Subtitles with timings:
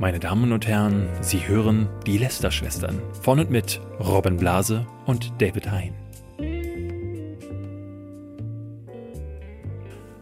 [0.00, 5.72] Meine Damen und Herren, Sie hören die Lester-Schwestern von und mit Robin Blase und David
[5.72, 5.92] Hein.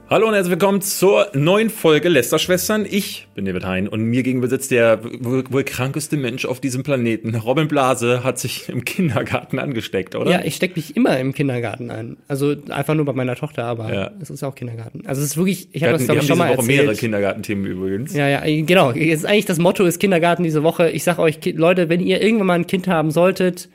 [0.09, 2.87] Hallo und herzlich willkommen zur neuen Folge Lester-Schwestern.
[2.89, 7.35] Ich bin David Hein und mir gegenüber sitzt der wohl, krankeste Mensch auf diesem Planeten.
[7.35, 10.31] Robin Blase hat sich im Kindergarten angesteckt, oder?
[10.31, 12.19] Ja, ich stecke mich immer im Kindergarten ein.
[12.29, 14.11] Also einfach nur bei meiner Tochter, aber Ja.
[14.23, 15.03] es ist auch Kindergarten.
[15.07, 17.01] Also es ist wirklich, ich habe das glaube ich schon mal Woche mehrere erzählt.
[17.01, 18.15] Kindergartenthemen übrigens.
[18.15, 18.93] Ja, ja, genau.
[18.93, 20.89] Jetzt ist eigentlich das Motto ist Kindergarten diese Woche.
[20.89, 23.69] Ich sag euch, Leute, wenn ihr irgendwann mal ein Kind haben solltet,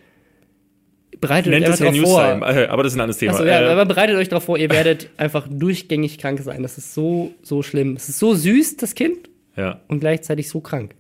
[1.22, 2.24] bereitet Nennt euch einfach vor.
[2.24, 3.34] äh, aber das ist ein anderes Thema.
[3.34, 6.64] Also, ja, Äh, aber bereitet euch darauf vor, ihr werdet einfach durchgängig krank sein.
[6.64, 7.96] Das ist so, so schlimm.
[7.96, 9.80] Es ist so süß, das Kind, ja.
[9.88, 10.96] und gleichzeitig so krank.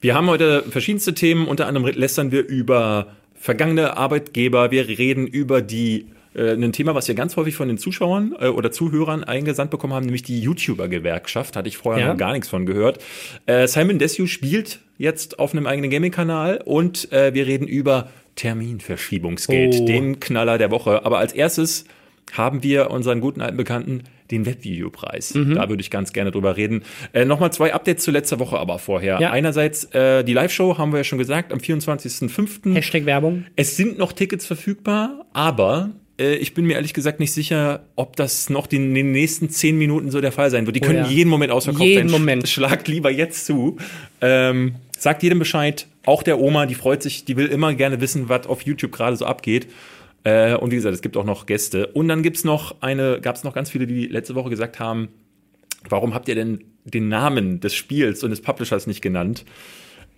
[0.00, 5.60] Wir haben heute verschiedenste Themen, unter anderem lästern wir über vergangene Arbeitgeber, wir reden über
[5.62, 9.70] die äh, ein Thema, was wir ganz häufig von den Zuschauern äh, oder Zuhörern eingesandt
[9.70, 11.56] bekommen haben, nämlich die YouTuber-Gewerkschaft.
[11.56, 12.10] Hatte ich vorher Ja.
[12.12, 12.98] noch gar nichts von gehört.
[13.46, 18.08] Äh, Simon Desue spielt jetzt auf einem eigenen Gaming-Kanal und äh, wir reden über
[18.38, 19.86] Terminverschiebungsgeld, Oh.
[19.86, 21.04] den Knaller der Woche.
[21.04, 21.84] Aber als erstes
[22.32, 25.34] haben wir unseren guten alten Bekannten den Webvideopreis.
[25.34, 25.54] Mhm.
[25.54, 26.82] Da würde ich ganz gerne drüber reden.
[27.12, 29.18] Äh, Nochmal zwei Updates zu letzter Woche aber vorher.
[29.20, 29.30] Ja.
[29.30, 32.74] Einerseits äh, die Live-Show haben wir ja schon gesagt, am 24.05.
[32.74, 33.44] Hashtag Werbung.
[33.56, 38.16] Es sind noch Tickets verfügbar, aber äh, ich bin mir ehrlich gesagt nicht sicher, ob
[38.16, 40.76] das noch die, in den nächsten zehn Minuten so der Fall sein wird.
[40.76, 41.06] Die können ja.
[41.06, 42.20] jeden Moment ausverkauft Jeden sein.
[42.20, 42.48] Moment.
[42.48, 43.78] Schlagt lieber jetzt zu.
[44.20, 48.28] Ähm, sagt jedem Bescheid, auch der Oma, die freut sich, die will immer gerne wissen,
[48.28, 49.68] was auf YouTube gerade so abgeht.
[50.24, 51.86] Äh, und wie gesagt, es gibt auch noch Gäste.
[51.88, 55.08] Und dann gibt's noch eine, gab's noch ganz viele, die letzte Woche gesagt haben,
[55.88, 59.44] warum habt ihr denn den Namen des Spiels und des Publishers nicht genannt?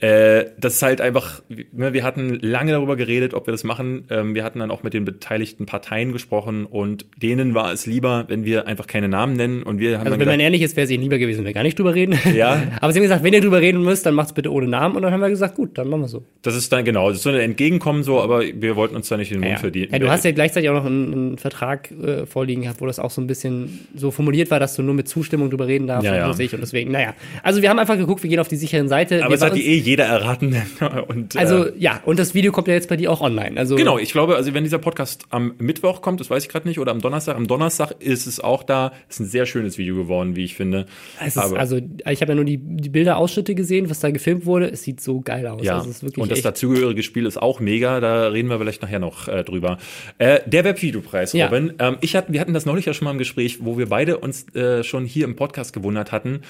[0.00, 4.04] Äh, das ist halt einfach, ne, wir hatten lange darüber geredet, ob wir das machen.
[4.08, 8.24] Ähm, wir hatten dann auch mit den beteiligten Parteien gesprochen und denen war es lieber,
[8.28, 10.62] wenn wir einfach keine Namen nennen und wir haben Also dann wenn man gedacht, ehrlich
[10.62, 12.18] ist, wäre es ihnen lieber gewesen, wenn wir gar nicht drüber reden.
[12.34, 12.62] Ja.
[12.80, 14.96] Aber sie haben gesagt, wenn ihr drüber reden müsst, dann macht's bitte ohne Namen.
[14.96, 16.24] Und dann haben wir gesagt, gut, dann machen wir so.
[16.42, 19.18] das ist dann genau, das ist so ein Entgegenkommen so, aber wir wollten uns da
[19.18, 19.58] nicht in den Mund Ja.
[19.58, 19.92] verdienen.
[19.92, 22.98] ja, du hast ja gleichzeitig auch noch einen, einen Vertrag äh, vorliegen gehabt, wo das
[22.98, 26.06] auch so ein bisschen so formuliert war, dass du nur mit Zustimmung drüber reden darfst
[26.06, 26.48] Ja, und ja.
[26.52, 27.14] Und deswegen, naja.
[27.42, 29.22] Also wir haben einfach geguckt, wir gehen auf die sicheren Seite.
[29.24, 30.56] aber es hat die eh jeder erraten.
[31.08, 33.58] und, Also äh, ja, und das Video kommt ja jetzt bei dir auch online.
[33.58, 36.68] Also Genau, ich glaube, also wenn dieser Podcast am Mittwoch kommt, das weiß ich gerade
[36.68, 38.92] nicht, oder am Donnerstag, am Donnerstag ist es auch da.
[39.08, 40.86] Ist ein sehr schönes Video geworden, wie ich finde.
[41.24, 44.70] ist, also ich habe ja nur die, die Bilder-Ausschnitte gesehen, was da gefilmt wurde.
[44.70, 45.62] Es sieht so geil aus.
[45.64, 48.58] Ja, Also, es ist wirklich und das dazugehörige Spiel ist auch mega, da reden wir
[48.58, 49.78] vielleicht nachher noch äh, drüber.
[50.18, 51.46] Äh, der Webvideopreis, Ja.
[51.46, 51.74] Robin.
[51.78, 54.18] Ähm, ich hatten, wir hatten das neulich ja schon mal im Gespräch, wo wir beide
[54.18, 56.42] uns äh, schon hier im Podcast gewundert hatten.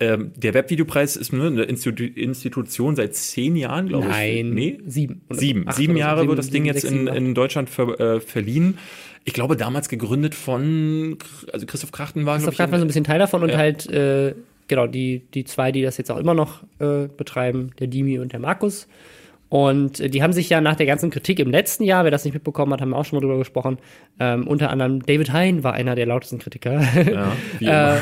[0.00, 4.10] Ähm, der Webvideopreis ist ne, eine Institu Institution seit zehn Jahren, glaube ich.
[4.12, 4.78] Nein, Nee?
[4.86, 5.22] sieben.
[5.30, 5.68] Sieben.
[5.68, 5.96] acht Sieben.
[5.96, 7.16] Jahre Sieben, wird das Ding sieben, jetzt sechs, in, sieben, acht.
[7.16, 8.78] in Deutschland ver, äh, verliehen.
[9.24, 11.16] Ich glaube, damals gegründet von,
[11.52, 13.56] also Christoph Krachten war, Christoph Kraft war so ein bisschen Teil davon und Ja.
[13.56, 14.34] halt, äh,
[14.68, 18.32] genau, die, die zwei, die das jetzt auch immer noch äh, betreiben, der Dimi und
[18.32, 18.86] der Markus.
[19.54, 22.24] Und äh, die haben sich ja nach der ganzen Kritik im letzten Jahr, wer das
[22.24, 23.78] nicht mitbekommen hat, haben wir auch schon mal drüber gesprochen,
[24.18, 26.82] ähm, unter anderem David Hein war einer der lautesten Kritiker.
[27.60, 28.00] Ja, äh,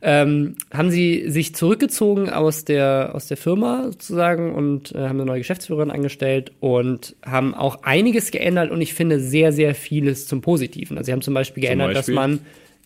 [0.00, 5.24] ähm, haben sie sich zurückgezogen aus der, aus der Firma sozusagen und äh, haben eine
[5.24, 10.40] neue Geschäftsführerin angestellt und haben auch einiges geändert und ich finde sehr, sehr vieles zum
[10.40, 10.98] Positiven.
[10.98, 12.14] Also sie haben zum Beispiel geändert, Beispiel?
[12.14, 12.38] dass man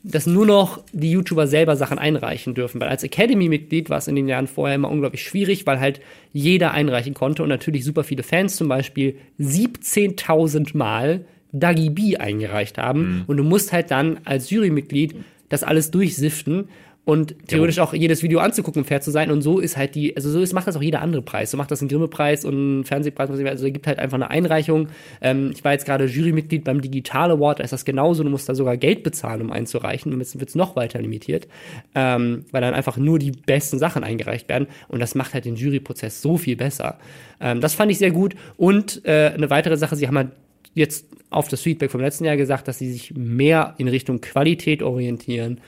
[0.09, 2.81] dass nur noch die YouTuber selber Sachen einreichen dürfen.
[2.81, 6.01] Weil als Academy-Mitglied war es in den Jahren vorher immer unglaublich schwierig, weil halt
[6.33, 12.79] jeder einreichen konnte und natürlich super viele Fans zum Beispiel 17.000 Mal Dagi B eingereicht
[12.79, 13.25] haben.
[13.27, 15.17] Und du musst halt dann als Jurymitglied
[15.49, 16.69] das alles durchsiften
[17.07, 19.31] und theoretisch auch jedes Video anzugucken, um fair zu sein.
[19.31, 21.53] Und so ist halt die, also so ist, macht das auch jeder andere Preis.
[21.53, 23.31] So macht das ein Grimme-Preis und ein Fernsehpreis.
[23.31, 24.89] Also es gibt halt einfach eine Einreichung.
[25.21, 28.25] Ähm, ich war jetzt gerade Jurymitglied beim Digital Award, da ist das genauso.
[28.25, 30.13] Du musst da sogar Geld bezahlen, um einzureichen.
[30.13, 31.47] Und jetzt wird es noch weiter limitiert,
[31.95, 34.67] ähm, weil dann einfach nur die besten Sachen eingereicht werden.
[34.89, 36.99] Und das macht halt den Juryprozess so viel besser.
[37.41, 38.35] Ähm, das fand ich sehr gut.
[38.57, 40.31] Und äh, eine weitere Sache, sie haben halt
[40.75, 44.83] jetzt auf das Feedback vom letzten Jahr gesagt, dass sie sich mehr in Richtung Qualität
[44.83, 45.61] orientieren.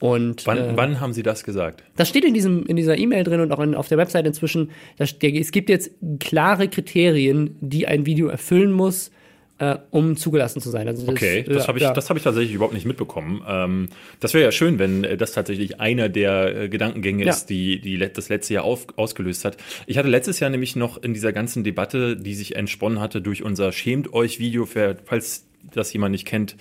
[0.00, 1.82] Und wann, äh, wann haben Sie das gesagt?
[1.96, 4.70] das steht in, diesem, in dieser E-Mail drin und auch in, auf der Website inzwischen.
[4.96, 9.10] Da steht, es gibt jetzt klare Kriterien, die ein Video erfüllen muss,
[9.58, 10.88] äh, um zugelassen zu sein.
[10.88, 11.92] Also das, Okay, das habe ich, ja.
[11.92, 13.40] das habe ich tatsächlich überhaupt nicht mitbekommen.
[13.48, 13.88] Ähm,
[14.18, 17.30] das wäre ja schön, wenn äh, das tatsächlich einer der äh, Gedankengänge Ja.
[17.30, 19.56] ist, die, die das letzte Jahr auf, ausgelöst hat.
[19.86, 23.44] Ich hatte letztes Jahr nämlich noch in dieser ganzen Debatte, die sich entsponnen hatte durch
[23.44, 26.56] unser Schämt euch Video, für, falls das jemand nicht kennt,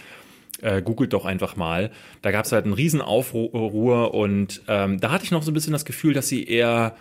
[0.64, 1.92] äh, googelt doch einfach mal.
[2.22, 5.54] Da gab es halt einen riesen Aufruhr und ähm, da hatte ich noch so ein
[5.54, 6.96] bisschen das Gefühl, dass sie eher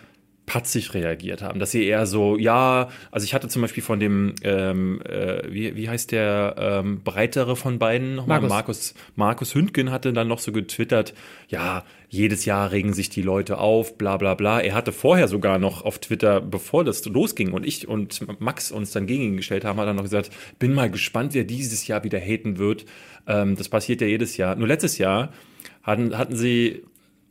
[0.53, 4.35] patzig reagiert haben, dass sie eher so, ja, also ich hatte zum Beispiel von dem,
[4.43, 8.39] ähm, äh, wie, wie heißt der ähm, breitere von beiden nochmal?
[8.39, 8.49] Markus.
[8.51, 11.15] Markus, Markus Hündgen hatte dann noch so getwittert,
[11.47, 14.61] ja, jedes Jahr regen sich die Leute auf, bla bla bla.
[14.61, 18.91] Er hatte vorher sogar noch auf Twitter, bevor das losging und ich und Max uns
[18.91, 20.29] dann gegen ihn gestellt haben, hat er noch gesagt,
[20.59, 22.85] bin mal gespannt, wer dieses Jahr wieder haten wird.
[23.25, 24.55] Ähm, das passiert ja jedes Jahr.
[24.55, 25.33] Nur letztes Jahr
[25.81, 26.83] hatten, hatten sie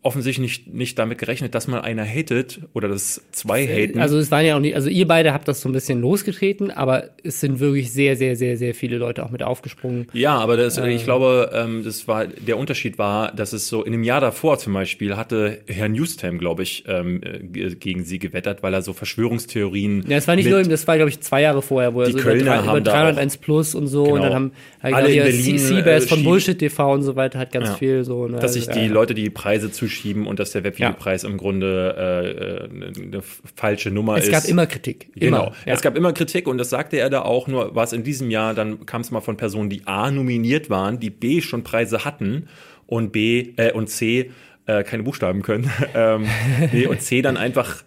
[0.03, 4.01] offensichtlich nicht, nicht damit gerechnet, dass mal einer hatet oder dass zwei haten.
[4.01, 6.71] Also es waren ja auch nicht, also ihr beide habt das so ein bisschen losgetreten,
[6.73, 10.09] aber es sind wirklich sehr, sehr, sehr, sehr viele Leute auch mit aufgesprungen.
[10.13, 13.93] Ja, aber das, ich glaube, ähm, das war der Unterschied war, dass es so in
[13.93, 18.63] dem Jahr davor zum Beispiel hatte Herr Newstam, glaube ich, ähm, äh, gegen sie gewettert,
[18.65, 20.05] weil er so Verschwörungstheorien.
[20.09, 22.13] Ja, es war nicht nur, das war glaube ich zwei Jahre vorher, wo er Die
[22.13, 24.25] so Kölner über, über haben da 301 plus und so und Genau.
[24.25, 24.53] dann haben
[24.83, 27.75] halt Alle hier Seabass äh, von Bullshit TV und so weiter hat ganz Ja.
[27.77, 28.27] viel so.
[28.29, 31.95] Ne, dass sich die äh, Leute die Preise zuschieben und dass der Webvideopreis im Grunde
[31.97, 33.23] äh, äh, eine
[33.57, 34.33] falsche Nummer es ist.
[34.33, 35.09] gab immer Kritik.
[35.15, 35.39] Immer.
[35.39, 35.53] Genau.
[35.67, 35.75] Ja.
[35.75, 38.31] Es gab immer Kritik und das sagte er da auch, nur war es in diesem
[38.31, 42.05] Jahr, dann kam es mal von Personen, die A nominiert waren, die B schon Preise
[42.05, 42.49] hatten
[42.87, 44.31] und B äh, und C
[44.67, 45.71] äh, keine Buchstaben können.
[45.95, 46.27] ähm,
[46.73, 47.85] nee, und C dann einfach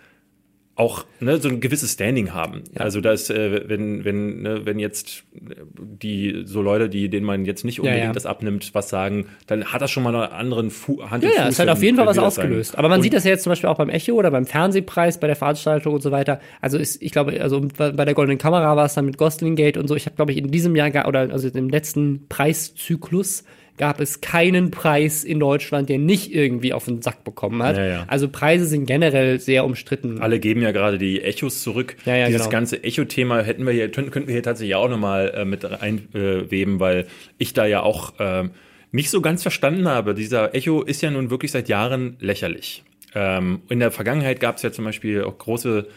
[0.77, 2.63] auch ne, so ein gewisses Standing haben.
[2.75, 7.63] Also dass äh, wenn wenn ne, wenn jetzt die so Leute, die denen man jetzt
[7.63, 8.11] nicht unbedingt ja.
[8.11, 11.35] das abnimmt, was sagen, dann hat das schon mal einen anderen Fu Hand und Ja,
[11.35, 12.47] ja, Fuß, es hat auf jeden Fall was das sagen.
[12.47, 12.77] ausgelöst.
[12.77, 15.17] Aber man Und- sieht das ja jetzt zum Beispiel auch beim Echo oder beim Fernsehpreis,
[15.19, 16.41] bei der Veranstaltung und so weiter.
[16.59, 19.77] Also ist, ich glaube, also bei der Goldenen Kamera war es dann mit Gosling Gate
[19.77, 19.95] und so.
[19.95, 23.45] Ich habe, glaube ich, in diesem Jahr oder also im letzten Preiszyklus
[23.77, 27.77] gab es keinen Preis in Deutschland, der nicht irgendwie auf den Sack bekommen hat.
[27.77, 28.03] Ja, ja.
[28.07, 30.21] Also Preise sind generell sehr umstritten.
[30.21, 31.97] Alle geben ja gerade die Echos zurück.
[32.05, 32.51] Ja, Dieses genau.
[32.51, 37.07] ganze Echo-Thema hätten wir hier, könnten wir hier tatsächlich auch nochmal äh, mit reinweben, weil
[37.37, 38.51] ich da ja auch ähm,
[38.91, 40.13] nicht so ganz verstanden habe.
[40.13, 42.83] Dieser Echo ist ja nun wirklich seit Jahren lächerlich.
[43.13, 45.87] Ähm, in der Vergangenheit gab es ja zum Beispiel auch große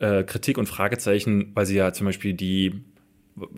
[0.00, 2.72] äh, Kritik und Fragezeichen, weil sie ja zum Beispiel die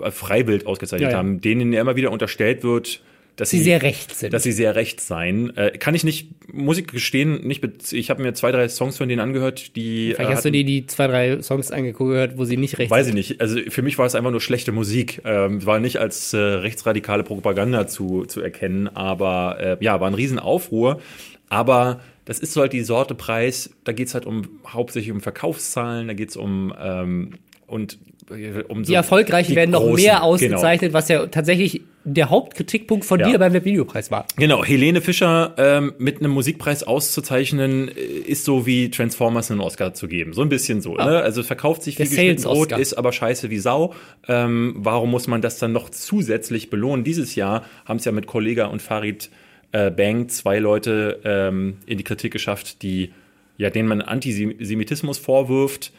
[0.00, 1.18] äh, Freiwild ausgezeichnet Ja, ja.
[1.18, 3.02] haben, denen ja immer wieder unterstellt wird,
[3.36, 4.32] dass Sie sehr recht sind.
[4.32, 5.56] dass sie sehr recht seien.
[5.56, 7.64] Äh, kann ich nicht, muss ich gestehen, nicht.
[7.92, 10.12] Ich habe mir zwei, drei Songs von denen angehört, die.
[10.14, 12.90] Vielleicht äh, hast du hatten- dir die zwei, drei Songs angehört, wo sie nicht recht
[12.90, 13.40] Weiß ich nicht.
[13.40, 15.22] Also für mich war es einfach nur schlechte Musik.
[15.24, 20.14] Ähm, war nicht als äh, rechtsradikale Propaganda zu, zu erkennen, aber äh, ja, war ein
[20.14, 21.00] Riesenaufruhr.
[21.48, 26.06] Aber das ist so halt die Sorte Preis, da geht's halt um hauptsächlich um Verkaufszahlen,
[26.08, 27.30] da geht's um ähm,
[27.66, 27.98] und
[28.30, 30.26] äh, um so Die Erfolgreichen die werden noch großen, mehr genau.
[30.26, 33.30] ausgezeichnet, was ja tatsächlich der Hauptkritikpunkt von Ja.
[33.30, 34.26] dir beim Webvideopreis war.
[34.36, 39.94] Genau, Helene Fischer ähm, mit einem Musikpreis auszuzeichnen, äh, ist so wie Transformers einen Oscar
[39.94, 40.32] zu geben.
[40.32, 40.94] So ein bisschen so.
[40.94, 41.02] Ne?
[41.02, 43.94] Also es verkauft sich Der wie geschnitten Brot, ist aber scheiße wie Sau.
[44.28, 47.04] Ähm, warum muss man das dann noch zusätzlich belohnen?
[47.04, 49.30] Dieses Jahr haben es ja mit Kollega und Farid
[49.70, 53.12] äh, Bang zwei Leute ähm, in die Kritik geschafft, die
[53.58, 55.92] ja, denen man Antisemitismus vorwirft.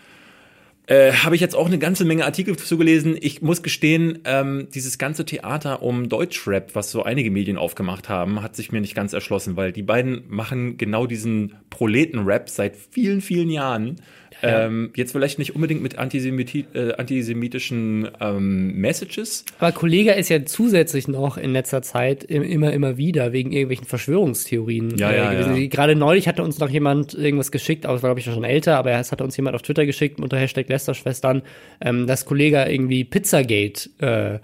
[0.86, 3.18] Äh, Habe ich jetzt auch eine ganze Menge Artikel zugelesen.
[3.20, 8.42] Ich muss gestehen, ähm, dieses ganze Theater um Deutschrap, was so einige Medien aufgemacht haben,
[8.42, 13.22] hat sich mir nicht ganz erschlossen, weil die beiden machen genau diesen Proleten-Rap seit vielen,
[13.22, 14.02] vielen Jahren.
[14.44, 14.66] Ja.
[14.66, 19.46] Ähm, jetzt vielleicht nicht unbedingt mit Antisemiti äh, antisemitischen ähm, Messages.
[19.60, 23.86] Aber Kollega ist ja zusätzlich noch in letzter Zeit im- immer, immer wieder wegen irgendwelchen
[23.88, 25.56] Verschwörungstheorien Ja, ja, gewesen.
[25.56, 25.68] ja.
[25.68, 28.78] Gerade neulich hatte uns noch jemand irgendwas geschickt, aber es war, glaube ich, schon älter,
[28.78, 31.42] aber es hatte uns jemand auf Twitter geschickt unter Hashtag Lästerschwestern,
[31.82, 34.40] ähm, dass Kollega irgendwie Pizzagate äh,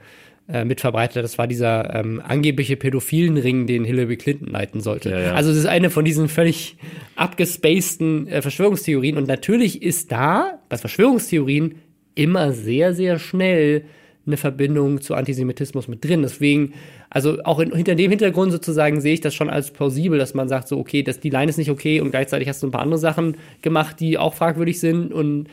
[0.52, 1.24] äh, mit verbreitet hat.
[1.24, 5.12] Das war dieser ähm, angebliche pädophilen Ring, den Hillary Clinton leiten sollte.
[5.12, 5.34] Ja, ja.
[5.34, 6.76] Also es ist eine von diesen völlig
[7.16, 9.16] abgespaceden äh, Verschwörungstheorien.
[9.18, 11.76] Und natürlich ist da bei Verschwörungstheorien
[12.16, 13.84] immer sehr, sehr schnell
[14.26, 16.24] eine Verbindung zu Antisemitismus mit drin.
[16.24, 16.74] Deswegen,
[17.12, 20.50] also auch in, hinter dem Hintergrund sozusagen sehe ich das schon als plausibel, dass man
[20.50, 22.82] sagt, so, okay, das, die Line ist nicht okay und gleichzeitig hast du ein paar
[22.82, 25.48] andere Sachen gemacht, die auch fragwürdig sind und,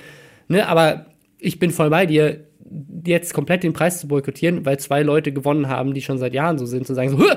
[0.48, 1.06] ne, aber
[1.38, 2.45] ich bin voll bei dir,
[3.04, 6.58] jetzt komplett den Preis zu boykottieren, weil zwei Leute gewonnen haben, die schon seit Jahren
[6.58, 7.36] so sind, zu sagen so, "Hä?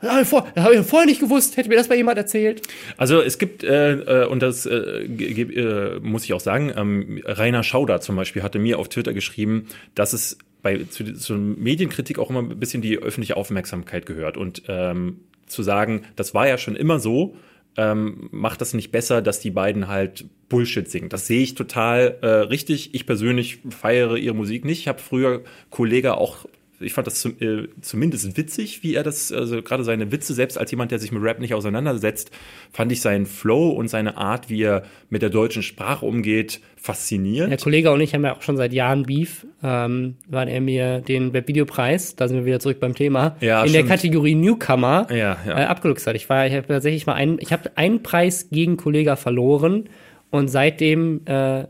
[0.00, 2.62] das habe ich, vorher nicht gewusst, hätte mir das mal jemand erzählt.
[2.96, 7.62] Also es gibt, äh, äh, und das äh, äh, muss ich auch sagen, ähm, Rainer
[7.62, 12.28] Schauder zum Beispiel hatte mir auf Twitter geschrieben, dass es bei zu, zur Medienkritik auch
[12.28, 14.36] immer ein bisschen die öffentliche Aufmerksamkeit gehört.
[14.36, 17.36] Und ähm, zu sagen, das war ja schon immer so,
[17.76, 21.08] ähm, macht das nicht besser, dass die beiden halt Bullshit singen.
[21.08, 22.94] Das sehe ich total äh, richtig.
[22.94, 24.80] Ich persönlich feiere ihre Musik nicht.
[24.80, 26.46] Ich habe früher Kollege auch
[26.80, 30.58] ich fand das zum, äh, zumindest witzig, wie er das, also gerade seine Witze, selbst
[30.58, 32.30] als jemand, der sich mit Rap nicht auseinandersetzt,
[32.72, 37.50] fand ich seinen Flow und seine Art, wie er mit der deutschen Sprache umgeht, faszinierend.
[37.50, 41.00] Der Kollege und ich haben ja auch schon seit Jahren Beef, ähm, weil er mir
[41.00, 43.88] den Webvideopreis, da sind wir wieder zurück beim Thema, Ja, in stimmt.
[43.88, 45.58] der Kategorie Newcomer Ja, ja.
[45.60, 46.16] Äh, abgeluchst hat.
[46.16, 49.84] Ich war, ich habe tatsächlich mal einen, ich habe einen Preis gegen Kollega verloren
[50.30, 51.64] Und seitdem äh,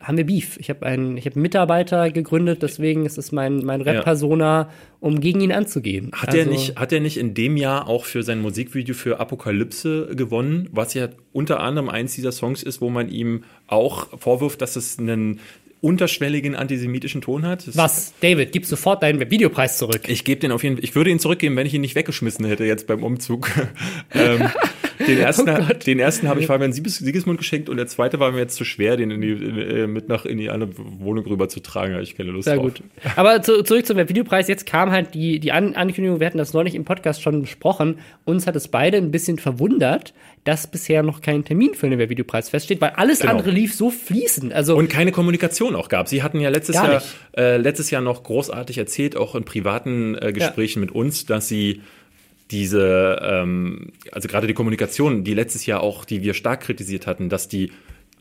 [0.00, 0.56] haben wir Beef.
[0.58, 5.20] Ich habe einen, ich habe einen Mitarbeiter gegründet, deswegen ist es mein, mein Rap-Persona, um
[5.20, 6.10] gegen ihn anzugehen.
[6.12, 10.10] Hat er nicht, hat er nicht in dem Jahr auch für sein Musikvideo für Apokalypse
[10.14, 14.76] gewonnen, was ja unter anderem eins dieser Songs ist, wo man ihm auch vorwirft, dass
[14.76, 15.40] es einen
[15.80, 17.66] unterschwelligen antisemitischen Ton hat.
[17.66, 18.14] Das Was?
[18.20, 20.08] David, gib sofort deinen Videopreis zurück.
[20.08, 22.44] Ich gebe den auf jeden Fall, ich würde ihn zurückgeben, wenn ich ihn nicht weggeschmissen
[22.44, 23.50] hätte jetzt beim Umzug.
[24.14, 24.50] ähm,
[25.06, 28.32] den ersten, Oh den ersten habe ich Fabian Sieges, Siegesmund geschenkt und der zweite war
[28.32, 31.48] mir jetzt zu schwer, den in die, äh, mit nach in die andere Wohnung rüber
[31.48, 31.94] zu tragen.
[31.94, 32.64] Da ich keine Lust Sehr drauf.
[32.74, 32.82] gut.
[33.16, 34.48] Aber zu, zurück zum Videopreis.
[34.48, 37.98] Jetzt kam halt die, die An Ankündigung, wir hatten das neulich im Podcast schon besprochen.
[38.24, 40.14] Uns hat es beide ein bisschen verwundert,
[40.44, 43.32] dass bisher noch kein Termin für den Videopreis feststeht, weil alles Genau.
[43.32, 44.52] andere lief so fließend.
[44.52, 46.08] Also Und keine Kommunikation auch gab.
[46.08, 47.02] Sie hatten ja letztes Jahr,
[47.36, 51.82] äh, letztes Jahr noch großartig erzählt, auch in privaten äh, Gesprächen mit uns, dass sie
[52.50, 57.28] diese, ähm, also gerade die Kommunikation, die letztes Jahr auch, die wir stark kritisiert hatten,
[57.28, 57.72] dass die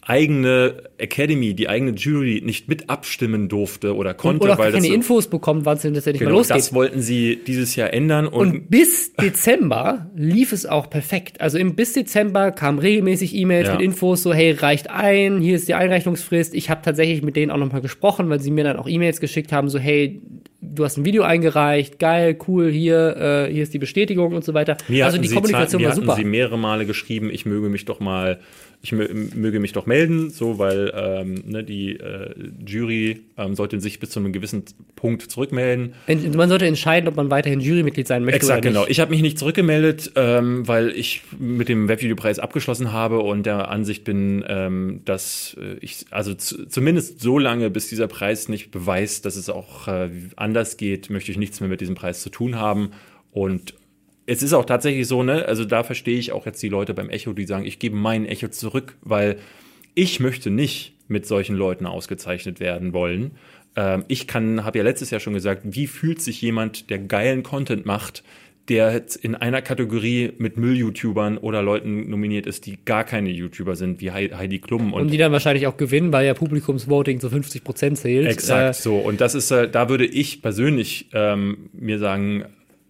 [0.08, 4.88] eigene Academy, die eigene Jury nicht mit abstimmen durfte oder konnte, oder auch weil keine
[4.88, 6.56] das Infos bekommen, wann es denn tatsächlich mal genau, losgeht.
[6.56, 11.42] das wollten sie dieses Jahr ändern und, Und bis Dezember lief es auch perfekt.
[11.42, 13.74] Also im, bis Dezember kamen regelmäßig E-Mails Ja.
[13.74, 16.56] mit Infos, so hey, reicht ein, hier ist die Einreichungsfrist.
[16.56, 19.52] Ich habe tatsächlich mit denen auch nochmal gesprochen, weil sie mir dann auch E-Mails geschickt
[19.52, 20.22] haben, so hey,
[20.62, 24.54] du hast ein Video eingereicht, geil, cool, hier, äh, hier ist die Bestätigung und so
[24.54, 24.78] weiter.
[24.88, 26.16] Mir also die Kommunikation mir war super.
[26.16, 28.40] sie mehrere Male geschrieben, ich möge mich doch mal,
[28.88, 32.34] ich mö möge mich doch melden, so weil ähm, ne, die äh,
[32.66, 34.64] Jury ähm, sollte sich bis zu einem gewissen
[34.96, 35.94] Punkt zurückmelden.
[36.08, 38.80] Man sollte entscheiden, ob man weiterhin Jurymitglied sein möchte Exakt, oder nicht.
[38.80, 38.88] genau.
[38.90, 43.70] Ich habe mich nicht zurückgemeldet, ähm, weil ich mit dem Webvideopreis abgeschlossen habe und der
[43.70, 48.72] Ansicht bin, ähm, dass äh, ich, also zu, zumindest so lange, bis dieser Preis nicht
[48.72, 52.30] beweist, dass es auch äh, anders geht, möchte ich nichts mehr mit diesem Preis zu
[52.30, 52.92] tun haben.
[53.32, 53.74] Und
[54.28, 57.10] es ist auch tatsächlich so, ne, also da verstehe ich auch jetzt die Leute beim
[57.10, 59.38] Echo, die sagen, ich gebe mein Echo zurück, weil
[59.96, 63.32] ich möchte nicht mit solchen Leuten ausgezeichnet werden wollen.
[63.76, 67.42] Ähm, ich kann, habe ja letztes Jahr schon gesagt, wie fühlt sich jemand, der geilen
[67.42, 68.24] Content macht,
[68.68, 73.78] der jetzt in einer Kategorie mit Müll-YouTubern oder Leuten nominiert ist, die gar keine YouTuber
[73.78, 77.22] sind, wie Hei- Heidi Klum und, Und die dann wahrscheinlich auch gewinnen, weil ja Publikumsvoting
[77.22, 78.28] zu 50 Prozent zählt.
[78.28, 78.98] Exakt, Äh, so.
[78.98, 82.44] Und das ist, äh, da würde ich persönlich ähm, mir sagen,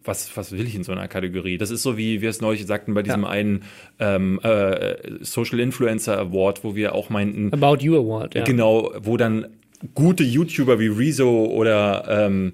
[0.07, 1.57] was, was will ich in so einer Kategorie?
[1.57, 3.29] Das ist so, wie wir es neulich sagten bei diesem Ja.
[3.29, 3.63] einen
[3.99, 8.43] ähm, äh, Social Influencer Award, wo wir auch meinten, About You Award, ja.
[8.43, 9.47] genau, wo dann
[9.93, 12.53] gute YouTuber wie Rezo oder ähm,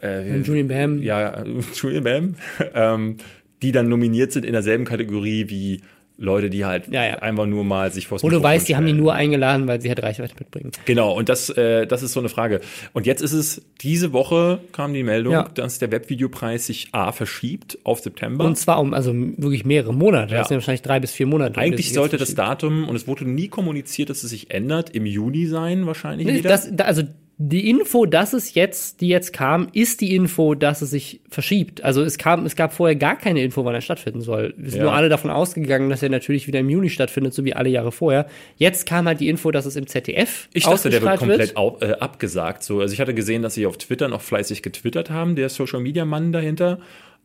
[0.00, 1.02] äh, Und Julian Bam.
[1.02, 2.34] ja, Julian Bam,
[2.74, 3.16] ähm,
[3.62, 5.80] die dann nominiert sind in derselben Kategorie wie
[6.22, 7.14] Leute, die halt Ja, ja.
[7.18, 9.88] einfach nur mal sich vors Wo du weißt, die haben die nur eingeladen, weil sie
[9.88, 10.70] halt Reichweite mitbringen.
[10.84, 12.60] Genau, und das, äh, das ist so eine Frage.
[12.92, 15.48] Und jetzt ist es, diese Woche kam die Meldung, Ja.
[15.54, 18.44] dass der Webvideopreis sich A verschiebt auf September.
[18.44, 20.32] Und zwar um also wirklich mehrere Monate.
[20.34, 20.38] Ja.
[20.40, 21.60] Das sind wahrscheinlich drei bis vier Monate.
[21.60, 25.46] Eigentlich sollte das Datum, und es wurde nie kommuniziert, dass es sich ändert, im Juni
[25.46, 26.48] sein, wahrscheinlich Nee, wieder.
[26.50, 27.02] Das, da, also
[27.44, 31.82] die Info, dass es jetzt, die jetzt kam, ist die Info, dass es sich verschiebt.
[31.82, 34.54] Also es kam, es gab vorher gar keine Info, wann er stattfinden soll.
[34.56, 34.84] Wir sind Ja.
[34.84, 37.90] nur alle davon ausgegangen, dass er natürlich wieder im Juni stattfindet, so wie alle Jahre
[37.90, 38.26] vorher.
[38.58, 41.78] Jetzt kam halt die Info, dass es im ZDF ich dachte, der wird komplett au-
[41.80, 42.62] äh, abgesagt.
[42.62, 45.80] So, also ich hatte gesehen, dass sie auf Twitter noch fleißig getwittert haben, der Social
[45.80, 46.78] Media Mann dahinter.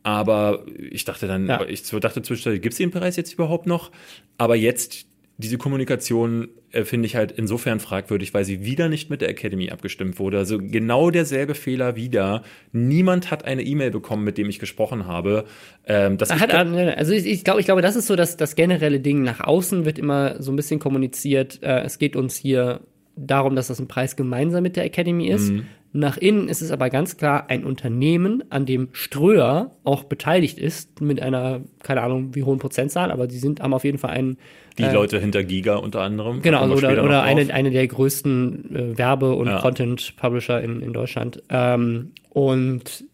[0.03, 1.63] Aber ich dachte dann, Ja.
[1.67, 3.91] ich dachte zwischendurch, gibt es den Preis jetzt überhaupt noch?
[4.37, 5.05] Aber jetzt,
[5.37, 9.69] diese Kommunikation äh, finde ich halt insofern fragwürdig, weil sie wieder nicht mit der Academy
[9.69, 10.39] abgestimmt wurde.
[10.39, 12.43] Also genau derselbe Fehler wieder.
[12.71, 15.45] Niemand hat eine E-Mail bekommen, mit dem ich gesprochen habe.
[15.85, 18.99] Ähm, das Hat, also ich, ich glaube, ich glaube, das ist so das, das generelle
[18.99, 19.21] Ding.
[19.21, 22.81] Nach außen wird immer so ein bisschen kommuniziert, äh, es geht uns hier
[23.15, 25.51] darum, dass das ein Preis gemeinsam mit der Academy ist.
[25.51, 25.65] Mhm.
[25.97, 31.01] Nach innen ist es aber ganz klar ein Unternehmen, an dem Ströer auch beteiligt ist,
[31.01, 34.37] mit einer, keine Ahnung, wie hohen Prozentzahl, aber die sind, haben auf jeden Fall einen,
[34.77, 36.43] die Leute hinter Giga unter anderem.
[36.43, 39.59] genau, wir oder, oder eine, eine der größten äh, Werbe- und Ja.
[39.59, 41.41] Content-Publisher in, in Deutschland.
[41.49, 43.05] Ähm, und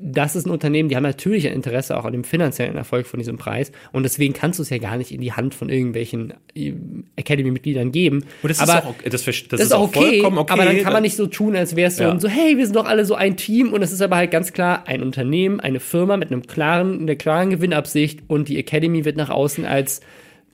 [0.00, 3.18] das ist ein Unternehmen, die haben natürlich ein Interesse auch an dem finanziellen Erfolg von
[3.18, 3.72] diesem Preis.
[3.92, 6.72] Und deswegen kannst du es ja gar nicht in die Hand von irgendwelchen äh,
[7.16, 8.24] Academy-Mitgliedern geben.
[8.42, 10.52] Und das aber ist auch, okay, das, das das ist auch okay, vollkommen okay.
[10.52, 12.10] aber dann kann man nicht so tun, als wäre es so, Ja.
[12.12, 14.30] ein- so, hey, wir sind doch alle so ein Team und es ist aber halt
[14.30, 19.04] ganz klar ein Unternehmen, eine Firma mit einem klaren, einer klaren Gewinnabsicht und die Academy
[19.04, 20.00] wird nach außen als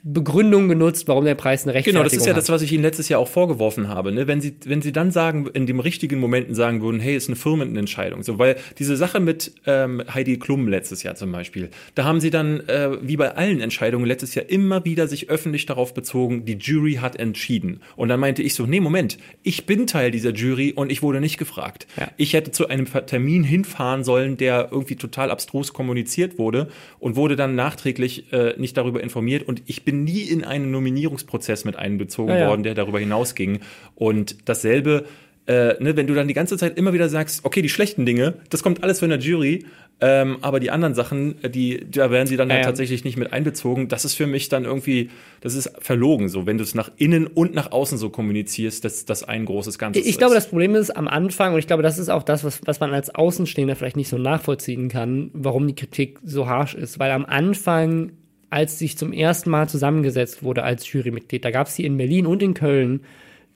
[0.07, 2.37] Begründung genutzt, warum der Preis eine Rechtfertigung Genau, das ist ja hat.
[2.37, 4.13] das, was ich Ihnen letztes Jahr auch vorgeworfen habe.
[4.13, 4.27] Ne?
[4.27, 7.37] Wenn Sie, wenn Sie dann sagen, in dem richtigen Momenten sagen würden, hey, ist eine
[7.37, 8.23] Firmenentscheidung.
[8.23, 12.29] So, weil diese Sache mit ähm, Heidi Klum letztes Jahr zum Beispiel, da haben Sie
[12.29, 16.59] dann, äh, wie bei allen Entscheidungen letztes Jahr, immer wieder sich öffentlich darauf bezogen, die
[16.59, 17.81] Jury hat entschieden.
[17.97, 21.23] Und dann meinte ich so, nee, Moment, ich bin Teil dieser Jury und ich wurde
[21.23, 21.87] nicht gefragt.
[21.99, 22.11] Ja.
[22.19, 26.69] Ich hätte zu einem Termin hinfahren sollen, der irgendwie total abstrus kommuniziert wurde
[26.99, 30.71] und wurde dann nachträglich äh, nicht darüber informiert und ich bin bin nie in einen
[30.71, 33.61] Nominierungsprozess mit einbezogen Ja, worden, der darüber hinausging.
[33.95, 35.05] Und dasselbe,
[35.47, 38.35] äh, ne, wenn du dann die ganze Zeit immer wieder sagst, okay, die schlechten Dinge,
[38.51, 39.65] das kommt alles von der Jury,
[40.01, 43.17] ähm, aber die anderen Sachen, äh, die, da werden sie dann Ja, halt tatsächlich nicht
[43.17, 43.87] mit einbezogen.
[43.89, 45.11] Das ist für mich dann irgendwie,
[45.41, 49.05] das ist verlogen so, wenn du es nach innen und nach außen so kommunizierst, dass
[49.05, 50.45] das ein großes Ganzes Ich glaube, ist.
[50.45, 52.93] das Problem ist am Anfang, und ich glaube, das ist auch das, was, was man
[52.93, 56.99] als Außenstehender vielleicht nicht so nachvollziehen kann, warum die Kritik so harsch ist.
[56.99, 58.13] Weil am Anfang,
[58.55, 62.25] als sich zum ersten Mal zusammengesetzt wurde als Jurymitglied, da gab es die in Berlin
[62.25, 63.01] und in Köln,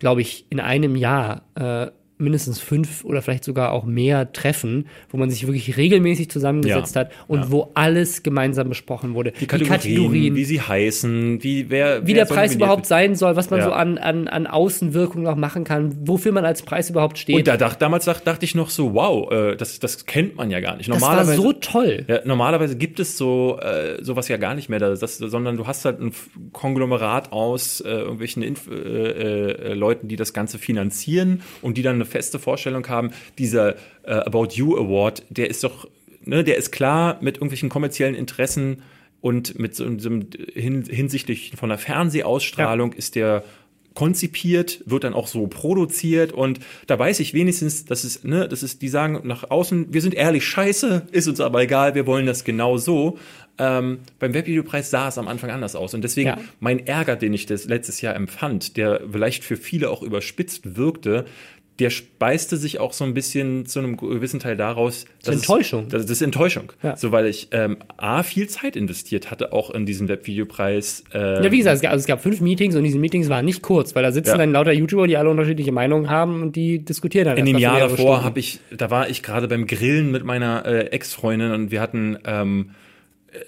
[0.00, 1.86] glaube ich, in einem Jahr äh,
[2.18, 7.02] mindestens fünf oder vielleicht sogar auch mehr Treffen, wo man sich wirklich regelmäßig zusammengesetzt Ja,
[7.02, 7.50] hat und ja.
[7.50, 9.32] wo alles gemeinsam besprochen wurde.
[9.40, 13.50] die Kategorien, wie sie heißen, wie wer wie wer der Preis überhaupt sein soll, was
[13.50, 13.66] man Ja.
[13.66, 17.36] so an, an, an Außenwirkung noch machen kann, wofür man als Preis überhaupt steht.
[17.36, 20.50] Und da dacht, damals dacht, dachte ich noch so, wow, äh, das, das kennt man
[20.50, 20.88] ja gar nicht.
[20.90, 22.06] das war Normalerweise, so toll.
[22.24, 25.84] normalerweise gibt es so äh, sowas ja gar nicht mehr, das, das, sondern du hast
[25.84, 26.12] halt ein
[26.52, 31.94] Konglomerat aus äh, irgendwelchen Inf äh, äh, Leuten, die das Ganze finanzieren und die dann
[31.96, 33.10] eine feste Vorstellung haben.
[33.38, 35.88] Dieser äh, About You Award, der ist doch,
[36.24, 38.82] ne, der ist klar mit irgendwelchen kommerziellen Interessen
[39.20, 43.44] und mit so einem hin, hinsichtlich von der Fernsehausstrahlung ist der
[43.94, 48.62] konzipiert, wird dann auch so produziert und da weiß ich wenigstens, dass es, ne, das
[48.62, 52.24] ist, die sagen nach außen, wir sind ehrlich scheiße, ist uns aber egal, wir wollen
[52.24, 53.18] das genau so.
[53.58, 56.38] Ähm, beim Webvideopreis sah es am Anfang anders aus und deswegen Ja.
[56.60, 61.24] mein Ärger, den ich das letztes Jahr empfand, der vielleicht für viele auch überspitzt wirkte,
[61.78, 65.04] der speiste sich auch so ein bisschen zu einem gewissen Teil daraus.
[65.24, 65.88] dass es- Enttäuschung.
[65.88, 66.72] Das, das ist Enttäuschung.
[66.82, 66.96] Ja.
[66.96, 71.04] So, weil ich ähm, A, viel Zeit investiert hatte, auch in diesen Webvideopreis.
[71.14, 73.44] Äh, Ja, wie gesagt, es gab, also es gab fünf Meetings und diese Meetings waren
[73.44, 74.36] nicht kurz, weil da sitzen Ja.
[74.38, 77.78] dann lauter YouTuber, die alle unterschiedliche Meinungen haben und die diskutieren dann In dem Jahr
[77.80, 81.80] davor habe ich, da war ich gerade beim Grillen mit meiner äh, Ex-Freundin und wir
[81.80, 82.87] hatten, ähm, äh,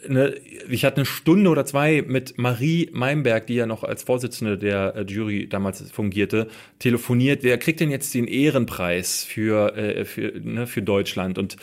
[0.09, 0.35] ne,
[0.69, 4.95] ich hatte eine Stunde oder zwei mit Marie Meimberg, die ja noch als Vorsitzende der
[4.97, 7.43] äh, Jury damals fungierte, telefoniert.
[7.43, 11.39] Wer kriegt denn jetzt den Ehrenpreis für äh, für, ne, für Deutschland?
[11.39, 11.57] Und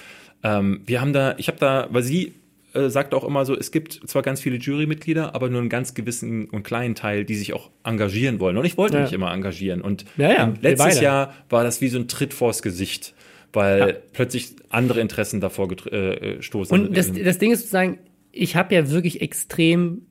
[0.43, 2.33] ähm, wir haben da, ich habe da, weil sie
[2.73, 5.93] äh, sagt auch immer so, es gibt zwar ganz viele Jurymitglieder, aber nur einen ganz
[5.93, 8.57] gewissen und kleinen Teil, die sich auch engagieren wollen.
[8.57, 9.03] Und ich wollte Ja.
[9.03, 9.81] mich immer engagieren.
[9.81, 11.01] Und Ja, ja, ähm, letztes.
[11.01, 13.13] Jahr war das wie so ein Tritt vors Gesicht,
[13.53, 13.87] weil Ja.
[14.13, 16.77] plötzlich andere Interessen davor getr- äh, stoßen.
[16.77, 17.99] Und das, das Ding ist sozusagen,
[18.37, 20.03] ich habe ja wirklich extrem,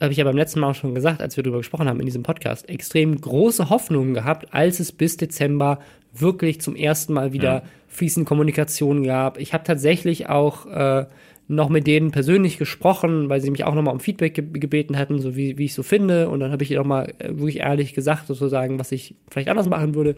[0.00, 2.06] habe ich ja beim letzten Mal auch schon gesagt, als wir darüber gesprochen haben in
[2.06, 5.78] diesem Podcast, extrem große Hoffnungen gehabt, als es bis Dezember
[6.12, 7.62] wirklich zum ersten Mal wieder Ja.
[7.88, 9.38] fließende Kommunikation gab.
[9.38, 11.06] Ich habe tatsächlich auch äh,
[11.48, 15.18] noch mit denen persönlich gesprochen, weil sie mich auch nochmal um Feedback ge gebeten hatten,
[15.20, 16.28] so wie, wie ich so finde.
[16.30, 19.68] Und dann habe ich ihr nochmal äh, wirklich ehrlich gesagt, sozusagen, was ich vielleicht anders
[19.68, 20.16] machen würde.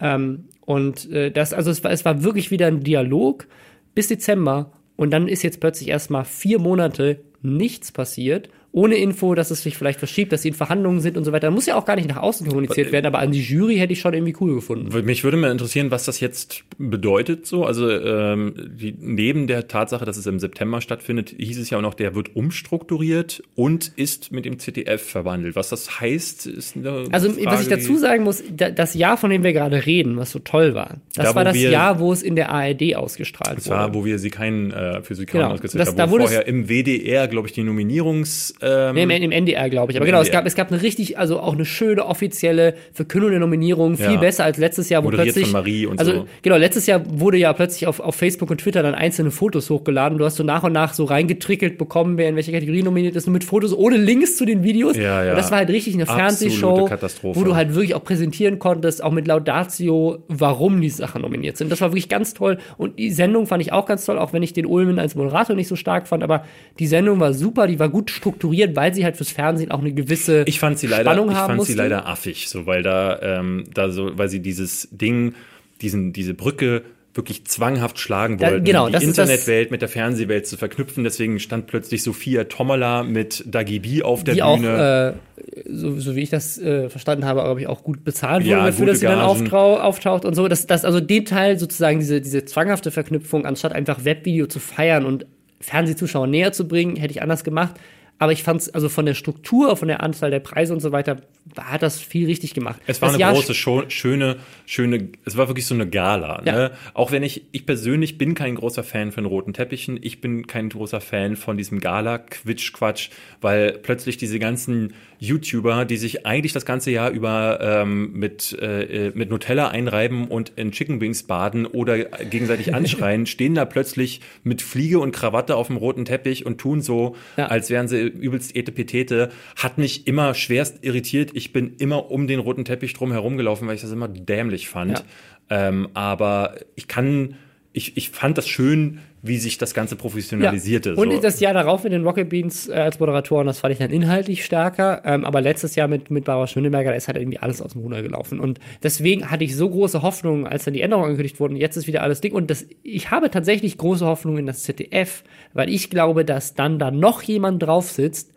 [0.00, 3.46] Ähm, und äh, das, also es war, es war wirklich wieder ein Dialog
[3.94, 4.72] bis Dezember.
[4.98, 9.76] Und dann ist jetzt plötzlich erstmal vier Monate nichts passiert, ohne Info, dass es sich
[9.76, 11.50] vielleicht verschiebt, dass sie in Verhandlungen sind und so weiter.
[11.50, 14.00] Muss ja auch gar nicht nach außen kommuniziert werden, aber an die Jury hätte ich
[14.00, 15.04] schon irgendwie cool gefunden.
[15.04, 17.46] Mich würde mal interessieren, was das jetzt bedeutet.
[17.46, 21.78] So, also ähm, die, neben der Tatsache, dass es im September stattfindet, hieß es ja
[21.78, 25.56] auch noch, der wird umstrukturiert und ist mit dem ZDF verwandelt.
[25.56, 29.16] Was das heißt, ist eine Also, Frage, was ich dazu sagen muss, da, das Jahr,
[29.16, 31.98] von dem wir gerade reden, was so toll war, das Da, war das wir- Jahr,
[32.00, 33.94] wo es in der ARD ausgestrahlt Das war, wurde.
[33.98, 35.56] wo wir sie keinen äh, für sie keinen Genau.
[35.56, 39.02] Das- haben, da wo wurde es- vorher im WDR, glaube ich, die Nominierungs ähm, Nee,
[39.04, 39.98] im, im NDR, glaube ich.
[39.98, 43.40] Aber genau, es gab, es gab eine richtig, also auch eine schöne offizielle Verkündung der
[43.40, 44.16] Nominierung, viel Ja.
[44.16, 45.52] besser als letztes Jahr, wo Moderiert plötzlich.
[45.52, 46.26] von Marie und also, so.
[46.42, 50.18] genau, letztes Jahr wurde ja plötzlich auf, auf Facebook und Twitter dann einzelne Fotos hochgeladen.
[50.18, 53.26] Du hast so nach und nach so reingetrickelt bekommen, wer in welche Kategorie nominiert ist,
[53.26, 54.96] nur mit Fotos ohne Links zu den Videos.
[54.96, 55.30] Ja, ja.
[55.30, 57.38] Und das war halt richtig eine Fernsehshow, Katastrophe.
[57.38, 61.70] wo du halt wirklich auch präsentieren konntest, auch mit Laudatio, warum die Sachen nominiert sind.
[61.72, 62.58] Das war wirklich ganz toll.
[62.76, 65.54] Und die Sendung fand ich auch ganz toll, auch wenn ich den Ulmen als Moderator
[65.56, 66.22] nicht so stark fand.
[66.22, 66.44] Aber
[66.78, 69.92] die Sendung war super, die war gut strukturiert, weil sie halt fürs Fernsehen auch eine
[69.92, 71.72] gewisse Ich fand sie leider, Spannung ich haben fand musste.
[71.72, 75.34] sie leider affig, so weil da, ähm, da so, weil sie dieses Ding,
[75.80, 76.82] diesen, diese Brücke
[77.14, 81.02] wirklich zwanghaft schlagen Da- wollten, genau, die Internetwelt mit der Fernsehwelt zu verknüpfen.
[81.02, 85.16] Deswegen stand plötzlich Sophia Tomala mit Dagi B auf der die auch, Bühne.
[85.36, 88.50] äh, so, so wie ich das äh, verstanden habe, glaube ich, auch gut bezahlt wurde
[88.50, 90.46] Ja, dafür, dass sie dann auftrau auftaucht und so.
[90.46, 95.04] Das, das, also den Teil sozusagen, diese, diese zwanghafte Verknüpfung, anstatt einfach Webvideo zu feiern
[95.04, 95.26] und
[95.60, 97.74] Fernsehzuschauer näher zu bringen, hätte ich anders gemacht.
[98.18, 100.92] Aber ich fand es, also von der Struktur, von der Anzahl der Preise und so
[100.92, 101.18] weiter,
[101.60, 102.80] hat das viel richtig gemacht.
[102.86, 106.42] Es war das eine Jahr große, schöne, schöne, es war wirklich so eine Gala.
[106.44, 106.52] Ja.
[106.52, 106.70] Ne?
[106.94, 110.68] Auch wenn ich, ich persönlich bin kein großer Fan von roten Teppichen, ich bin kein
[110.68, 116.90] großer Fan von diesem Gala-Quitsch-Quatsch, weil plötzlich diese ganzen YouTuber, die sich eigentlich das ganze
[116.90, 122.72] Jahr über ähm, mit, äh, mit Nutella einreiben und in Chicken Wings baden oder gegenseitig
[122.74, 127.16] anschreien, stehen da plötzlich mit Fliege und Krawatte auf dem roten Teppich und tun so,
[127.36, 127.46] Ja.
[127.46, 131.30] als wären sie übelst Etepetete, hat mich immer schwerst irritiert.
[131.38, 135.04] Ich bin immer um den roten Teppich drum herumgelaufen, weil ich das immer dämlich fand.
[135.50, 135.68] Ja.
[135.68, 137.36] Ähm, aber ich kann,
[137.72, 140.90] ich, ich fand das schön, wie sich das Ganze professionalisierte.
[140.90, 140.96] Ja.
[140.96, 141.20] Und so.
[141.20, 144.44] das Jahr darauf mit den Rocket Beans äh, als Moderatoren, das fand ich dann inhaltlich
[144.44, 145.02] stärker.
[145.04, 147.82] Ähm, aber letztes Jahr mit, mit Barbara Schöneberger, da ist halt irgendwie alles aus dem
[147.82, 148.40] Ruder gelaufen.
[148.40, 151.56] Und deswegen hatte ich so große Hoffnung, als dann die Änderungen angekündigt wurden.
[151.56, 152.34] Jetzt ist wieder alles dick.
[152.34, 155.22] Und das, ich habe tatsächlich große Hoffnung in das ZDF,
[155.52, 158.32] weil ich glaube, dass dann da noch jemand drauf sitzt,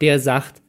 [0.00, 0.62] der sagt,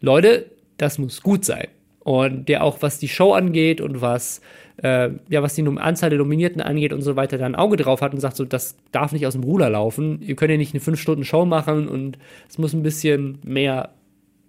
[0.00, 0.46] Leute,
[0.80, 1.68] das muss gut sein.
[2.00, 4.40] Und der auch, was die Show angeht und was
[4.82, 8.00] äh, ja, was die Anzahl der Nominierten angeht und so weiter, da ein Auge drauf
[8.00, 10.22] hat und sagt so, das darf nicht aus dem Ruder laufen.
[10.22, 13.90] Ihr könnt ja nicht eine 5-Stunden-Show machen und es muss ein bisschen mehr,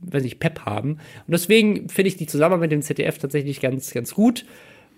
[0.01, 0.91] weiß ich, Pep haben.
[0.91, 4.45] Und deswegen finde ich die Zusammenarbeit mit dem ZDF tatsächlich ganz, ganz gut.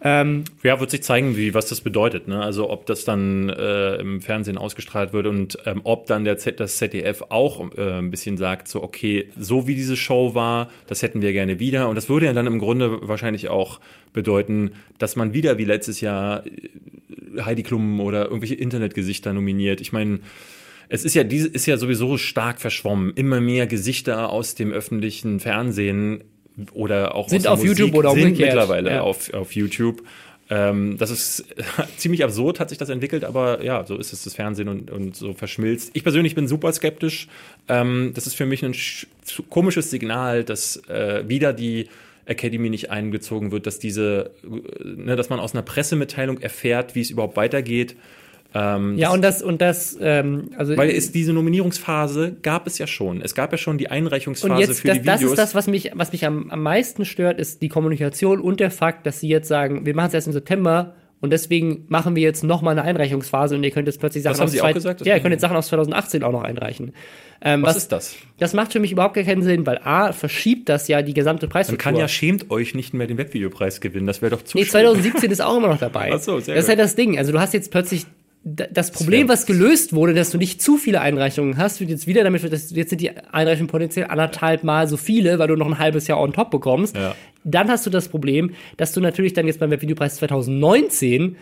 [0.06, 2.28] Ähm, ja, wird sich zeigen, wie was das bedeutet.
[2.28, 2.42] Ne?
[2.42, 6.60] Also ob das dann äh, im Fernsehen ausgestrahlt wird und ähm, ob dann der Z
[6.60, 11.04] das ZDF auch äh, ein bisschen sagt, so okay, so wie diese Show war, das
[11.04, 11.88] hätten wir gerne wieder.
[11.88, 13.80] Und das würde ja dann im Grunde wahrscheinlich auch
[14.12, 19.80] bedeuten, dass man wieder wie letztes Jahr äh, Heidi Klum oder irgendwelche Internetgesichter nominiert.
[19.80, 20.20] Ich meine,
[20.90, 23.14] es ist ja diese ist ja sowieso stark verschwommen.
[23.16, 26.26] Immer mehr Gesichter aus dem öffentlichen Fernsehen
[26.74, 29.02] oder auch sind auf Musik YouTube oder sind mittlerweile ja.
[29.02, 30.04] auf, auf YouTube.
[30.50, 31.46] Ähm, das ist
[31.98, 35.16] ziemlich absurd, hat sich das entwickelt, aber ja, so ist es das Fernsehen und, und
[35.16, 35.92] so verschmilzt.
[35.94, 37.28] Ich persönlich bin super skeptisch.
[37.68, 38.76] Ähm, das ist für mich ein
[39.50, 41.88] komisches Signal, dass äh, wieder die
[42.26, 47.02] Academy nicht eingezogen wird, dass diese, äh, ne, dass man aus einer Pressemitteilung erfährt, wie
[47.02, 47.96] es überhaupt weitergeht.
[48.56, 50.78] Ähm, ja, und das, und das, ähm, also.
[50.78, 53.22] Weil es diese Nominierungsphase gab es ja schon.
[53.22, 55.22] Es gab ja schon die Einreichungsphase und jetzt, für das, die Videos.
[55.22, 58.60] Das ist das, was mich, was mich am, am meisten stört, ist die Kommunikation und
[58.60, 62.18] der Fakt, dass sie jetzt sagen, wir machen es erst im September und deswegen machen
[62.18, 64.62] wir jetzt noch mal eine Einreichungsphase und ihr könnt jetzt plötzlich Sachen das haben Sie
[64.62, 65.06] auch gesagt?
[65.06, 66.94] Ja, ihr könnt jetzt Sachen aus 2018 auch noch einreichen.
[67.42, 68.16] Ähm, was, was, ist das?
[68.40, 71.92] Das macht für mich überhaupt keinen Sinn, weil A, verschiebt das ja die gesamte Preisstruktur.
[71.92, 74.66] Man kann ja schämt euch nicht mehr den Webvideopreis gewinnen, das wäre doch zu Nee,
[74.66, 76.12] 2017 ist auch immer noch dabei.
[76.14, 77.18] Ach so, sehr das ist halt das Ding.
[77.18, 78.06] Also du hast jetzt plötzlich
[78.46, 82.26] das Problem, was gelöst wurde, dass du nicht zu viele Einreichungen hast, wird jetzt wieder
[82.26, 85.80] damit, dass jetzt sind die Einreichungen potenziell anderthalb Mal so viele, weil du noch ein
[85.80, 86.96] halbes Jahr on top bekommst.
[86.96, 87.16] Ja.
[87.46, 91.38] Dann hast du das Problem, dass du natürlich dann jetzt beim Webvideopreis 2019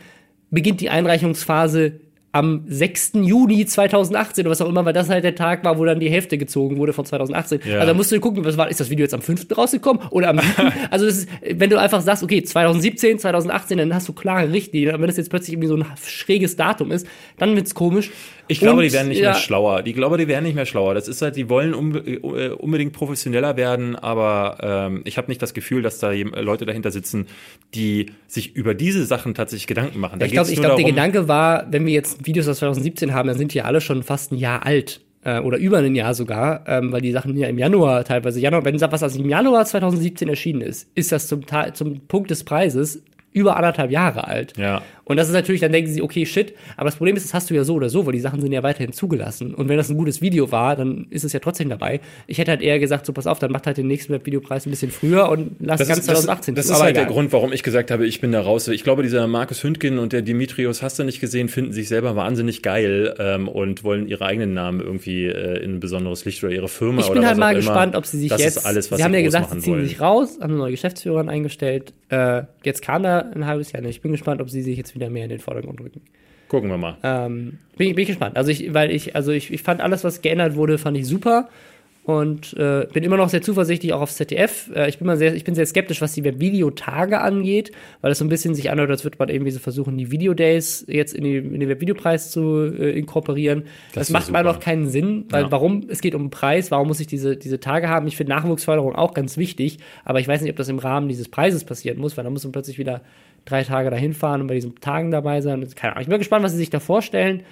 [0.51, 2.01] beginnt die Einreichungsphase
[2.33, 3.11] am 6.
[3.15, 6.09] Juni 2018 oder was auch immer, weil das halt der Tag war, wo dann die
[6.09, 7.61] Hälfte gezogen wurde von 2018.
[7.65, 7.75] Ja.
[7.75, 9.45] Also da musst du gucken, was war, ist das Video jetzt am 5.
[9.57, 10.71] rausgekommen oder am 7.
[10.91, 14.99] also das ist, wenn du einfach sagst, okay, 2017, 2018, dann hast du klare Richtlinien.
[14.99, 17.05] Wenn das jetzt plötzlich irgendwie so ein schräges Datum ist,
[17.37, 18.11] dann wird's komisch.
[18.51, 19.81] Ich glaube, und, die werden nicht ja, mehr schlauer.
[19.85, 20.93] Ich glaube, die werden nicht mehr schlauer.
[20.93, 21.73] Das ist halt, die wollen
[22.05, 26.91] äh, unbedingt professioneller werden, aber ähm, ich habe nicht das Gefühl, dass da Leute dahinter
[26.91, 27.27] sitzen,
[27.73, 30.19] die sich über diese Sachen tatsächlich Gedanken machen.
[30.19, 33.37] Da ich glaube, glaub, der Gedanke war, wenn wir jetzt Videos aus 2017 haben, dann
[33.37, 36.63] sind die ja alle schon fast ein Jahr alt äh, oder über ein Jahr sogar,
[36.67, 40.27] ähm, weil die Sachen ja im Januar teilweise, Januar, wenn was also im Januar 2017
[40.27, 41.41] erschienen ist, ist das zum,
[41.73, 43.01] zum Punkt des Preises
[43.33, 44.57] über anderthalb Jahre alt.
[44.57, 44.81] Ja.
[45.11, 47.49] Und das ist natürlich, dann denken sie, okay, shit, aber das Problem ist, das hast
[47.49, 49.53] du ja so oder so, weil die Sachen sind ja weiterhin zugelassen.
[49.53, 51.99] Und wenn das ein gutes Video war, dann ist es ja trotzdem dabei.
[52.27, 54.69] Ich hätte halt eher gesagt, so pass auf, dann macht halt den nächsten Webvideopreis ein
[54.69, 57.05] bisschen früher und lass das ganz 2018 Das, das ist halt egal.
[57.05, 58.67] der Grund, warum ich gesagt habe, ich bin da raus.
[58.69, 62.15] Ich glaube, dieser Markus Hündgen und der Dimitrios hast du nicht gesehen, finden sich selber
[62.15, 66.53] wahnsinnig geil ähm, und wollen ihre eigenen Namen irgendwie äh, in ein besonderes Licht oder
[66.53, 68.57] ihre Firma ich oder bin halt mal gespannt, ob sie sich das jetzt.
[68.57, 69.87] Ist alles, was sie haben ja gesagt, sie ziehen wollen.
[69.87, 71.93] sich raus, haben eine neue Geschäftsführerin eingestellt.
[72.09, 73.83] Äh, jetzt kam da ein halbes Jahr.
[73.83, 76.01] Ich bin gespannt, ob sie sich jetzt wieder mehr in den Vordergrund rücken.
[76.47, 76.97] Gucken wir mal.
[77.03, 78.35] Ähm, bin, bin ich gespannt.
[78.35, 81.49] Also ich, weil ich, also ich, ich fand alles, was geändert wurde, fand ich super
[82.03, 84.71] und äh, bin immer noch sehr zuversichtlich auch aufs ZDF.
[84.73, 88.17] Äh, ich bin mal sehr, ich bin sehr skeptisch, was die Webvideotage angeht, weil es
[88.17, 91.23] so ein bisschen sich anhört, als würde man irgendwie so versuchen, die Videodays jetzt in,
[91.23, 93.63] die, in den Webvideopreis zu äh, inkorporieren.
[93.93, 94.43] Das, das macht super.
[94.43, 95.51] mal noch keinen Sinn, weil ja.
[95.51, 95.85] warum?
[95.89, 98.07] Es geht um den Preis, warum muss ich diese diese Tage haben?
[98.07, 101.29] Ich finde Nachwuchsförderung auch ganz wichtig, aber ich weiß nicht, ob das im Rahmen dieses
[101.29, 103.01] Preises passieren muss, weil dann muss man plötzlich wieder
[103.45, 105.67] drei Tage dahin fahren und bei diesen Tagen dabei sein.
[105.75, 106.03] Keine Ahnung.
[106.03, 107.43] Ich bin gespannt, was sie sich da vorstellen.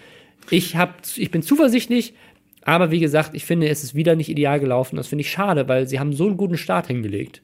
[0.49, 2.13] Ich, hab, ich bin zuversichtlich,
[2.63, 4.95] aber wie gesagt, ich finde, es ist wieder nicht ideal gelaufen.
[4.95, 7.41] Das finde ich schade, weil sie haben so einen guten Start hingelegt.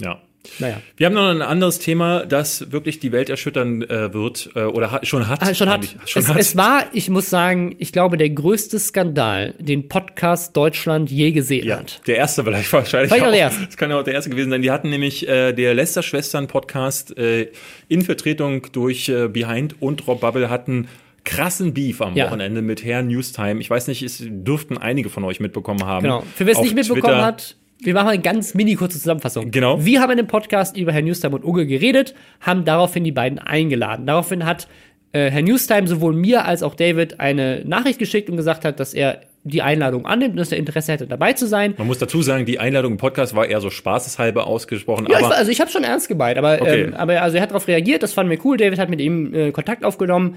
[0.00, 0.20] Ja.
[0.58, 0.80] Naja.
[0.96, 4.90] Wir haben noch ein anderes Thema, das wirklich die Welt erschüttern äh, wird äh, oder
[4.90, 5.42] hat, schon hat.
[5.42, 5.84] Ah, schon hat.
[6.06, 6.38] Schon es, hat.
[6.38, 11.66] es war, ich muss sagen, ich glaube, der größte Skandal, den Podcast Deutschland je gesehen
[11.66, 12.00] ja, hat.
[12.06, 13.10] Der erste vielleicht wahrscheinlich.
[13.10, 13.66] Vielleicht auch, der erste.
[13.66, 14.62] Das kann ja auch der erste gewesen sein.
[14.62, 17.48] Die hatten nämlich äh, der Lester-Schwestern-Podcast äh,
[17.88, 20.88] in Vertretung durch äh, Behind und Rob Bubble hatten
[21.24, 22.26] krassen Beef am ja.
[22.26, 23.60] Wochenende mit Herrn Newstime.
[23.60, 26.02] Ich weiß nicht, es dürften einige von euch mitbekommen haben.
[26.02, 26.24] Genau.
[26.34, 27.24] Für wer es nicht mitbekommen Twitter.
[27.24, 29.50] hat, wir machen eine ganz mini kurze Zusammenfassung.
[29.50, 29.84] Genau.
[29.84, 33.38] Wir haben in dem Podcast über Herrn Newstime und Uge geredet, haben daraufhin die beiden
[33.38, 34.06] eingeladen.
[34.06, 34.68] Daraufhin hat
[35.12, 38.94] äh, Herr Newstime sowohl mir als auch David eine Nachricht geschickt und gesagt hat, dass
[38.94, 41.74] er die Einladung annimmt und dass er Interesse hätte, dabei zu sein.
[41.76, 45.08] Man muss dazu sagen, die Einladung im Podcast war eher so spaßeshalber ausgesprochen.
[45.10, 46.82] Ja, ich, war- also ich habe schon ernst gemeint, aber, Okay.
[46.84, 48.56] ähm, aber also er hat darauf reagiert, das fanden wir cool.
[48.56, 50.36] David hat mit ihm äh, Kontakt aufgenommen.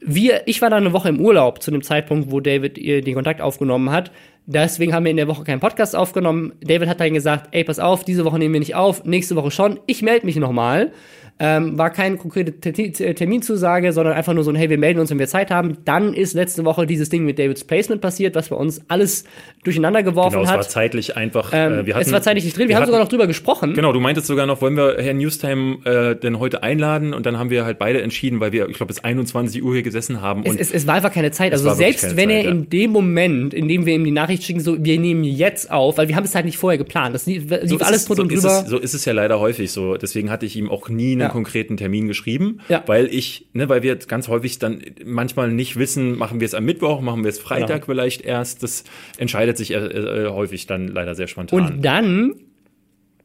[0.00, 3.14] Wir, ich war dann eine Woche im Urlaub zu dem Zeitpunkt, wo David äh, den
[3.14, 4.12] Kontakt aufgenommen hat.
[4.46, 6.52] Deswegen haben wir in der Woche keinen Podcast aufgenommen.
[6.60, 9.50] David hat dann gesagt, ey, pass auf, diese Woche nehmen wir nicht auf, nächste Woche
[9.50, 9.80] schon.
[9.86, 10.92] Ich melde mich nochmal.
[11.38, 15.10] Ähm, war keine konkrete Ter- Terminzusage, sondern einfach nur so ein, hey, wir melden uns,
[15.10, 15.76] wenn wir Zeit haben.
[15.84, 19.24] Dann ist letzte Woche dieses Ding mit Davids Placement passiert, was bei uns alles
[19.62, 20.70] durcheinander geworfen genau, es war hat.
[20.70, 21.50] zeitlich einfach.
[21.52, 22.68] Ähm, äh, wir hatten, es war zeitlich nicht drin.
[22.68, 23.74] Wir, haben hatten- sogar noch drüber gesprochen.
[23.74, 27.12] Genau, du meintest sogar noch, wollen wir Herrn Newstime äh, denn heute einladen?
[27.12, 29.82] Und dann haben wir halt beide entschieden, weil wir, ich glaube, bis 21 Uhr hier
[29.82, 30.42] gesessen haben.
[30.46, 31.52] Es, es, es war einfach keine Zeit.
[31.52, 32.50] Also war selbst wenn er Zeit, ja.
[32.50, 35.98] in dem Moment, in dem wir ihm die Nachricht schicken, so, wir nehmen jetzt auf,
[35.98, 37.14] weil wir haben es halt nicht vorher geplant.
[37.14, 38.62] Das lief, lief so ist alles es, drunter so und ist drüber.
[38.64, 39.98] Es, so ist es ja leider häufig so.
[39.98, 41.32] Deswegen hatte ich ihm auch nie einen Ja.
[41.32, 42.82] konkreten Termin geschrieben, Ja.
[42.86, 46.64] weil ich, ne, weil wir ganz häufig dann manchmal nicht wissen, machen wir es am
[46.64, 47.84] Mittwoch, machen wir es Freitag Genau.
[47.86, 48.62] vielleicht erst.
[48.62, 48.84] Das
[49.18, 51.60] entscheidet sich äh, äh, häufig dann leider sehr spontan.
[51.60, 52.34] und dann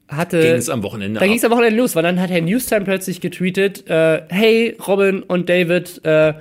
[0.08, 0.42] hatte.
[0.42, 2.82] ging es am Wochenende Da ging es am Wochenende los, weil dann hat Herr Newstime
[2.84, 6.34] plötzlich getweetet, äh, hey, Robin und David, äh,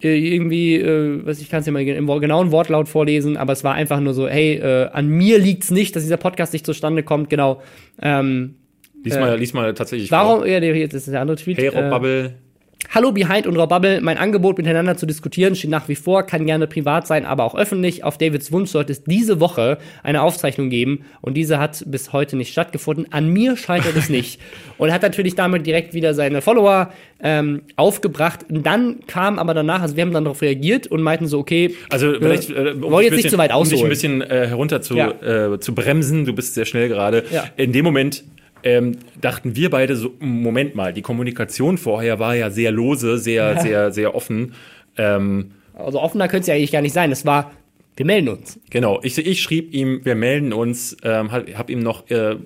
[0.00, 3.74] irgendwie, äh, was ich kann es ja mal im genauen Wortlaut vorlesen, aber es war
[3.74, 7.28] einfach nur so, hey, äh, an mir liegt's nicht, dass dieser Podcast nicht zustande kommt,
[7.30, 7.60] genau.
[8.00, 8.54] Ähm,
[9.04, 10.46] Lies mal, lies mal tatsächlich warum, vor.
[10.46, 11.58] ja, jetzt ist der andere Tweet.
[11.58, 12.34] Hey, Rob äh, Bubble.
[12.90, 16.46] Hallo Behind und Rob Bubble, mein Angebot miteinander zu diskutieren steht nach wie vor, kann
[16.46, 18.02] gerne privat sein, aber auch öffentlich.
[18.02, 22.36] Auf Davids Wunsch sollte es diese Woche eine Aufzeichnung geben und diese hat bis heute
[22.36, 23.06] nicht stattgefunden.
[23.12, 24.40] An mir scheitert es nicht.
[24.78, 28.46] Und hat natürlich damit direkt wieder seine Follower ähm, aufgebracht.
[28.48, 31.74] Und dann kam aber danach, also wir haben dann darauf reagiert und meinten so, okay,
[31.90, 33.88] Also vielleicht, äh, um wollen jetzt ein nicht zu weit um dich ein ausholen.
[33.90, 35.10] bisschen äh, herunter zu, Ja.
[35.54, 36.24] äh, zu bremsen.
[36.26, 37.24] Du bist sehr schnell gerade.
[37.32, 37.44] Ja.
[37.56, 38.22] In dem Moment
[38.62, 43.60] ähm, dachten wir beide so, Moment mal, die Kommunikation vorher war ja sehr lose, sehr,
[43.60, 44.54] sehr, sehr offen.
[44.96, 47.12] Ähm, also offener könnte es ja eigentlich gar nicht sein.
[47.12, 47.52] Es war,
[47.98, 48.60] wir melden uns.
[48.70, 52.36] Genau, ich, ich schrieb ihm, wir melden uns, ähm, hab, hab ihm noch, äh,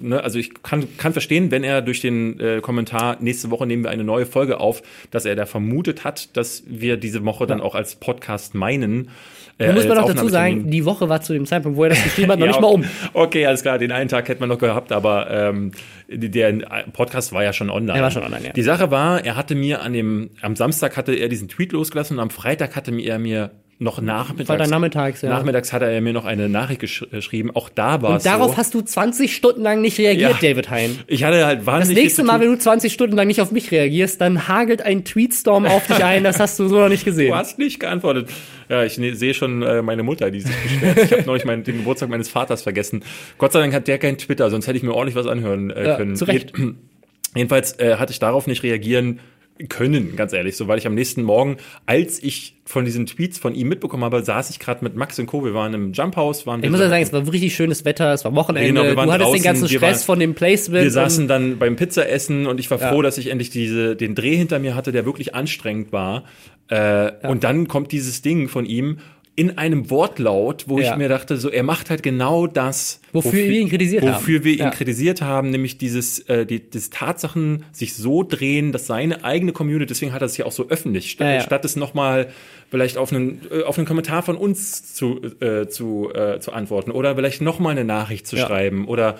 [0.00, 3.84] ne, also ich kann, kann verstehen, wenn er durch den äh, Kommentar, nächste Woche nehmen
[3.84, 7.60] wir eine neue Folge auf, dass er da vermutet hat, dass wir diese Woche dann
[7.60, 9.10] auch als Podcast meinen.
[9.58, 11.90] Äh, Da muss man auch dazu sagen, die Woche war zu dem Zeitpunkt, wo er
[11.90, 12.84] das geschrieben hat, noch Ja, nicht mal um.
[13.12, 15.72] Okay, alles klar, den einen Tag hätte man noch gehabt, aber ähm,
[16.08, 16.52] der
[16.92, 17.98] Podcast war ja schon online.
[17.98, 18.52] Er war schon online, ja.
[18.52, 22.16] Die Sache war, er hatte mir an dem, am Samstag hatte er diesen Tweet losgelassen
[22.18, 25.28] und am Freitag hatte er mir noch nachmittags, Freitag nachmittags, ja.
[25.28, 27.52] nachmittags hat er mir noch eine Nachricht gesch geschrieben.
[27.54, 28.56] Auch da war Und es darauf so.
[28.56, 30.48] hast du 20 Stunden lang nicht reagiert, Ja.
[30.50, 30.98] David Hein.
[31.06, 33.40] ich hatte halt Das wahnsinnig nächste viel zu Mal, wenn du 20 Stunden lang nicht
[33.40, 36.24] auf mich reagierst, dann hagelt ein Tweetstorm auf dich ein.
[36.24, 37.28] Das hast du so noch nicht gesehen.
[37.30, 38.28] Du hast nicht geantwortet.
[38.68, 40.98] Ja, ich ne, sehe schon äh, meine Mutter, die sich beschwert.
[41.04, 43.04] Ich habe neulich meinen, den Geburtstag meines Vaters vergessen.
[43.38, 45.86] Gott sei Dank hat der kein Twitter, sonst hätte ich mir ordentlich was anhören äh,
[45.86, 46.16] Ja, können.
[46.16, 46.52] zu Recht.
[46.56, 46.74] Jed-
[47.36, 49.20] Jedenfalls äh, hatte ich darauf nicht reagieren
[49.68, 53.54] können, ganz ehrlich, so weil ich am nächsten Morgen, als ich von diesen Tweets von
[53.54, 55.44] ihm mitbekommen habe, saß ich gerade mit Max und Co.
[55.44, 58.12] Wir waren im Jump House, waren Ich muss ja sagen, es war richtig schönes Wetter,
[58.12, 60.18] es war Wochenende, Genau, wir waren du hattest den draußen, ganzen wir Stress waren- von
[60.20, 60.84] dem Placement.
[60.84, 62.90] Wir saßen dann beim Pizzaessen und ich war Ja.
[62.92, 66.24] froh, dass ich endlich diese, den Dreh hinter mir hatte, der wirklich anstrengend war.
[66.68, 68.98] Äh, Und dann kommt dieses Ding von ihm
[69.38, 70.90] in einem Wortlaut, wo Ja.
[70.92, 74.14] ich mir dachte, so er macht halt genau das, Wofür wir ihn kritisiert haben.
[74.16, 74.70] wofür wir ihn Ja.
[74.70, 79.86] kritisiert haben, nämlich dieses, äh, die, das Tatsachen sich so drehen, dass seine eigene Community,
[79.86, 82.30] deswegen hat er es ja auch so öffentlich, statt, Ja, statt es nochmal
[82.68, 86.90] vielleicht auf einen, äh, auf einen Kommentar von uns zu, äh, zu, äh, zu antworten
[86.90, 89.18] oder vielleicht nochmal eine Nachricht zu schreiben oder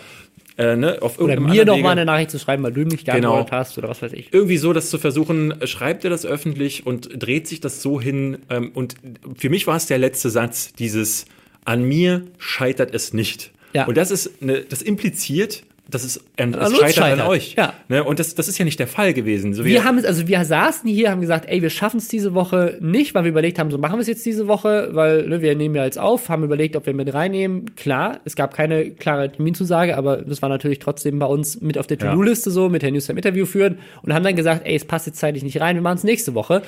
[0.58, 1.82] äh, ne, auf oder mir noch Wege.
[1.84, 3.12] mal eine Nachricht zu schreiben, weil du nicht Genau.
[3.34, 4.32] geantwortet hast oder was weiß ich.
[4.34, 8.38] irgendwie so das zu versuchen, schreibt er das öffentlich und dreht sich das so hin.
[8.50, 8.96] Ähm, und
[9.36, 11.24] für mich war es der letzte Satz, dieses
[11.64, 13.52] an mir scheitert es nicht.
[13.72, 13.86] Ja.
[13.86, 17.28] Und das ist eine, das impliziert, dass es, ähm, An es uns scheitert, an scheitert.
[17.28, 17.54] euch.
[17.54, 17.72] Ja.
[17.88, 18.04] Ne?
[18.04, 19.54] Und das, das ist ja nicht der Fall gewesen.
[19.54, 22.34] So Wir haben es, also wir saßen hier, haben gesagt, ey, wir schaffen es diese
[22.34, 25.40] Woche nicht, weil wir überlegt haben, so machen wir es jetzt diese Woche, weil ne,
[25.40, 27.74] wir nehmen ja jetzt auf, haben überlegt, ob wir mit reinnehmen.
[27.74, 31.86] Klar, es gab keine klare Terminzusage, aber das war natürlich trotzdem bei uns mit auf
[31.86, 31.98] der.
[31.98, 35.18] To-Do-Liste so, mit der News Interview führen und haben dann gesagt, ey, es passt jetzt
[35.18, 36.62] zeitlich nicht rein, wir machen es nächste Woche.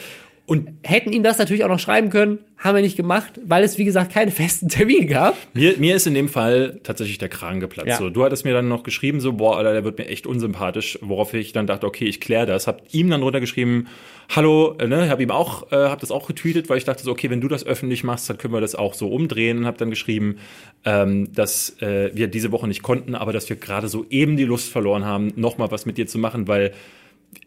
[0.50, 3.78] Und Hätten ihm das natürlich auch noch schreiben können, haben wir nicht gemacht, weil es,
[3.78, 5.36] wie gesagt, keine festen Termine gab.
[5.54, 7.86] Mir, mir ist in dem Fall tatsächlich der Kragen geplatzt.
[7.86, 7.98] Ja.
[7.98, 10.98] So, du hattest mir dann noch geschrieben, so, boah, Alter, der wird mir echt unsympathisch,
[11.02, 12.66] worauf ich dann dachte, okay, ich kläre das.
[12.66, 13.86] Hab ihm dann runtergeschrieben,
[14.34, 17.12] hallo, äh, ne, hab ihm auch, äh, hab das auch getweetet, weil ich dachte so,
[17.12, 19.78] okay, wenn du das öffentlich machst, dann können wir das auch so umdrehen und hab
[19.78, 20.38] dann geschrieben,
[20.84, 24.46] ähm, dass äh, wir diese Woche nicht konnten, aber dass wir gerade so eben die
[24.46, 26.72] Lust verloren haben, nochmal was mit dir zu machen, weil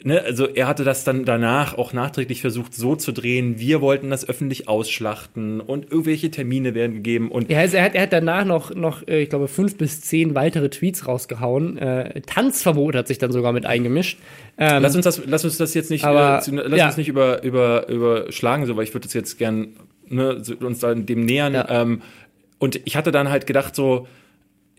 [0.05, 4.09] Ne, also er hatte das dann danach auch nachträglich versucht so zu drehen, wir wollten
[4.09, 8.11] das öffentlich ausschlachten und irgendwelche Termine werden gegeben und Ja, also er hat, er hat
[8.11, 11.77] danach noch, noch, äh, ich glaube, fünf bis zehn weitere Tweets rausgehauen.
[11.77, 14.19] Äh, Tanzverbot hat sich dann sogar mit eingemischt.
[14.57, 16.87] Ähm, Lass uns das, lass uns das jetzt nicht, Aber, äh, lass ja.
[16.87, 19.69] uns nicht über, über, überschlagen, so, weil ich würde das jetzt gern
[20.09, 21.53] ne, uns dem nähern.
[21.53, 21.81] Ja.
[21.81, 22.01] Ähm,
[22.59, 24.07] und ich hatte dann halt gedacht, so,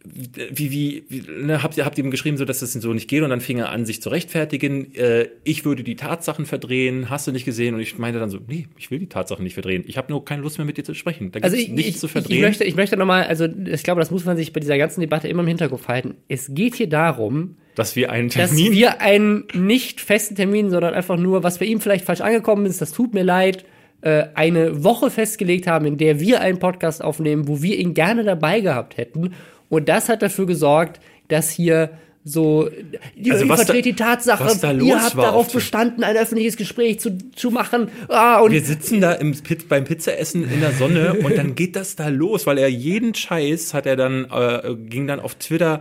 [0.04, 3.22] wie, wie, wie ne, habt ihr habt ihm geschrieben, so dass das so nicht geht
[3.22, 4.94] und dann fing er an, sich zu rechtfertigen.
[4.94, 7.74] Äh, ich würde die Tatsachen verdrehen, hast du nicht gesehen?
[7.74, 9.84] Und ich meinte dann so, nee, ich will die Tatsachen nicht verdrehen.
[9.86, 11.32] Ich habe nur keine Lust mehr mit dir zu sprechen.
[11.32, 12.36] Da Also ich, nichts ich, zu verdrehen.
[12.36, 15.00] ich möchte, ich möchte nochmal, also ich glaube, das muss man sich bei dieser ganzen
[15.00, 16.16] Debatte immer im Hinterkopf halten.
[16.28, 20.92] Es geht hier darum, dass wir einen dass Termin wir einen nicht festen Termin, sondern
[20.92, 23.64] einfach nur, was bei ihm vielleicht falsch angekommen ist, das tut mir leid,
[24.04, 28.22] äh, eine Woche festgelegt haben, in der wir einen Podcast aufnehmen, wo wir ihn gerne
[28.22, 29.32] dabei gehabt hätten.
[29.74, 31.90] Und das hat dafür gesorgt, dass hier
[32.26, 32.70] so,
[33.16, 37.88] ihr, Also vertretet die Tatsache, ihr habt darauf bestanden, ein öffentliches Gespräch zu, zu machen.
[38.08, 39.36] Ah, und Wir sitzen da im,
[39.68, 43.74] beim Pizzaessen in der Sonne und dann geht das da los, weil er jeden Scheiß
[43.74, 45.80] hat er dann, äh, ging dann auf Twitter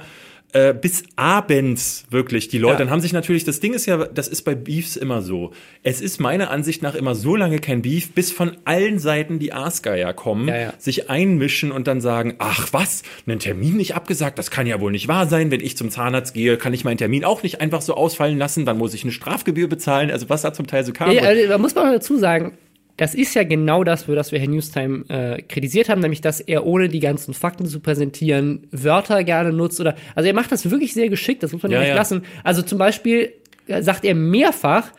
[0.54, 2.74] äh, bis abends wirklich die Leute.
[2.74, 2.80] Ja.
[2.80, 5.52] Dann haben sich natürlich, das Ding ist ja, das ist bei Beefs immer so.
[5.82, 9.52] Es ist meiner Ansicht nach immer so lange kein Beef, bis von allen Seiten die
[9.54, 10.74] Aasgeier kommen, Ja, ja.
[10.78, 14.92] sich einmischen und dann sagen, ach was, einen Termin nicht abgesagt, das kann ja wohl
[14.92, 15.52] nicht wahr sein.
[15.52, 18.66] Wenn ich zum Zahnarzt gehe, kann ich meinen Termin auch nicht einfach so ausfallen lassen,
[18.66, 20.12] dann muss ich eine Strafgebühr bezahlen.
[20.12, 21.12] Also was da zum Teil so kam.
[21.12, 22.54] Ja, also, da muss man dazu sagen,
[22.98, 26.40] das ist ja genau das, für das wir Herrn Newstime äh, kritisiert haben, nämlich dass
[26.40, 30.70] er ohne die ganzen Fakten zu präsentieren Wörter gerne nutzt oder also er macht das
[30.70, 31.96] wirklich sehr geschickt, das muss man ja, nicht ja.
[31.96, 32.24] lassen.
[32.44, 33.34] Also zum Beispiel
[33.68, 34.92] äh, sagt er mehrfach,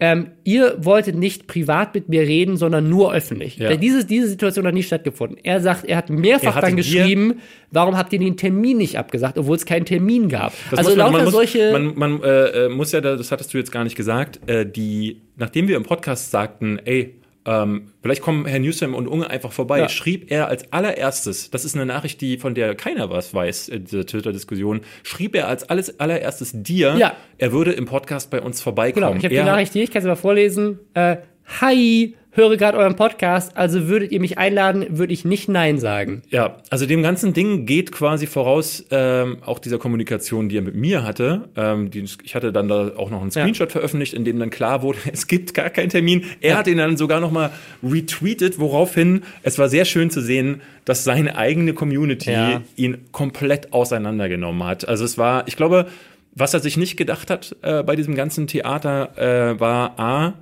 [0.00, 3.56] ähm, ihr wolltet nicht privat mit mir reden, sondern nur öffentlich.
[3.56, 3.74] Ja.
[3.76, 5.38] Diese, diese Situation hat nie stattgefunden.
[5.42, 7.40] Er sagt, er hat mehrfach Er dann geschrieben,
[7.72, 10.52] warum habt ihr den Termin nicht abgesagt, obwohl es keinen Termin gab.
[10.70, 11.72] Das also man, lauter man muss, solche.
[11.72, 14.64] Man, man äh, äh, muss ja, da- das hattest du jetzt gar nicht gesagt, äh,
[14.64, 17.16] die, nachdem wir im Podcast sagten, ey,
[17.48, 19.88] ähm, vielleicht kommen Herr Newsom und Unge einfach vorbei, Ja.
[19.88, 23.84] schrieb er als allererstes, das ist eine Nachricht, die von der keiner was weiß, in
[23.86, 27.14] dieser Twitter-Diskussion, schrieb er als alles allererstes dir, Ja.
[27.38, 29.06] er würde im Podcast bei uns vorbeikommen.
[29.06, 30.78] Genau, ich habe die Nachricht hier, ich kann sie mal vorlesen.
[30.94, 31.16] Äh,
[31.60, 36.22] Hi, höre gerade euren Podcast, also würdet ihr mich einladen, würde ich nicht Nein sagen.
[36.28, 40.76] Ja, also dem ganzen Ding geht quasi voraus ähm, auch dieser Kommunikation, die er mit
[40.76, 41.48] mir hatte.
[41.56, 44.82] Ähm, die, ich hatte dann da auch noch einen Screenshot veröffentlicht, in dem dann klar
[44.82, 46.24] wurde, es gibt gar keinen Termin.
[46.40, 47.50] Er hat ihn dann sogar noch mal
[47.82, 52.62] retweetet, woraufhin es war sehr schön zu sehen, dass seine eigene Community Ja.
[52.76, 54.86] ihn komplett auseinandergenommen hat.
[54.86, 55.86] Also es war, ich glaube,
[56.34, 59.16] was er sich nicht gedacht hat äh, bei diesem ganzen Theater,
[59.56, 60.34] äh, war A,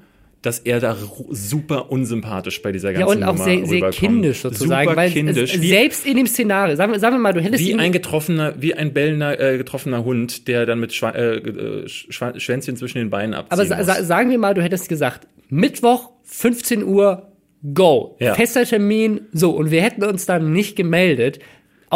[0.43, 0.97] dass er da
[1.31, 4.89] super unsympathisch bei dieser Ja, ganzen und auch Nummer sehr, sehr kindisch sozusagen.
[4.89, 5.55] Super weil kindisch.
[5.55, 8.55] Es, selbst in dem Szenario, sagen wir, sagen wir mal, du hättest wie ein getroffener,
[8.59, 12.99] wie ein bellender, äh, getroffener Hund, der dann mit Schwa äh, äh, Schwa Schwänzchen zwischen
[12.99, 17.33] den Beinen abziehen aber sa sa sagen wir mal, du hättest gesagt, Mittwoch, 15 Uhr,
[17.75, 18.17] go.
[18.21, 18.35] Ja.
[18.35, 21.39] Fester Termin, so, und wir hätten uns dann nicht gemeldet.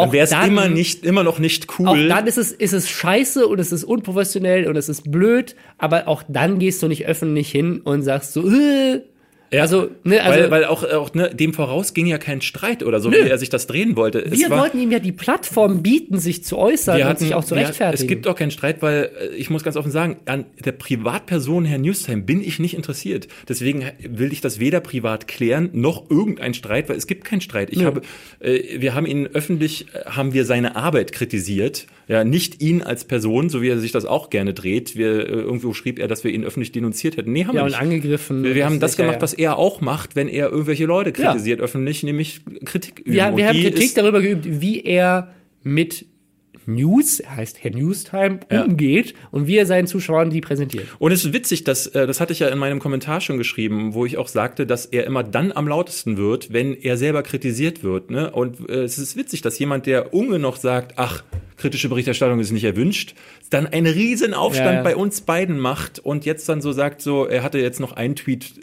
[0.01, 2.07] Auch Wäre es immer nicht, immer noch nicht Auch cool.
[2.07, 6.07] dann ist es, ist es scheiße und es ist unprofessionell und es ist blöd, aber
[6.07, 9.01] auch dann gehst du nicht öffentlich hin und sagst so, äh,
[9.53, 12.83] Ja, also, ne, also weil, weil auch, auch ne, dem voraus ging ja kein Streit
[12.83, 13.17] oder so, Nö.
[13.25, 14.19] wie er sich das drehen wollte.
[14.19, 17.19] Es wir war- wollten ihm ja die Plattform bieten, sich zu äußern wir und hatten,
[17.25, 18.01] sich auch zu rechtfertigen.
[18.01, 21.65] es gibt auch keinen Streit, weil äh, ich muss ganz offen sagen, an der Privatperson
[21.65, 23.27] Herr Newstime bin ich nicht interessiert.
[23.49, 27.71] Deswegen will ich das weder privat klären noch irgendein Streit, weil es gibt keinen Streit.
[27.71, 27.85] Ich Nö.
[27.85, 28.01] habe,
[28.39, 33.03] äh, wir haben ihn öffentlich, äh, haben wir seine Arbeit kritisiert, ja, nicht ihn als
[33.05, 34.95] Person, so wie er sich das auch gerne dreht.
[34.95, 37.31] Wir, äh, irgendwo schrieb er, dass wir ihn öffentlich denunziert hätten.
[37.33, 37.79] Nee, haben ja, wir und nicht.
[37.81, 38.43] angegriffen.
[38.43, 41.11] Wir, wir haben das ist ja- gemacht, was er auch macht, wenn er irgendwelche Leute
[41.11, 43.13] kritisiert öffentlich, nämlich Kritik üben.
[43.13, 46.05] wir, Und wir haben Kritik darüber geübt, wie er mit
[46.67, 48.63] News, heißt Herr Newstime, Ja.
[48.63, 50.85] umgeht und wie er seinen Zuschauern die präsentiert.
[50.99, 53.93] Und es ist witzig, dass, äh, das hatte ich ja in meinem Kommentar schon geschrieben,
[53.95, 57.83] wo ich auch sagte, dass er immer dann am lautesten wird, wenn er selber kritisiert
[57.83, 58.11] wird.
[58.11, 58.29] Ne?
[58.31, 61.23] Und äh, es ist witzig, dass jemand, der Unge noch sagt, ach,
[61.61, 63.13] kritische Berichterstattung ist nicht erwünscht,
[63.49, 64.81] dann einen riesen Aufstand Ja, ja.
[64.83, 68.15] bei uns beiden macht und jetzt dann so sagt, so, er hatte jetzt noch einen
[68.15, 68.53] Tweet,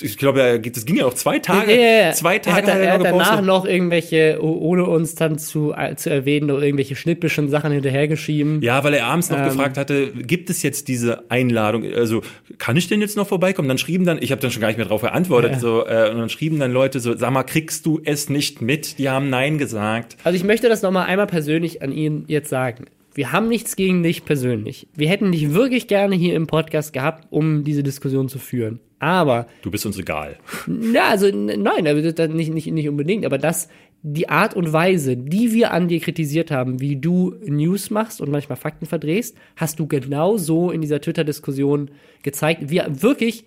[0.00, 2.80] ich glaube, er- das ging ja auch zwei Tage, Ja, zwei Tage er hat, hat
[2.80, 7.48] er hat danach noch irgendwelche, oh- ohne uns dann zu, zu erwähnen, noch irgendwelche schnippischen
[7.48, 8.62] Sachen hinterhergeschrieben.
[8.62, 9.36] Ja, weil er abends Ähm.
[9.38, 11.84] noch gefragt hatte, gibt es jetzt diese Einladung?
[11.94, 12.22] Also
[12.58, 13.68] kann ich denn jetzt noch vorbeikommen?
[13.68, 16.18] Dann schrieben dann, ich habe dann schon gar nicht mehr drauf geantwortet, so äh, und
[16.18, 18.98] dann schrieben dann Leute so, sag mal, kriegst du es nicht mit?
[18.98, 20.16] Die haben nein gesagt.
[20.24, 22.86] Also ich möchte das nochmal einmal persönlich an ihn jetzt sagen.
[23.14, 24.88] Wir haben nichts gegen dich persönlich.
[24.94, 28.78] Wir hätten dich wirklich gerne hier im Podcast gehabt, um diese Diskussion zu führen.
[28.98, 30.36] Aber Du bist uns egal.
[30.66, 33.68] Ja, also nein, also nicht, nicht, nicht unbedingt, aber das,
[34.02, 38.30] die Art und Weise, die wir an dir kritisiert haben, wie du News machst und
[38.30, 41.90] manchmal Fakten verdrehst, hast du genau so in dieser Twitter-Diskussion
[42.22, 42.70] gezeigt.
[42.70, 43.46] Wir wirklich,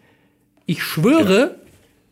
[0.66, 1.60] ich schwöre,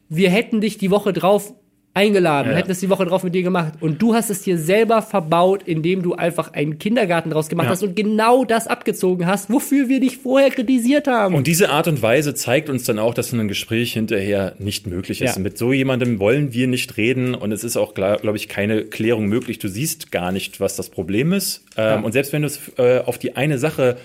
[0.09, 1.53] wir hätten dich die Woche drauf
[1.97, 3.73] eingeladen, Ja, hätten es die Woche drauf mit dir gemacht.
[3.79, 7.71] Und du hast es dir selber verbaut, indem du einfach einen Kindergarten draus gemacht Ja.
[7.71, 11.33] hast und genau das abgezogen hast, wofür wir dich vorher kritisiert haben.
[11.35, 15.21] Und diese Art und Weise zeigt uns dann auch, dass ein Gespräch hinterher nicht möglich
[15.21, 15.35] ist.
[15.37, 15.41] Ja.
[15.41, 19.25] Mit so jemandem wollen wir nicht reden und es ist auch, glaube ich, keine Klärung
[19.25, 19.57] möglich.
[19.59, 21.63] Du siehst gar nicht, was das Problem ist.
[21.77, 23.97] Ähm, Und selbst wenn du es äh, auf die eine Sache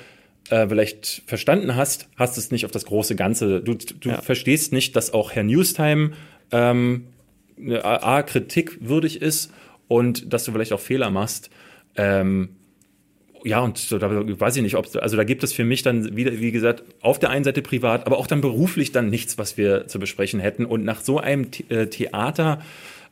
[0.51, 3.61] äh, vielleicht verstanden hast, hast du es nicht auf das große Ganze.
[3.61, 6.13] Du, du verstehst nicht, dass auch Herr Newstime
[6.51, 7.05] ähm,
[7.83, 9.53] A, kritikwürdig ist
[9.89, 11.51] und dass du vielleicht auch Fehler machst.
[11.97, 12.57] Ähm,
[13.45, 16.39] ja, und da weiß ich nicht, ob also da gibt es für mich dann wieder,
[16.39, 19.89] wie gesagt, auf der einen Seite privat, aber auch dann beruflich dann nichts, was wir
[19.89, 20.65] zu besprechen hätten.
[20.65, 22.63] Und nach so einem äh, Theater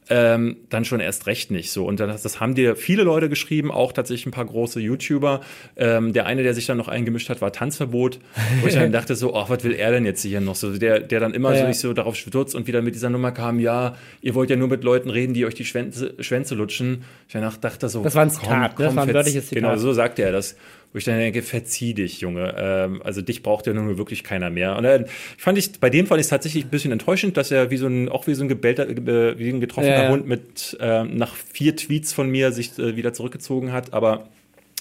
[0.09, 1.87] ähm, dann schon erst recht nicht so.
[1.87, 5.41] Und das, das haben dir viele Leute geschrieben, auch tatsächlich ein paar große YouTuber.
[5.77, 8.19] Ähm, der eine, der sich dann noch eingemischt hat, war Tanzverbot,
[8.61, 10.77] wo ich dann dachte so, ach, was will er denn jetzt hier noch so?
[10.77, 13.31] Der, der dann immer Ja, so nicht so darauf stürzt und wieder mit dieser Nummer
[13.31, 17.05] kam, ja, ihr wollt ja nur mit Leuten reden, die euch die Schwänze, Schwänze lutschen.
[17.29, 18.87] Ich danach dachte so, Das war ein Zitat, ne?
[18.87, 19.63] Das war ein wörtliches Zitat.
[19.63, 20.57] Genau, so sagte er das.
[20.93, 22.53] Wo ich dann denke, verzieh dich, Junge.
[22.59, 24.77] Ähm, also dich braucht ja nun wirklich keiner mehr.
[24.77, 25.07] Und dann
[25.39, 27.87] fand ich, bei dem fand ich es tatsächlich ein bisschen enttäuschend, dass er wie so
[27.87, 30.11] ein, auch wie so ein gebellter, äh, wie ein getroffener Ja, ja.
[30.11, 33.93] Hund mit ähm, nach vier Tweets von mir sich äh, wieder zurückgezogen hat.
[33.93, 34.29] Aber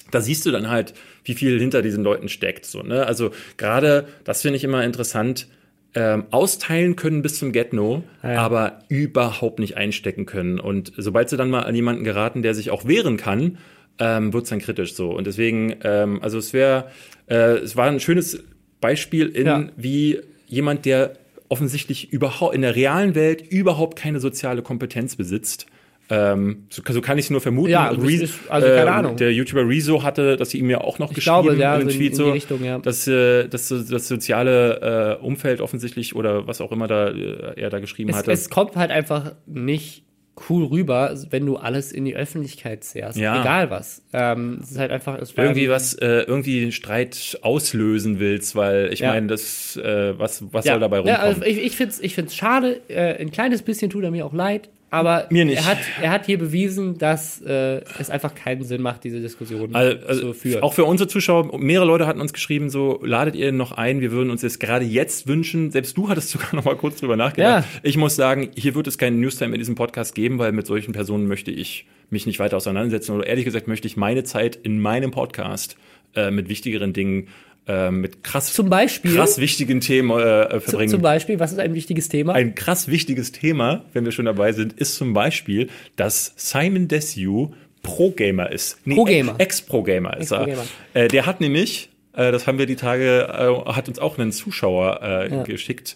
[0.09, 2.65] da siehst du dann halt, wie viel hinter diesen Leuten steckt.
[2.65, 3.05] So, ne?
[3.05, 5.47] Also gerade, das finde ich immer interessant,
[5.95, 8.41] ähm, austeilen können bis zum Get-No, Ja, ja.
[8.41, 10.59] aber überhaupt nicht einstecken können.
[10.59, 13.57] Und sobald sie dann mal an jemanden geraten, der sich auch wehren kann,
[13.99, 15.11] ähm, wird es dann kritisch so.
[15.11, 16.87] Und deswegen, ähm, also es wäre,
[17.29, 18.43] äh, es war ein schönes
[18.81, 19.67] Beispiel in, Ja.
[19.77, 21.13] wie jemand, der
[21.49, 25.65] offensichtlich überhaupt in der realen Welt überhaupt keine soziale Kompetenz besitzt.
[26.11, 27.69] Ähm, so, so kann ich es nur vermuten.
[27.69, 29.17] Ja, das Rezo- also keine ähm, Ahnung.
[29.17, 31.81] Der YouTuber Rezo hatte, dass sie ihm ja auch noch Ich geschrieben glaube, ja, in
[31.81, 32.79] in- Tweet in die so, Richtung, ja.
[32.79, 37.69] dass äh, dass das soziale äh, Umfeld offensichtlich oder was auch immer da äh, er
[37.69, 38.31] da geschrieben es, hatte.
[38.31, 40.03] es kommt halt einfach nicht
[40.49, 43.17] cool rüber, wenn du alles in die Öffentlichkeit zehrst.
[43.17, 43.41] Ja.
[43.41, 44.01] Egal was.
[44.13, 45.17] Ähm, es ist halt einfach.
[45.35, 49.09] Irgendwie was, äh, irgendwie Streit auslösen willst, weil ich Ja.
[49.13, 51.25] meine, das, äh, was, was Ja, soll dabei ja, rumkommen?
[51.25, 52.81] also ich ich finde es ich find's schade.
[52.87, 54.69] Äh, ein kleines bisschen tut er mir auch leid.
[54.91, 55.59] Aber Mir nicht.
[55.59, 59.75] Er, hat, er hat hier bewiesen, dass äh, es einfach keinen Sinn macht, diese Diskussion
[59.75, 60.63] Also, also zu führen.
[60.63, 64.11] auch für unsere Zuschauer, mehrere Leute hatten uns geschrieben, so ladet ihr noch ein, wir
[64.11, 65.71] würden uns das gerade jetzt wünschen.
[65.71, 67.65] Selbst du hattest sogar noch mal kurz drüber nachgedacht.
[67.65, 67.79] Ja.
[67.83, 70.91] Ich muss sagen, hier wird es keinen Newstime in diesem Podcast geben, weil mit solchen
[70.91, 73.15] Personen möchte ich mich nicht weiter auseinandersetzen.
[73.15, 75.77] Oder ehrlich gesagt möchte ich meine Zeit in meinem Podcast
[76.15, 77.27] äh, mit wichtigeren Dingen,
[77.69, 80.89] äh, mit krass, Zum Beispiel- krass wichtigen Themen äh, Zu- verbringen.
[80.89, 82.33] Zum Beispiel, was ist ein wichtiges Thema?
[82.33, 87.51] Ein krass wichtiges Thema, wenn wir schon dabei sind, ist zum Beispiel, dass Simon Desue
[87.83, 88.77] Pro-Gamer ist.
[88.85, 89.35] Nee, Pro-Gamer.
[89.37, 90.41] Ex-Pro-Gamer ist er.
[90.47, 90.67] Ex-Pro-Gamer.
[90.95, 93.27] Äh, der hat nämlich, äh, das haben wir die Tage,
[93.67, 95.43] äh, hat uns auch einen Zuschauer äh, Ja.
[95.43, 95.95] geschickt,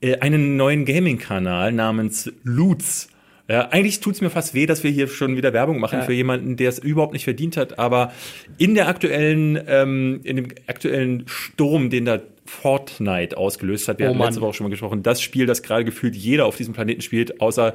[0.00, 3.08] äh, einen neuen Gaming-Kanal namens Loots.
[3.48, 6.04] Ja, eigentlich tut's mir fast weh, dass wir hier schon wieder Werbung machen Ja.
[6.04, 7.78] für jemanden, der es überhaupt nicht verdient hat.
[7.78, 8.12] Aber
[8.56, 14.08] in der aktuellen, ähm, in dem aktuellen Sturm, den da Fortnite ausgelöst hat, wir Oh
[14.10, 14.28] hatten Mann.
[14.28, 17.40] letzte Woche schon mal gesprochen, das Spiel, das gerade gefühlt jeder auf diesem Planeten spielt,
[17.40, 17.74] außer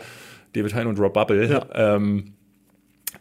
[0.53, 1.47] David Hein und Rob Bubble.
[1.49, 1.67] Ja.
[1.95, 2.33] Ähm,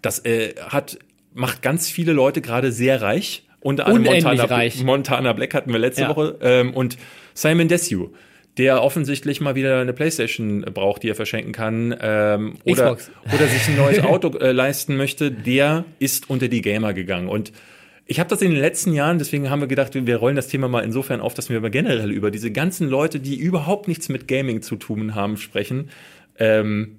[0.01, 0.99] das äh, hat,
[1.34, 3.44] macht ganz viele Leute gerade sehr reich.
[3.61, 4.70] Unter anderem Montana.
[4.84, 6.09] Montana Black hatten wir letzte.
[6.09, 6.38] Woche.
[6.42, 6.96] Ähm, und
[7.34, 8.11] Simon Desue,
[8.59, 11.97] der offensichtlich mal wieder eine Playstation braucht, die er verschenken kann.
[12.01, 13.11] Ähm, oder, Xbox.
[13.35, 17.29] oder sich ein neues Auto äh, leisten möchte, der ist unter die Gamer gegangen.
[17.29, 17.53] Und
[18.07, 20.69] ich habe das in den letzten Jahren, deswegen haben wir gedacht, wir rollen das Thema
[20.69, 24.27] mal insofern auf, dass wir aber generell über diese ganzen Leute, die überhaupt nichts mit
[24.27, 25.91] Gaming zu tun haben, sprechen.
[26.39, 26.97] Ähm,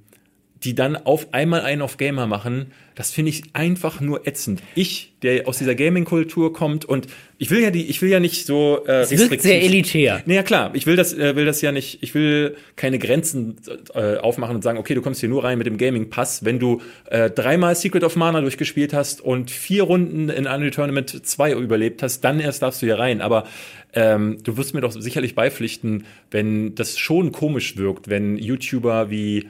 [0.63, 4.61] die dann auf einmal einen auf Gamer machen, das finde ich einfach nur ätzend.
[4.75, 7.07] Ich, der aus dieser Gaming-Kultur kommt und
[7.37, 10.21] ich will ja die, ich will ja nicht so äh, es wirkt sehr elitär.
[10.25, 13.55] Naja, klar, ich will das, äh, will das ja nicht, ich will keine Grenzen
[13.93, 16.81] äh, aufmachen und sagen, okay, du kommst hier nur rein mit dem Gaming-Pass, wenn du
[17.05, 22.03] äh, dreimal Secret of Mana durchgespielt hast und vier Runden in Unreal Tournament 2 überlebt
[22.03, 23.21] hast, dann erst darfst du hier rein.
[23.21, 23.47] Aber
[23.93, 29.45] ähm, du wirst mir doch sicherlich beipflichten, wenn das schon komisch wirkt, wenn YouTuber wie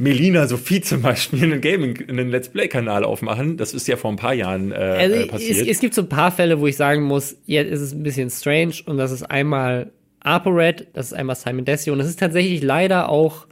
[0.00, 3.56] Melina Sophie zum Beispiel einen Gaming, einen Let's Play-Kanal aufmachen.
[3.58, 5.68] Das ist ja vor ein paar Jahren äh, Also äh, es, passiert.
[5.68, 8.30] es gibt so ein paar Fälle, wo ich sagen muss, jetzt ist es ein bisschen
[8.30, 12.62] strange und das ist einmal ApoRed, das ist einmal Simon Desio und das ist tatsächlich
[12.62, 13.46] leider auch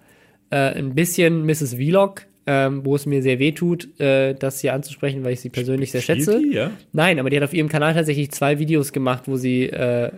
[0.50, 1.74] äh, ein bisschen Mrs.
[1.74, 5.50] Vlog, ähm, wo es mir sehr weh tut, äh, das hier anzusprechen, weil ich sie
[5.50, 6.40] persönlich sehr Spielt schätze.
[6.40, 6.70] die, ja?
[6.92, 10.10] Nein, aber die hat auf ihrem Kanal tatsächlich zwei Videos gemacht, wo sie, äh,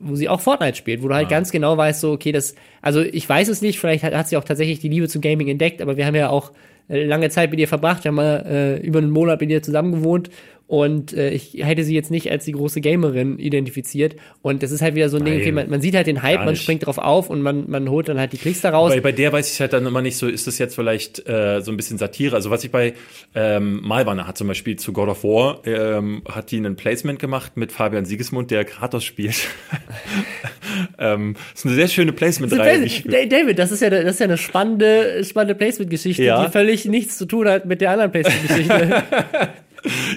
[0.00, 1.30] wo sie auch Fortnite spielt, wo du halt Ah.
[1.30, 4.36] ganz genau weißt, so, okay, das, also ich weiß es nicht, vielleicht hat, hat sie
[4.36, 6.52] auch tatsächlich die Liebe zum Gaming entdeckt, aber wir haben ja auch
[6.88, 9.62] äh, lange Zeit mit ihr verbracht, wir haben mal äh, über einen Monat mit ihr
[9.62, 10.30] zusammen gewohnt
[10.68, 14.16] und äh, ich hätte sie jetzt nicht als die große Gamerin identifiziert.
[14.42, 16.44] Und das ist halt wieder so ein Ding, okay, man, man sieht halt den Hype,
[16.44, 18.92] man springt drauf auf und man, man holt dann halt die Klicks daraus.
[18.92, 21.62] Bei, bei der weiß ich halt dann immer nicht so, ist das jetzt vielleicht äh,
[21.62, 22.36] so ein bisschen Satire?
[22.36, 22.92] Also was ich bei
[23.34, 27.56] ähm, Malwanne hat zum Beispiel zu God of War, ähm, hat die ein Placement gemacht
[27.56, 29.48] mit Fabian Siegesmund, der Kratos spielt.
[30.98, 32.80] ähm, ist eine sehr schöne Placement-Reihe.
[32.80, 33.32] Placement.
[33.32, 36.44] David, das ist ja, das ist ja eine spannende, spannende Placement-Geschichte, ja.
[36.44, 39.02] die völlig nichts zu tun hat mit der anderen Placement-Geschichte.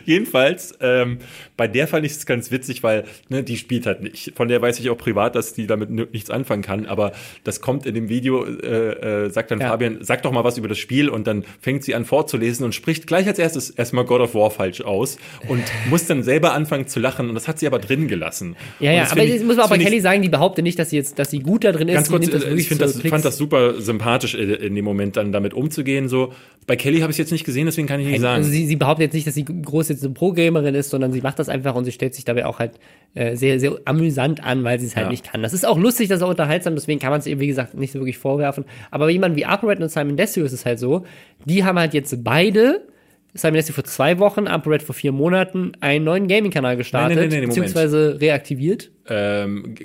[0.06, 1.20] Jedenfalls, ähm,
[1.62, 4.34] bei der fand ich es ganz witzig, weil ne, die spielt halt nicht.
[4.36, 6.88] Von der weiß ich auch privat, dass die damit nichts anfangen kann.
[6.88, 7.12] Aber
[7.44, 9.68] das kommt in dem Video, äh, äh, sagt dann ja.
[9.68, 12.74] Fabian, sag doch mal was über das Spiel und dann fängt sie an vorzulesen und
[12.74, 15.18] spricht gleich als erstes erstmal God of War falsch aus
[15.50, 17.30] und muss dann selber anfangen zu lachen.
[17.30, 18.56] Und das hat sie aber drin gelassen.
[18.80, 20.96] Ja, ja, aber das muss man auch bei Kelly sagen, die behauptet nicht, dass sie
[20.96, 21.94] jetzt, dass sie gut da drin ist.
[21.94, 25.32] Ganz kurz, das ich find das, fand das super sympathisch in, in dem Moment dann
[25.32, 26.10] damit umzugehen.
[26.10, 26.34] So
[26.68, 28.38] bei Kelly habe ich es jetzt nicht gesehen, deswegen kann ich nicht also sagen.
[28.38, 31.22] Also sie, sie behauptet jetzt nicht, dass sie groß jetzt eine Pro-Gamerin ist, sondern sie
[31.22, 32.80] macht das einfach und sie stellt sich dabei auch halt
[33.14, 35.12] äh, sehr, sehr amüsant an, weil sie es halt ja.
[35.12, 35.44] nicht kann.
[35.44, 37.74] Das ist auch lustig, das ist auch unterhaltsam, deswegen kann man es eben, wie gesagt,
[37.76, 38.66] nicht so wirklich vorwerfen.
[38.90, 41.06] Aber bei jemandem wie ApoRed und Simon Desio ist es halt so,
[41.46, 42.82] die haben halt jetzt beide
[43.34, 47.40] Simon Desio vor zwei Wochen, ApoRed vor vier Monaten, einen neuen Gaming-Kanal gestartet, nein, nein,
[47.40, 48.92] nein, beziehungsweise reaktiviert.
[49.08, 49.76] Ähm,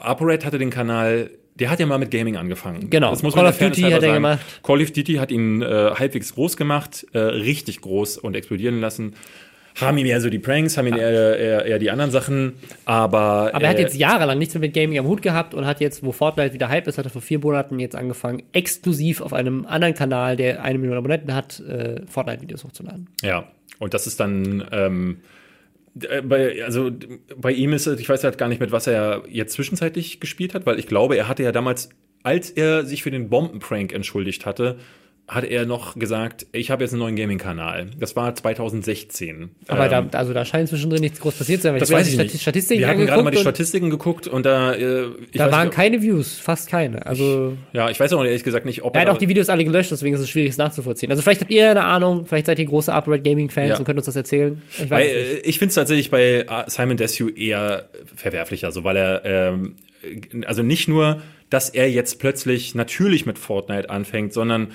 [0.00, 2.90] ApoRed hatte den Kanal der hat ja mal mit Gaming angefangen.
[2.90, 3.10] Genau.
[3.10, 4.14] Das muss Call of Duty hat er sagen.
[4.14, 4.40] gemacht.
[4.62, 9.14] Call of Duty hat ihn äh, halbwegs groß gemacht, äh, richtig groß und explodieren lassen.
[9.80, 12.52] Haben ihm eher so die Pranks, haben ihn eher, eher, eher die anderen Sachen,
[12.84, 13.50] aber.
[13.52, 15.80] Aber er hat äh, jetzt jahrelang nichts mehr mit Gaming am Hut gehabt und hat
[15.80, 19.32] jetzt, wo Fortnite wieder Hype ist, hat er vor vier Monaten jetzt angefangen, exklusiv auf
[19.32, 23.08] einem anderen Kanal, der eine Million Abonnenten hat, äh, Fortnite-Videos hochzuladen.
[23.22, 23.48] Ja,
[23.80, 24.64] und das ist dann.
[24.70, 25.18] Ähm,
[26.08, 26.90] äh, bei, also
[27.36, 30.54] bei ihm ist es, ich weiß halt gar nicht, mit was er jetzt zwischenzeitlich gespielt
[30.54, 31.88] hat, weil ich glaube, er hatte ja damals,
[32.22, 34.78] als er sich für den Bombenprank entschuldigt hatte,
[35.26, 37.86] hat er noch gesagt, ich habe jetzt einen neuen Gaming-Kanal.
[37.98, 39.50] Das war 2016.
[39.68, 41.78] Aber ähm, da, also da scheint zwischendrin nichts groß passiert zu sein.
[41.78, 42.40] das weiß ich nicht.
[42.40, 46.02] Statistiken Wir haben gerade mal die Statistiken geguckt und da äh, Da waren nicht, keine
[46.02, 47.06] Views, fast keine.
[47.06, 49.48] Also ich, ja, ich weiß auch ehrlich gesagt nicht, ob er hat auch die Videos
[49.48, 51.10] alle gelöscht, deswegen ist es schwierig, es nachzuvollziehen.
[51.10, 53.78] Also vielleicht habt ihr eine Ahnung, vielleicht seid ihr große Upright Gaming-Fans ja.
[53.78, 54.60] und könnt uns das erzählen.
[54.78, 59.76] Ich, weil, ich finde es tatsächlich bei Simon Desue eher verwerflicher, so weil er ähm,
[60.46, 64.68] also nicht nur, dass er jetzt plötzlich natürlich mit Fortnite anfängt, sondern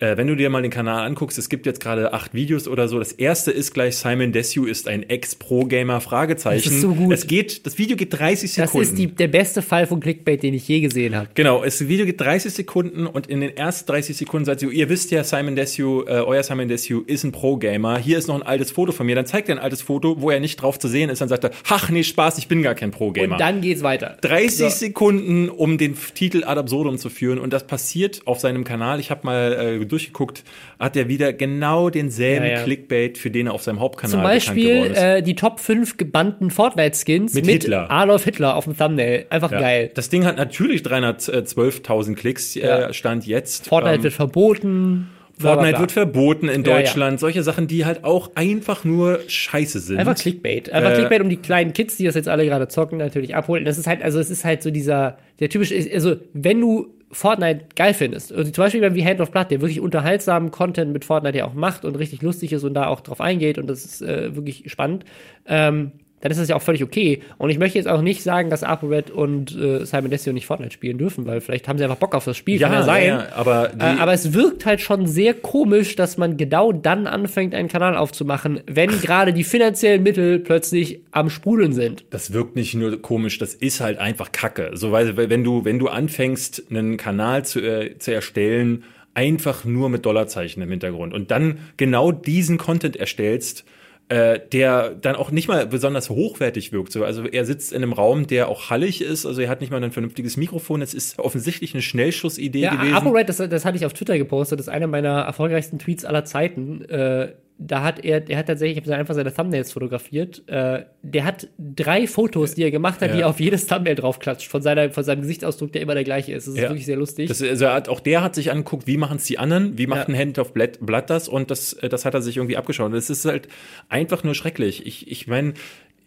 [0.00, 2.88] äh, wenn du dir mal den Kanal anguckst, es gibt jetzt gerade acht Videos oder
[2.88, 2.98] so.
[2.98, 6.64] Das erste ist gleich Simon Desue ist ein Ex-Pro-Gamer Fragezeichen.
[6.64, 7.12] Das ist so gut.
[7.12, 8.78] Es geht, das Video geht 30 Sekunden.
[8.78, 11.28] Das ist die, der beste Fall von Clickbait, den ich je gesehen habe.
[11.34, 14.88] Genau, das Video geht 30 Sekunden und in den ersten 30 Sekunden seid ihr, ihr
[14.88, 17.98] wisst ja, Simon Desue, äh, euer Simon Desue ist ein Pro-Gamer.
[17.98, 19.14] Hier ist noch ein altes Foto von mir.
[19.14, 21.20] Dann zeigt er ein altes Foto, wo er nicht drauf zu sehen ist.
[21.20, 23.34] Dann sagt er, ach nee, Spaß, ich bin gar kein Pro-Gamer.
[23.34, 24.16] Und dann geht's weiter.
[24.22, 24.68] 30 so.
[24.70, 27.38] Sekunden, um den Titel ad absurdum zu führen.
[27.38, 28.98] Und das passiert auf seinem Kanal.
[28.98, 30.44] Ich habe mal äh, durchgeguckt,
[30.78, 32.62] hat er wieder genau denselben ja, ja.
[32.62, 37.34] Clickbait, für den er auf seinem Hauptkanal Zum Beispiel äh, die Top 5 gebannten Fortnite-Skins
[37.34, 37.90] mit, mit Hitler.
[37.90, 39.26] Adolf Hitler auf dem Thumbnail.
[39.30, 39.60] Einfach ja.
[39.60, 39.90] geil.
[39.94, 43.68] Das Ding hat natürlich 312.000 Klicks, äh, Stand jetzt.
[43.68, 45.10] Fortnite ähm, wird verboten.
[45.40, 46.96] Fortnite wird verboten in Deutschland.
[46.96, 47.18] Ja, ja.
[47.18, 49.98] Solche Sachen, die halt auch einfach nur scheiße sind.
[49.98, 50.70] Einfach Clickbait.
[50.70, 53.64] Einfach äh, Clickbait, um die kleinen Kids, die das jetzt alle gerade zocken, natürlich abholen.
[53.64, 57.66] Das ist halt, also es ist halt so dieser, der typische, also wenn du Fortnite
[57.74, 61.38] geil findest, also zum Beispiel wie Hand of Blood, der wirklich unterhaltsamen Content mit Fortnite
[61.38, 64.02] ja auch macht und richtig lustig ist und da auch drauf eingeht und das ist
[64.02, 65.04] äh, wirklich spannend,
[65.46, 67.22] ähm, dann ist das ja auch völlig okay.
[67.38, 70.72] Und ich möchte jetzt auch nicht sagen, dass ApoRed und äh, Simon Desio nicht Fortnite
[70.72, 73.06] spielen dürfen, weil vielleicht haben sie einfach Bock auf das Spiel, ja, kann ja sein.
[73.06, 77.54] Ja, aber, äh, aber es wirkt halt schon sehr komisch, dass man genau dann anfängt,
[77.54, 82.04] einen Kanal aufzumachen, wenn gerade die finanziellen Mittel plötzlich am Sprudeln sind.
[82.10, 84.72] Das wirkt nicht nur komisch, das ist halt einfach Kacke.
[84.74, 89.88] So, weil, wenn du, wenn du anfängst, einen Kanal zu, äh, zu erstellen, einfach nur
[89.88, 93.64] mit Dollarzeichen im Hintergrund und dann genau diesen Content erstellst,
[94.10, 96.90] äh, der dann auch nicht mal besonders hochwertig wirkt.
[96.90, 99.70] So, also er sitzt in einem Raum, der auch hallig ist, also er hat nicht
[99.70, 100.82] mal ein vernünftiges Mikrofon.
[100.82, 102.94] Es ist offensichtlich eine Schnellschussidee ja, gewesen.
[102.94, 106.24] ApoRed, das, das hatte ich auf Twitter gepostet, das ist einer meiner erfolgreichsten Tweets aller
[106.24, 106.84] Zeiten.
[106.86, 110.42] Äh, da hat er, der hat tatsächlich, ich habe einfach seine Thumbnails fotografiert.
[110.48, 113.16] Äh, der hat drei Fotos, die er gemacht hat, ja.
[113.16, 116.32] die er auf jedes Thumbnail draufklatscht, von, seiner, von seinem Gesichtsausdruck, der immer der gleiche
[116.32, 116.46] ist.
[116.46, 116.70] Das ist ja.
[116.70, 117.28] wirklich sehr lustig.
[117.28, 120.08] Das, also hat, auch der hat sich angeguckt, wie machen es die anderen, wie macht
[120.08, 120.14] ja.
[120.14, 122.94] ein Hand of Blood, Blood das und das, das hat er sich irgendwie abgeschaut.
[122.94, 123.46] Das ist halt
[123.90, 124.86] einfach nur schrecklich.
[124.86, 125.52] Ich, ich meine,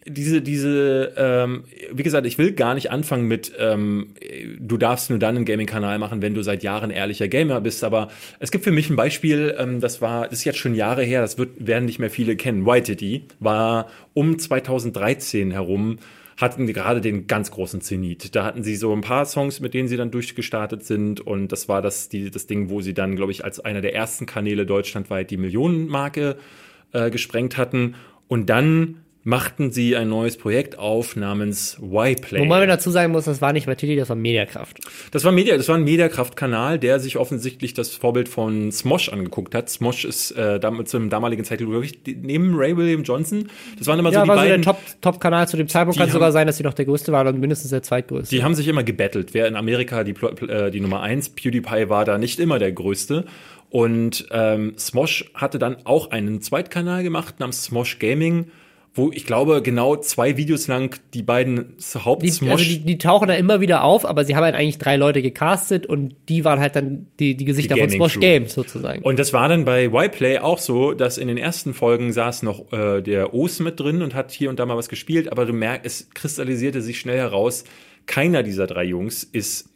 [0.06, 4.14] diese, diese, ähm, wie gesagt, ich will gar nicht anfangen mit, ähm,
[4.58, 7.84] du darfst nur dann einen Gaming-Kanal machen, wenn du seit Jahren ehrlicher Gamer bist.
[7.84, 11.02] Aber es gibt für mich ein Beispiel, ähm, das war, das ist jetzt schon Jahre
[11.02, 12.66] her, das wird, werden nicht mehr viele kennen.
[12.66, 15.98] White Titty war um 2013 herum
[16.36, 18.34] hatten gerade den ganz großen Zenit.
[18.34, 21.68] Da hatten sie so ein paar Songs, mit denen sie dann durchgestartet sind und das
[21.68, 24.66] war das, die, das Ding, wo sie dann, glaube ich, als einer der ersten Kanäle
[24.66, 26.36] deutschlandweit die Millionenmarke
[26.92, 27.94] äh, gesprengt hatten
[28.26, 32.40] und dann machten sie ein neues Projekt auf namens Y-Play.
[32.40, 34.78] Wobei man dazu sagen muss, das war nicht Matiti, das war Mediakraft.
[35.12, 39.54] Das war Media, das war ein Mediakraft-Kanal, der sich offensichtlich das Vorbild von Smosh angeguckt
[39.54, 39.70] hat.
[39.70, 43.48] Smosh ist äh, damit zum damaligen Zeitpunkt, glaube ich, neben Ray William Johnson.
[43.78, 44.62] Das waren immer Ja, so die war so der beiden.
[44.62, 45.98] Top- Top-Kanal zu dem Zeitpunkt.
[45.98, 48.34] Kann sogar sein, dass sie noch der größte waren und mindestens der zweitgrößte.
[48.36, 49.32] Die haben sich immer gebettelt.
[49.32, 50.14] Wer in Amerika die,
[50.46, 53.24] äh, die Nummer eins, PewDiePie war da nicht immer der größte.
[53.70, 58.48] Und ähm, Smosh hatte dann auch einen Zweitkanal gemacht namens Smosh Gaming,
[58.94, 63.26] wo ich glaube genau zwei Videos lang die beiden die, Haupt-Smosh also die, die tauchen
[63.26, 66.60] da immer wieder auf, aber sie haben halt eigentlich drei Leute gecastet und die waren
[66.60, 68.20] halt dann die, die Gesichter Die von Smosh.
[68.20, 69.02] Games sozusagen.
[69.02, 72.72] Und das war dann bei Y-Play auch so, dass in den ersten Folgen saß noch
[72.72, 75.52] äh, der Os mit drin und hat hier und da mal was gespielt, aber du
[75.52, 77.64] merkst, es kristallisierte sich schnell heraus,
[78.06, 79.70] keiner dieser drei Jungs ist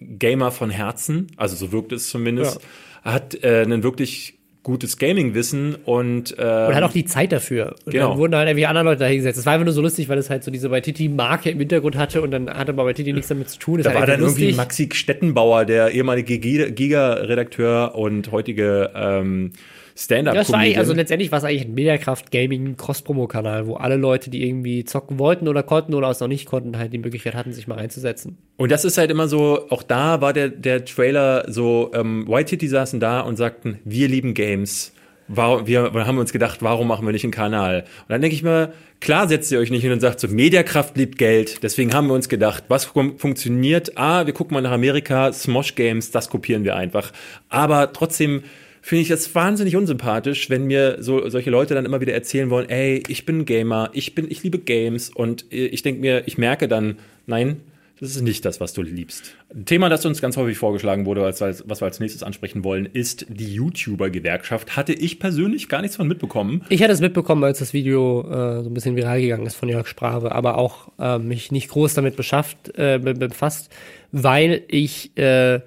[0.00, 2.60] Gamer von Herzen, also so wirkt es zumindest,
[3.02, 7.74] hat äh, ein wirklich gutes Gaming-Wissen und, äh, Und hat auch die Zeit dafür.
[7.84, 8.10] Und Genau.
[8.10, 9.38] dann wurden halt irgendwie andere Leute dahingesetzt.
[9.38, 12.22] Das war einfach nur so lustig, weil es halt so diese Waititi-Marke im Hintergrund hatte
[12.22, 13.78] und dann hatte aber Waititi nichts damit zu tun.
[13.82, 14.56] Das da war dann irgendwie lustig.
[14.56, 19.50] Maxi Stettenbauer, der ehemalige Giga- Giga-Redakteur und heutige ähm,
[19.96, 23.66] stand up Ja, das war eigentlich, also letztendlich war es eigentlich ein Mediakraft Gaming Cross-Promo-Kanal,
[23.66, 26.92] wo alle Leute, die irgendwie zocken wollten oder konnten oder es noch nicht konnten, halt
[26.92, 28.38] die Möglichkeit hatten, sich mal reinzusetzen.
[28.56, 32.50] Und das ist halt immer so, auch da war der, der Trailer so, ähm, White
[32.50, 34.92] Titty saßen da und sagten, wir lieben Games.
[35.28, 37.82] Warum, wir, wir haben uns gedacht, warum machen wir nicht einen Kanal?
[38.02, 40.96] Und dann denke ich mir, klar setzt ihr euch nicht hin und sagt so, Mediakraft
[40.96, 41.62] liebt Geld.
[41.62, 43.96] Deswegen haben wir uns gedacht, was fun- funktioniert?
[43.96, 47.12] Ah, wir gucken mal nach Amerika, Smosh Games, das kopieren wir einfach.
[47.48, 48.42] Aber trotzdem
[48.82, 52.68] finde ich das wahnsinnig unsympathisch, wenn mir so solche Leute dann immer wieder erzählen wollen,
[52.68, 56.36] ey, ich bin Gamer, ich bin, ich liebe Games und äh, ich denke mir, ich
[56.36, 57.60] merke dann, nein,
[58.00, 59.36] das ist nicht das, was du liebst.
[59.54, 62.86] Ein Thema, das uns ganz häufig vorgeschlagen wurde, als, was wir als nächstes ansprechen wollen,
[62.92, 64.76] ist die YouTuber-Gewerkschaft.
[64.76, 66.64] Hatte ich persönlich gar nichts von mitbekommen.
[66.68, 69.68] Ich hatte es mitbekommen, als das Video äh, so ein bisschen viral gegangen ist von
[69.68, 73.72] Jörg Sprave, aber auch äh, mich nicht groß damit beschafft, äh, be- befasst,
[74.10, 75.60] weil ich äh,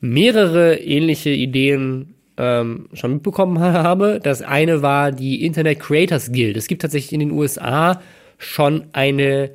[0.00, 4.20] mehrere ähnliche Ideen ähm, schon mitbekommen habe.
[4.22, 6.56] Das eine war die Internet Creators Guild.
[6.56, 8.00] Es gibt tatsächlich in den USA
[8.38, 9.50] schon eine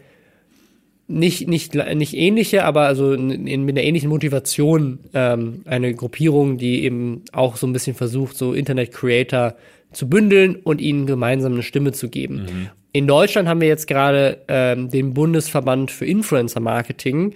[1.07, 6.57] nicht, nicht, nicht ähnliche, aber also in, in, mit einer ähnlichen Motivation ähm, eine Gruppierung,
[6.57, 9.55] die eben auch so ein bisschen versucht, so Internet-Creator
[9.91, 12.69] zu bündeln und ihnen gemeinsam eine Stimme zu geben.
[12.91, 17.33] In Deutschland haben wir jetzt gerade ähm, den Bundesverband für Influencer-Marketing.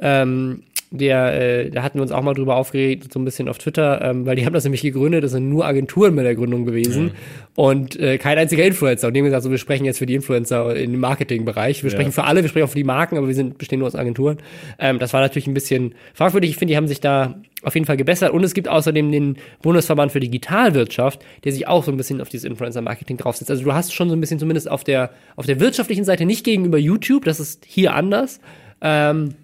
[0.00, 0.62] Ähm,
[0.98, 4.00] der, äh, da hatten wir uns auch mal drüber aufgeregt, so ein bisschen auf Twitter,
[4.02, 7.12] ähm, weil die haben das nämlich gegründet, das sind nur Agenturen bei der Gründung gewesen
[7.56, 9.08] und äh, kein einziger Influencer.
[9.08, 12.24] Und haben gesagt, so, wir sprechen jetzt für die Influencer im Marketingbereich, wir sprechen für
[12.24, 14.38] alle, wir sprechen auch für die Marken, aber wir sind, bestehen nur aus Agenturen.
[14.78, 16.50] Ähm, das war natürlich ein bisschen fragwürdig.
[16.50, 17.34] Ich finde, die haben sich da
[17.64, 18.32] auf jeden Fall gebessert.
[18.32, 22.28] Und es gibt außerdem den Bundesverband für Digitalwirtschaft, der sich auch so ein bisschen auf
[22.28, 23.50] dieses Influencer-Marketing draufsetzt.
[23.50, 26.44] Also du hast schon so ein bisschen zumindest auf der, auf der wirtschaftlichen Seite nicht
[26.44, 28.40] gegenüber YouTube, das ist hier anders.
[28.80, 29.34] Ähm,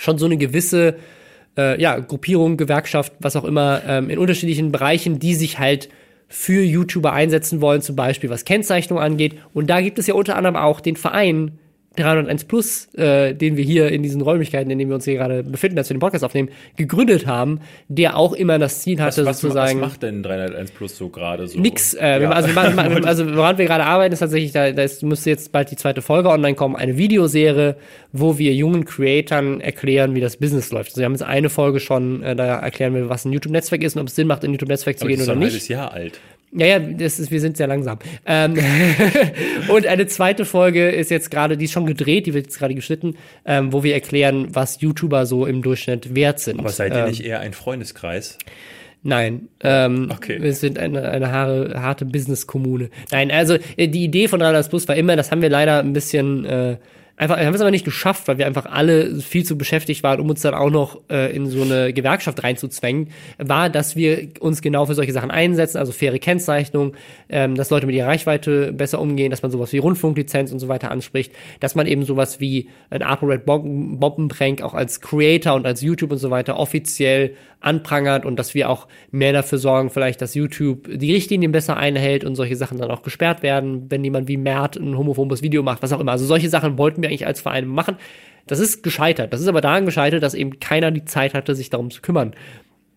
[0.00, 0.96] schon so eine gewisse
[1.56, 5.88] äh, ja, Gruppierung, Gewerkschaft, was auch immer, ähm, in unterschiedlichen Bereichen, die sich halt
[6.28, 9.36] für YouTuber einsetzen wollen, zum Beispiel was Kennzeichnung angeht.
[9.52, 11.58] Und da gibt es ja unter anderem auch den Verein
[12.00, 15.42] 301 Plus, äh, den wir hier in diesen Räumlichkeiten, in denen wir uns hier gerade
[15.42, 19.26] befinden, als wir den Podcast aufnehmen, gegründet haben, der auch immer das Ziel hatte, Was,
[19.26, 19.80] was, was sozusagen.
[19.80, 21.58] macht denn 301 Plus so gerade so?
[21.60, 21.94] Nix.
[21.94, 22.30] Äh, Ja.
[22.30, 25.70] also, wir also woran wir gerade arbeiten, ist tatsächlich, da, da ist, müsste jetzt bald
[25.70, 27.76] die zweite Folge online kommen, eine Videoserie,
[28.12, 30.90] wo wir jungen Creatoren erklären, wie das Business läuft.
[30.90, 33.96] Also wir haben jetzt eine Folge schon, äh, da erklären wir, was ein YouTube-Netzwerk ist
[33.96, 35.52] und ob es Sinn macht, in ein YouTube-Netzwerk zu gehen das ist oder ein nicht.
[35.52, 36.20] halbes Jahr alt.
[36.52, 37.98] Ja, ja, das ist, wir sind sehr langsam.
[38.26, 38.58] Ähm,
[39.68, 42.74] und eine zweite Folge ist jetzt gerade, die ist schon gedreht, die wird jetzt gerade
[42.74, 46.58] geschnitten, ähm, wo wir erklären, was YouTuber so im Durchschnitt wert sind.
[46.58, 48.36] Aber seid ihr ähm, nicht eher ein Freundeskreis?
[49.02, 50.42] Nein, ähm, Okay.
[50.42, 52.90] wir sind eine, eine harte, harte Business-Kommune.
[53.10, 55.92] Nein, also äh, die Idee von 300 Plus war immer, das haben wir leider ein
[55.92, 56.76] bisschen äh,
[57.20, 60.20] einfach, wir haben es aber nicht geschafft, weil wir einfach alle viel zu beschäftigt waren,
[60.20, 63.08] um uns dann auch noch äh, in so eine Gewerkschaft reinzuzwängen,
[63.38, 66.94] war, dass wir uns genau für solche Sachen einsetzen, also faire Kennzeichnung,
[67.28, 70.68] ähm, dass Leute mit ihrer Reichweite besser umgehen, dass man sowas wie Rundfunklizenz und so
[70.68, 75.82] weiter anspricht, dass man eben sowas wie ein ApoRed Bombenprank auch als Creator und als
[75.82, 80.34] YouTube und so weiter offiziell anprangert und dass wir auch mehr dafür sorgen, vielleicht, dass
[80.34, 84.36] YouTube die Richtlinien besser einhält und solche Sachen dann auch gesperrt werden, wenn jemand wie
[84.36, 86.12] Mert ein homophobes Video macht, was auch immer.
[86.12, 87.96] Also solche Sachen wollten wir eigentlich als Verein machen.
[88.46, 89.32] Das ist gescheitert.
[89.32, 92.34] Das ist aber daran gescheitert, dass eben keiner die Zeit hatte, sich darum zu kümmern.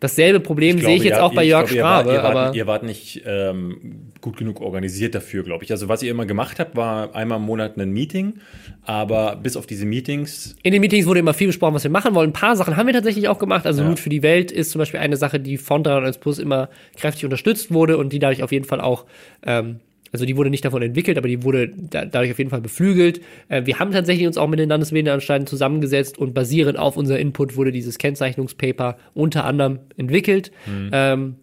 [0.04, 2.12] Dasselbe Problem ich sehe ich jetzt auch bei Jörg Strabe.
[2.12, 5.72] Ihr, wart, aber ihr wart nicht ähm, gut genug organisiert dafür, glaube ich.
[5.72, 8.34] Also was ihr immer gemacht habt, war einmal im Monat ein Meeting,
[8.82, 10.58] aber bis auf diese Meetings.
[10.62, 12.32] In den Meetings wurde immer viel besprochen, was wir machen wollen.
[12.32, 13.66] Ein paar Sachen haben wir tatsächlich auch gemacht.
[13.66, 13.88] Also ja.
[13.88, 17.24] Mut für die Welt ist zum Beispiel eine Sache, die von 301 Plus immer kräftig
[17.24, 19.06] unterstützt wurde und die dadurch auf jeden Fall auch
[19.46, 19.80] ähm,
[20.14, 23.20] also die wurde nicht davon entwickelt, aber die wurde da, dadurch auf jeden Fall beflügelt.
[23.50, 27.58] Äh, wir haben tatsächlich uns auch mit den Landesmedienanstalten zusammengesetzt und basierend auf unser Input
[27.58, 30.52] wurde dieses Kennzeichnungspaper unter anderem entwickelt.
[30.68, 30.90] Mhm.
[30.94, 31.36] Ähm,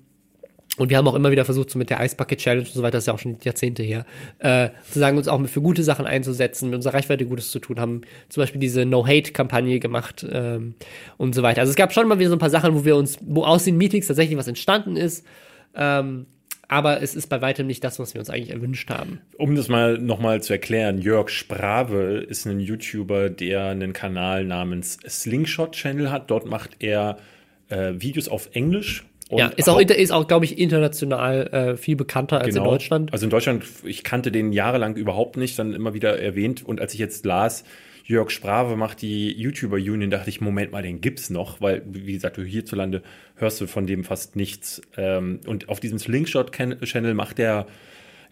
[0.76, 2.82] und wir haben auch immer wieder versucht, so mit der Ice Bucket Challenge und so
[2.82, 4.06] weiter, das ist ja auch schon Jahrzehnte her,
[4.38, 7.80] äh, zu sagen, uns auch für gute Sachen einzusetzen, mit unserer Reichweite Gutes zu tun,
[7.80, 10.74] haben zum Beispiel diese No-Hate-Kampagne gemacht ähm,
[11.18, 11.60] und so weiter.
[11.60, 13.64] Also es gab schon mal wieder so ein paar Sachen, wo wir uns, wo aus
[13.64, 15.26] den Meetings tatsächlich was entstanden ist.
[15.74, 16.26] Ähm,
[16.70, 19.20] aber es ist bei weitem nicht das, was wir uns eigentlich erwünscht haben.
[19.36, 24.98] Um das mal nochmal zu erklären, Jörg Sprave ist ein YouTuber, der einen Kanal namens
[25.06, 26.30] Slingshot Channel hat.
[26.30, 27.16] Dort macht er
[27.70, 29.04] äh, Videos auf Englisch.
[29.30, 32.66] ja, ist auch, ist auch, glaube ich, international äh, viel bekannter als genau.
[32.66, 33.12] in Deutschland.
[33.12, 36.64] Also in Deutschland, ich kannte den jahrelang überhaupt nicht, dann immer wieder erwähnt.
[36.64, 37.64] Und als ich jetzt las,
[38.10, 42.12] Jörg Sprave macht die YouTuber Union, dachte ich, Moment mal, den gibt's noch, weil, wie
[42.12, 43.02] gesagt, du hierzulande
[43.36, 44.82] hörst du von dem fast nichts.
[44.96, 47.66] Ähm, und auf diesem Slingshot-Channel macht er,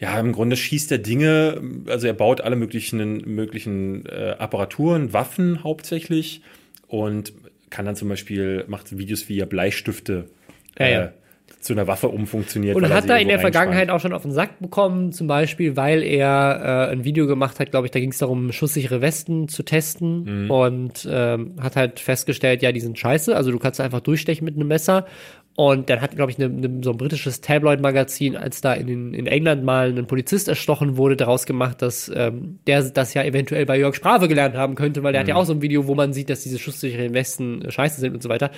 [0.01, 5.63] ja, im Grunde schießt er Dinge, also er baut alle möglichen, möglichen äh, Apparaturen, Waffen
[5.63, 6.43] hauptsächlich
[6.89, 7.33] und
[7.71, 10.27] kann dann zum Beispiel, macht Videos, wie er Bleistifte
[10.79, 11.13] ja, ja.
[11.61, 12.77] Zu einer Waffe umfunktioniert.
[12.77, 16.03] Und hat da in der Vergangenheit auch schon auf den Sack bekommen, zum Beispiel, weil
[16.03, 19.65] er äh, ein Video gemacht hat, glaube ich, da ging es darum, schusssichere Westen zu
[19.65, 20.51] testen mhm.
[20.51, 24.55] und ähm, hat halt festgestellt, ja, die sind scheiße, also du kannst einfach durchstechen mit
[24.55, 25.07] einem Messer.
[25.59, 29.27] Und dann hat, glaube ich, ne, ne, so ein britisches Tabloid-Magazin, als da in, in
[29.27, 33.77] England mal ein Polizist erstochen wurde, daraus gemacht, dass ähm, der das ja eventuell bei
[33.77, 35.25] Jörg Sprave gelernt haben könnte, weil der mhm.
[35.25, 35.41] hat ja mhm.
[35.41, 38.29] auch so ein Video, wo man sieht, dass diese schusssicheren Westen scheiße sind und so
[38.29, 38.53] weiter.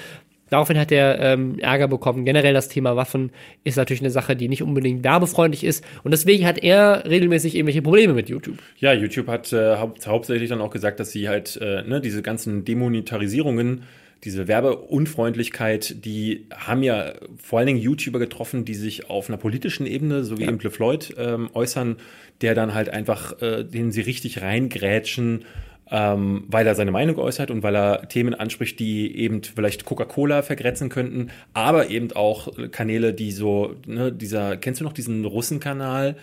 [0.50, 2.24] Daraufhin hat er ähm, Ärger bekommen.
[2.24, 3.30] Generell das Thema Waffen
[3.64, 5.84] ist natürlich eine Sache, die nicht unbedingt werbefreundlich ist.
[6.02, 8.58] Und deswegen hat er regelmäßig irgendwelche Probleme mit YouTube.
[8.78, 12.22] Ja, YouTube hat äh, hau hauptsächlich dann auch gesagt, dass sie halt äh, ne, diese
[12.22, 13.84] ganzen Demonetarisierungen
[14.24, 19.86] diese Werbeunfreundlichkeit, die haben ja vor allen Dingen YouTuber getroffen, die sich auf einer politischen
[19.86, 20.48] Ebene, so wie ja.
[20.48, 21.96] eben LeFloid, ähm, äußern,
[22.42, 25.44] der dann halt einfach, äh, denen sie richtig reingrätschen
[25.90, 30.42] ähm, weil er seine Meinung äußert und weil er Themen anspricht, die eben vielleicht Coca-Cola
[30.42, 36.16] vergrätzen könnten, aber eben auch Kanäle, die so, ne, dieser, kennst du noch diesen Russenkanal?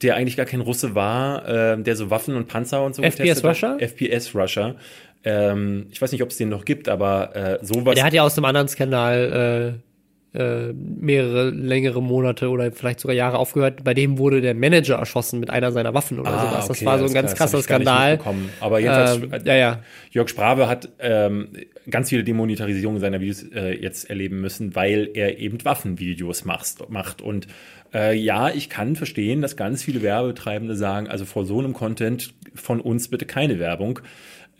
[0.00, 3.44] der eigentlich gar kein Russe war, äh, der so Waffen und Panzer und so FPS
[3.44, 3.76] Russia?
[3.78, 4.74] FPS Russia.
[5.22, 7.94] Ähm, ich weiß nicht, ob es den noch gibt, aber äh, sowas.
[7.94, 9.91] Der hat ja aus dem anderen Skandal äh
[10.34, 13.84] äh, mehrere längere Monate oder vielleicht sogar Jahre aufgehört.
[13.84, 16.68] Bei dem wurde der Manager erschossen mit einer seiner Waffen oder ah, sowas.
[16.68, 18.18] Das okay, war so ein ganz krasser Skandal.
[18.60, 19.82] Aber jedenfalls, ähm, ja, ja.
[20.10, 21.48] Jörg Sprave hat ähm,
[21.90, 26.88] ganz viele Demonetarisierungen seiner Videos äh, jetzt erleben müssen, weil er eben Waffenvideos macht.
[26.88, 27.20] macht.
[27.20, 27.46] Und
[27.92, 32.32] äh, ja, ich kann verstehen, dass ganz viele Werbetreibende sagen, also vor so einem Content
[32.54, 34.00] von uns bitte keine Werbung.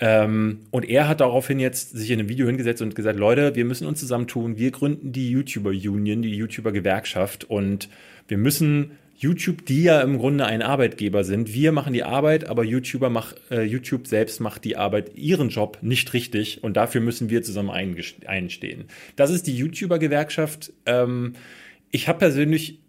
[0.00, 3.64] Ähm, und er hat daraufhin jetzt sich in einem Video hingesetzt und gesagt, Leute, wir
[3.64, 7.88] müssen uns zusammentun, wir gründen die YouTuber Union, die YouTuber Gewerkschaft und
[8.26, 12.64] wir müssen YouTube, die ja im Grunde ein Arbeitgeber sind, wir machen die Arbeit, aber
[12.64, 17.30] YouTuber mach, äh, YouTube selbst macht die Arbeit, ihren Job nicht richtig und dafür müssen
[17.30, 18.86] wir zusammen einstehen.
[19.14, 20.72] Das ist die YouTuber-Gewerkschaft.
[20.86, 21.34] Ähm,
[21.92, 22.80] ich habe persönlich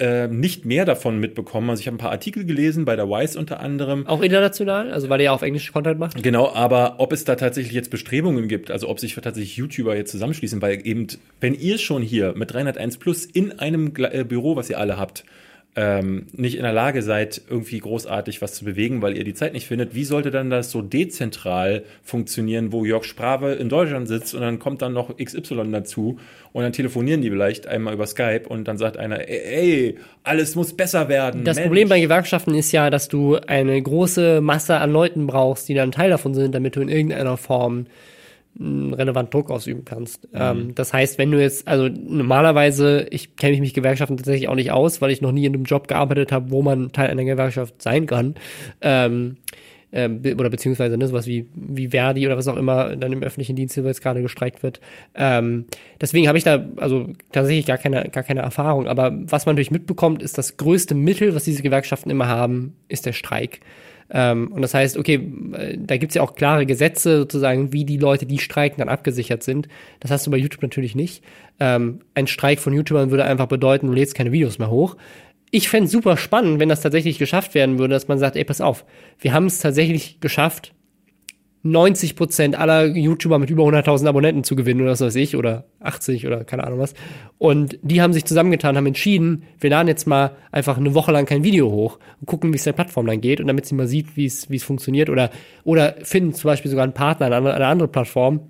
[0.00, 1.70] äh, nicht mehr davon mitbekommen.
[1.70, 4.06] Also ich habe ein paar Artikel gelesen, bei der Wise unter anderem.
[4.06, 6.22] Auch international, also weil er ja auf Englisch Content macht?
[6.22, 10.10] Genau, aber ob es da tatsächlich jetzt Bestrebungen gibt, also ob sich tatsächlich YouTuber jetzt
[10.10, 11.06] zusammenschließen, weil eben,
[11.40, 15.24] wenn ihr schon hier mit 301 Plus in einem äh, Büro, was ihr alle habt,
[15.76, 19.52] ähm, nicht in der Lage seid, irgendwie großartig was zu bewegen, weil ihr die Zeit
[19.52, 24.34] nicht findet, wie sollte dann das so dezentral funktionieren, wo Jörg Sprave in Deutschland sitzt
[24.34, 26.18] und dann kommt dann noch XY dazu
[26.52, 30.76] und dann telefonieren die vielleicht einmal über Skype und dann sagt einer, ey, alles muss
[30.76, 31.44] besser werden.
[31.44, 31.68] Das Mensch.
[31.68, 35.92] Problem bei Gewerkschaften ist ja, dass du eine große Masse an Leuten brauchst, die dann
[35.92, 37.86] Teil davon sind, damit du in irgendeiner Form
[38.58, 40.24] relevant Druck ausüben kannst.
[40.32, 40.40] Mhm.
[40.40, 44.54] Ähm, das heißt, wenn du jetzt, also normalerweise, ich kenne mich mit Gewerkschaften tatsächlich auch
[44.54, 47.24] nicht aus, weil ich noch nie in einem Job gearbeitet habe, wo man Teil einer
[47.24, 48.34] Gewerkschaft sein kann.
[48.80, 49.36] Ähm,
[49.92, 53.56] äh, oder beziehungsweise ne, sowas wie, wie Verdi oder was auch immer dann im öffentlichen
[53.56, 54.80] Dienst jetzt gerade gestreikt wird.
[55.14, 55.66] Ähm,
[56.00, 58.86] deswegen habe ich da also tatsächlich gar keine, gar keine Erfahrung.
[58.86, 63.06] Aber was man natürlich mitbekommt, ist das größte Mittel, was diese Gewerkschaften immer haben, ist
[63.06, 63.60] der Streik.
[64.12, 67.98] Ähm, und das heißt, okay, äh, da gibt's ja auch klare Gesetze sozusagen, wie die
[67.98, 69.68] Leute, die streiken, dann abgesichert sind.
[70.00, 71.22] Das hast du bei YouTube natürlich nicht.
[71.60, 74.96] Ähm, ein Streik von YouTubern würde einfach bedeuten, du lädst keine Videos mehr hoch.
[75.52, 78.60] Ich fände super spannend, wenn das tatsächlich geschafft werden würde, dass man sagt, ey, pass
[78.60, 78.84] auf,
[79.18, 80.72] wir haben es tatsächlich geschafft,
[81.62, 85.64] 90 Prozent aller YouTuber mit über 100.000 Abonnenten zu gewinnen oder was weiß ich oder
[85.80, 86.94] 80 oder keine Ahnung was.
[87.38, 91.26] Und die haben sich zusammengetan, haben entschieden, wir laden jetzt mal einfach eine Woche lang
[91.26, 93.86] kein Video hoch und gucken, wie es der Plattform dann geht und damit sie mal
[93.86, 95.30] sieht, wie es wie es funktioniert oder
[95.64, 98.40] oder finden zum Beispiel sogar einen Partner, andere, eine andere Plattform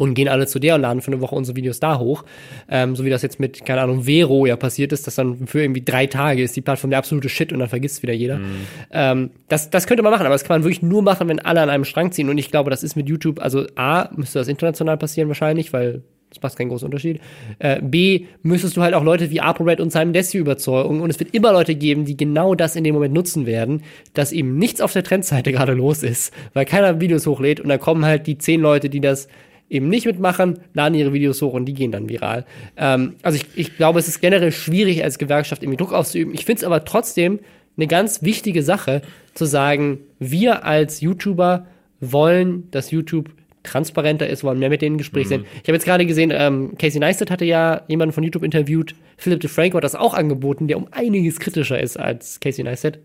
[0.00, 2.24] und gehen alle zu der und laden für eine Woche unsere Videos da hoch.
[2.70, 5.60] Ähm, so wie das jetzt mit, keine Ahnung, Vero ja passiert ist, dass dann für
[5.60, 8.38] irgendwie drei Tage ist die Plattform der absolute Shit und dann vergisst wieder jeder.
[8.38, 8.44] Mhm.
[8.92, 11.60] Ähm, das, das könnte man machen, aber das kann man wirklich nur machen, wenn alle
[11.60, 12.30] an einem Strang ziehen.
[12.30, 16.02] Und ich glaube, das ist mit YouTube, also A, müsste das international passieren wahrscheinlich, weil
[16.30, 17.20] das macht keinen großen Unterschied.
[17.58, 21.02] Äh, B, müsstest du halt auch Leute wie ApoRed und Simon Desio überzeugen.
[21.02, 23.82] Und es wird immer Leute geben, die genau das in dem Moment nutzen werden,
[24.14, 27.80] dass eben nichts auf der Trendseite gerade los ist, weil keiner Videos hochlädt und dann
[27.80, 29.28] kommen halt die zehn Leute, die das
[29.70, 32.44] eben nicht mitmachen, laden ihre Videos hoch und die gehen dann viral.
[32.76, 36.34] Ähm, also ich, ich glaube, es ist generell schwierig, als Gewerkschaft irgendwie Druck auszuüben.
[36.34, 37.38] Ich finde es aber trotzdem
[37.76, 39.00] eine ganz wichtige Sache,
[39.32, 41.66] zu sagen, wir als YouTuber
[42.00, 43.30] wollen, dass YouTube
[43.62, 45.28] transparenter ist, wollen mehr mit denen im Gespräch mhm.
[45.28, 45.46] sind.
[45.54, 49.38] Ich habe jetzt gerade gesehen, ähm, Casey Neistat hatte ja jemanden von YouTube interviewt, Philip
[49.40, 52.98] DeFranco hat das auch angeboten, der um einiges kritischer ist als Casey Neistat.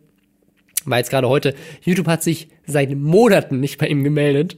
[0.86, 4.58] Weil jetzt gerade heute, YouTube hat sich seit Monaten nicht bei ihm gemeldet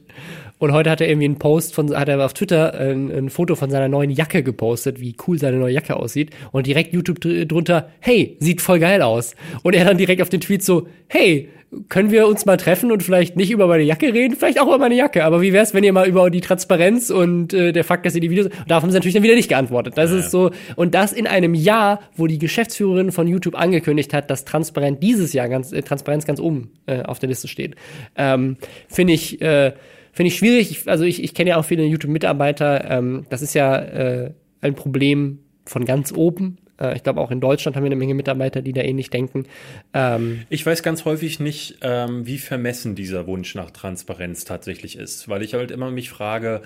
[0.58, 3.54] und heute hat er irgendwie einen Post von, hat er auf Twitter ein, ein, Foto
[3.54, 6.30] von seiner neuen Jacke gepostet, wie cool seine neue Jacke aussieht.
[6.52, 9.34] Und direkt YouTube drunter, hey, sieht voll geil aus.
[9.62, 11.48] Und er dann direkt auf den Tweet so, hey,
[11.88, 14.78] können wir uns mal treffen und vielleicht nicht über meine Jacke reden, vielleicht auch über
[14.78, 18.06] meine Jacke, aber wie wär's, wenn ihr mal über die Transparenz und äh, der Fakt,
[18.06, 19.98] dass ihr die Videos, und darauf haben sie natürlich dann wieder nicht geantwortet.
[19.98, 20.18] Das ja.
[20.18, 24.46] ist so, und das in einem Jahr, wo die Geschäftsführerin von YouTube angekündigt hat, dass
[24.46, 27.76] Transparenz dieses Jahr ganz, äh, Transparenz ganz oben äh, auf der Liste steht,
[28.16, 28.56] ähm,
[28.88, 29.72] finde ich, äh,
[30.18, 30.72] Finde ich schwierig.
[30.72, 32.90] Ich, also ich, ich kenne ja auch viele YouTube-Mitarbeiter.
[32.90, 36.58] Ähm, das ist ja äh, ein Problem von ganz oben.
[36.80, 39.46] Äh, ich glaube, auch in Deutschland haben wir eine Menge Mitarbeiter, die da ähnlich denken.
[39.94, 45.28] Ähm, ich weiß ganz häufig nicht, ähm, wie vermessen dieser Wunsch nach Transparenz tatsächlich ist,
[45.28, 46.62] weil ich halt immer mich frage,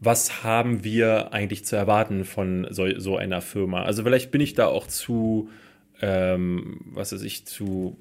[0.00, 3.82] was haben wir eigentlich zu erwarten von so, so einer Firma?
[3.82, 5.50] Also vielleicht bin ich da auch zu
[6.04, 7.96] ähm, was weiß ich, zu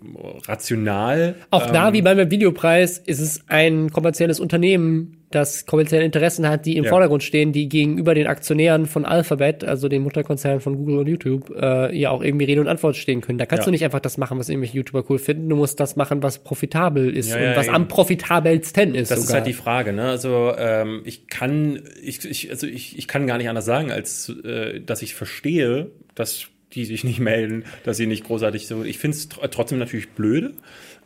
[0.45, 1.35] rational.
[1.51, 6.65] Auch ähm, da, wie beim Videopreis, ist es ein kommerzielles Unternehmen, das kommerzielle Interessen hat,
[6.65, 6.89] die im ja.
[6.89, 11.49] Vordergrund stehen, die gegenüber den Aktionären von Alphabet, also den Mutterkonzernen von Google und YouTube,
[11.55, 13.37] äh, ja auch irgendwie Rede und Antwort stehen können.
[13.37, 13.65] Da kannst ja.
[13.65, 15.47] du nicht einfach das machen, was irgendwelche YouTuber cool finden.
[15.49, 17.75] Du musst das machen, was profitabel ist ja, und was eben.
[17.75, 19.11] am profitabelsten ist.
[19.11, 19.29] Das sogar.
[19.29, 19.93] ist halt die Frage.
[19.93, 20.09] Ne?
[20.09, 24.29] Also ähm, ich kann, ich, ich, also ich, ich kann gar nicht anders sagen, als
[24.43, 28.83] äh, dass ich verstehe, dass die sich nicht melden, dass sie nicht großartig so.
[28.83, 30.53] Ich finde es trotzdem natürlich blöde.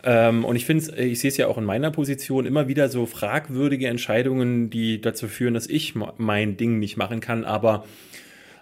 [0.03, 3.05] Ähm, und ich finde ich sehe es ja auch in meiner Position immer wieder so
[3.05, 7.43] fragwürdige Entscheidungen, die dazu führen, dass ich mein Ding nicht machen kann.
[7.43, 7.86] Aber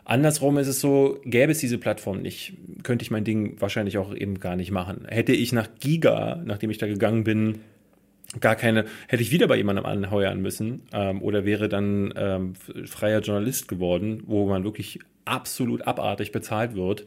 [0.05, 2.53] andersrum ist es so, gäbe es diese Plattform nicht,
[2.83, 5.05] könnte ich mein Ding wahrscheinlich auch eben gar nicht machen.
[5.07, 7.59] Hätte ich nach Giga, nachdem ich da gegangen bin,
[8.39, 12.53] gar keine, hätte ich wieder bei jemandem anheuern müssen ähm, oder wäre dann ähm,
[12.85, 17.05] freier Journalist geworden, wo man wirklich absolut abartig bezahlt wird.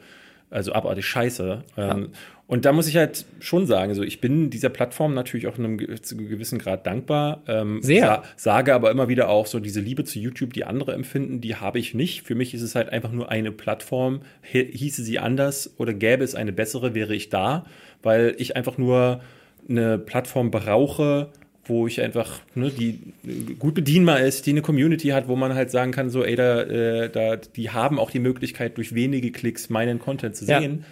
[0.51, 1.63] Also abartig scheiße.
[1.77, 1.91] Ja.
[1.95, 2.11] Ähm,
[2.47, 5.65] und da muss ich halt schon sagen, so ich bin dieser Plattform natürlich auch in
[5.67, 7.43] einem gewissen Grad dankbar.
[7.47, 8.07] Ähm, Sehr.
[8.07, 11.57] Sa sage aber immer wieder auch so, diese Liebe zu YouTube, die andere empfinden, die
[11.57, 12.23] habe ich nicht.
[12.23, 14.23] Für mich ist es halt einfach nur eine Plattform.
[14.41, 17.67] Hieße sie anders oder gäbe es eine bessere, wäre ich da,
[18.03, 19.21] weil ich einfach nur
[19.69, 21.31] eine Plattform brauche,
[21.65, 23.13] wo ich einfach, ne, die
[23.59, 26.63] gut bedienbar ist, die eine Community hat, wo man halt sagen kann, so, ey, da,
[26.63, 30.85] äh, da, die haben auch die Möglichkeit, durch wenige Klicks meinen Content zu sehen,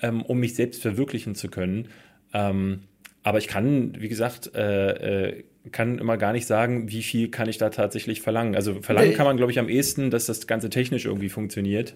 [0.00, 0.08] ja.
[0.08, 1.88] ähm, um mich selbst verwirklichen zu können.
[2.32, 2.80] Ähm,
[3.22, 7.48] aber ich kann, wie gesagt, äh, äh, kann immer gar nicht sagen, wie viel kann
[7.48, 8.54] ich da tatsächlich verlangen.
[8.54, 11.94] Also verlangen kann man, glaube ich, am ehesten, dass das Ganze technisch irgendwie funktioniert.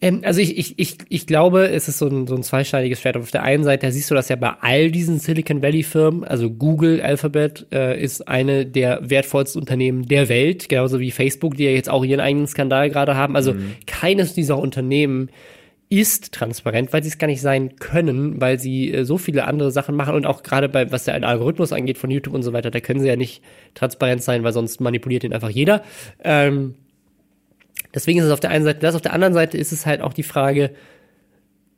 [0.00, 3.16] Ähm, also ich, ich, ich, ich glaube, es ist so ein, so ein zweischneidiges Schwert.
[3.16, 6.50] Auf der einen Seite siehst du das ja bei all diesen Silicon Valley Firmen, also
[6.50, 11.70] Google, Alphabet äh, ist eine der wertvollsten Unternehmen der Welt, genauso wie Facebook, die ja
[11.70, 13.36] jetzt auch ihren eigenen Skandal gerade haben.
[13.36, 13.74] Also mhm.
[13.86, 15.30] keines dieser Unternehmen
[15.88, 19.70] ist transparent, weil sie es gar nicht sein können, weil sie äh, so viele andere
[19.70, 22.70] Sachen machen und auch gerade bei, was der Algorithmus angeht von YouTube und so weiter,
[22.70, 23.42] da können sie ja nicht
[23.74, 25.82] transparent sein, weil sonst manipuliert ihn einfach jeder.
[26.24, 26.74] Ähm,
[27.96, 30.02] Deswegen ist es auf der einen Seite das, auf der anderen Seite ist es halt
[30.02, 30.70] auch die Frage,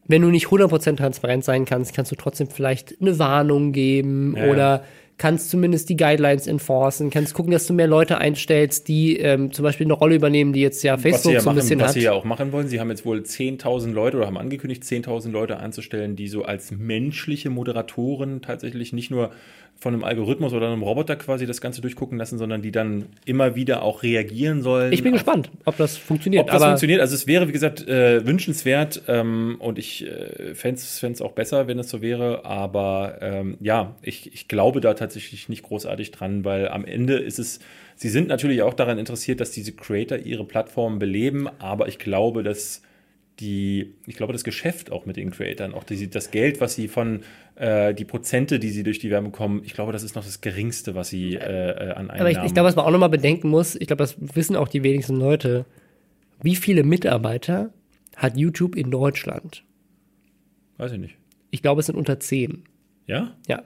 [0.08, 4.50] wenn du nicht 100% transparent sein kannst, kannst du trotzdem vielleicht eine Warnung geben ja,
[4.50, 4.84] oder
[5.16, 9.62] kannst zumindest die Guidelines enforcen, kannst gucken, dass du mehr Leute einstellst, die ähm, zum
[9.64, 11.88] Beispiel eine Rolle übernehmen, die jetzt ja was Facebook ja so ein machen, bisschen was
[11.88, 11.94] hat.
[11.94, 12.66] sie ja auch machen wollen.
[12.66, 16.72] Sie haben jetzt wohl 10.000 Leute oder haben angekündigt, 10.000 Leute einzustellen, die so als
[16.72, 19.30] menschliche Moderatoren tatsächlich nicht nur
[19.80, 23.54] von einem Algorithmus oder einem Roboter quasi das Ganze durchgucken lassen, sondern die dann immer
[23.54, 24.92] wieder auch reagieren sollen.
[24.92, 26.42] ich bin auf gespannt, ob das funktioniert.
[26.42, 30.54] Ob das aber funktioniert, also es wäre, wie gesagt, äh, wünschenswert ähm, und ich äh,
[30.54, 34.94] fände es auch besser, wenn es so wäre, aber ähm, ja, ich, ich glaube da
[34.94, 37.60] tatsächlich nicht großartig dran, weil am Ende ist es,
[37.94, 42.42] sie sind natürlich auch daran interessiert, dass diese Creator ihre Plattformen beleben, aber ich glaube,
[42.42, 42.82] dass
[43.40, 46.88] die, ich glaube, das Geschäft auch mit den Creatoren, auch die, das Geld, was sie
[46.88, 47.20] von,
[47.58, 50.40] äh, die Prozente, die sie durch die Werbung bekommen, ich glaube, das ist noch das
[50.40, 53.08] Geringste, was sie äh, äh, an Einnahmen Aber ich, ich glaube, was man auch nochmal
[53.08, 55.66] bedenken muss, ich glaube, das wissen auch die wenigsten Leute,
[56.42, 57.72] wie viele Mitarbeiter
[58.16, 59.64] hat YouTube in Deutschland?
[60.76, 61.16] Weiß ich nicht.
[61.50, 62.64] Ich glaube, es sind unter zehn.
[63.06, 63.36] Ja?
[63.48, 63.64] Ja.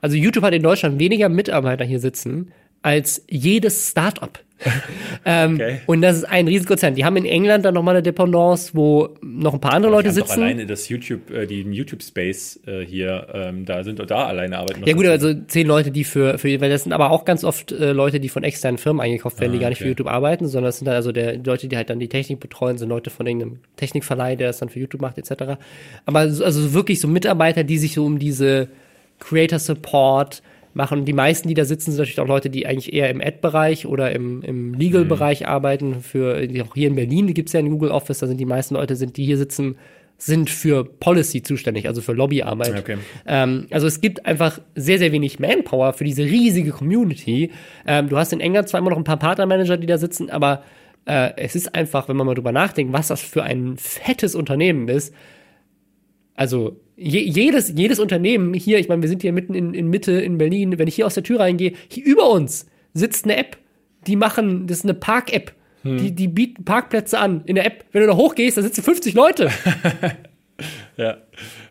[0.00, 4.38] Also YouTube hat in Deutschland weniger Mitarbeiter hier sitzen als jedes Startup.
[5.24, 5.80] ähm, Okay.
[5.86, 6.94] Und das ist ein Riesenkonzern.
[6.94, 10.08] Die haben in England dann nochmal eine Dependance, wo noch ein paar andere Leute Die
[10.10, 10.42] haben doch sitzen.
[10.42, 14.82] alleine das YouTube, äh, die YouTube Space äh, hier, ähm, da sind da alleine arbeiten.
[14.86, 17.72] Ja gut, also zehn Leute, die für, für weil das sind aber auch ganz oft
[17.72, 19.90] äh, Leute, die von externen Firmen eingekauft werden, die Ah, gar nicht für okay.
[19.90, 22.78] YouTube arbeiten, sondern das sind dann also der Leute, die halt dann die Technik betreuen,
[22.78, 25.58] sind Leute von irgendeinem Technikverleih, der das dann für YouTube macht, etc.
[26.06, 28.68] Aber so, also wirklich so Mitarbeiter, die sich so um diese
[29.18, 30.42] Creator Support
[30.74, 31.04] machen.
[31.04, 34.12] Die meisten, die da sitzen, sind natürlich auch Leute, die eigentlich eher im Ad-Bereich oder
[34.12, 36.00] im, im Legal-Bereich arbeiten.
[36.00, 38.74] Für auch hier in Berlin gibt es ja ein Google Office, da sind die meisten
[38.74, 39.76] Leute, sind, die hier sitzen,
[40.16, 42.78] sind für Policy zuständig, also für Lobbyarbeit.
[42.78, 42.98] Okay.
[43.26, 47.50] Ähm, also es gibt einfach sehr, sehr wenig Manpower für diese riesige Community.
[47.86, 50.62] Ähm, du hast in England zwar immer noch ein paar Partnermanager, die da sitzen, aber
[51.06, 54.88] äh, es ist einfach, wenn man mal drüber nachdenkt, was das für ein fettes Unternehmen
[54.88, 55.14] ist.
[56.34, 60.12] Also je, jedes, jedes Unternehmen hier, ich meine, wir sind hier mitten in, in Mitte
[60.12, 63.56] in Berlin, wenn ich hier aus der Tür reingehe, hier über uns sitzt eine App,
[64.06, 65.54] die machen, das ist eine Park-App.
[65.82, 67.86] Die, die bieten Parkplätze an in der App.
[67.92, 69.50] Wenn du da hochgehst, da sitzen 50 Leute.
[70.98, 71.16] Ja.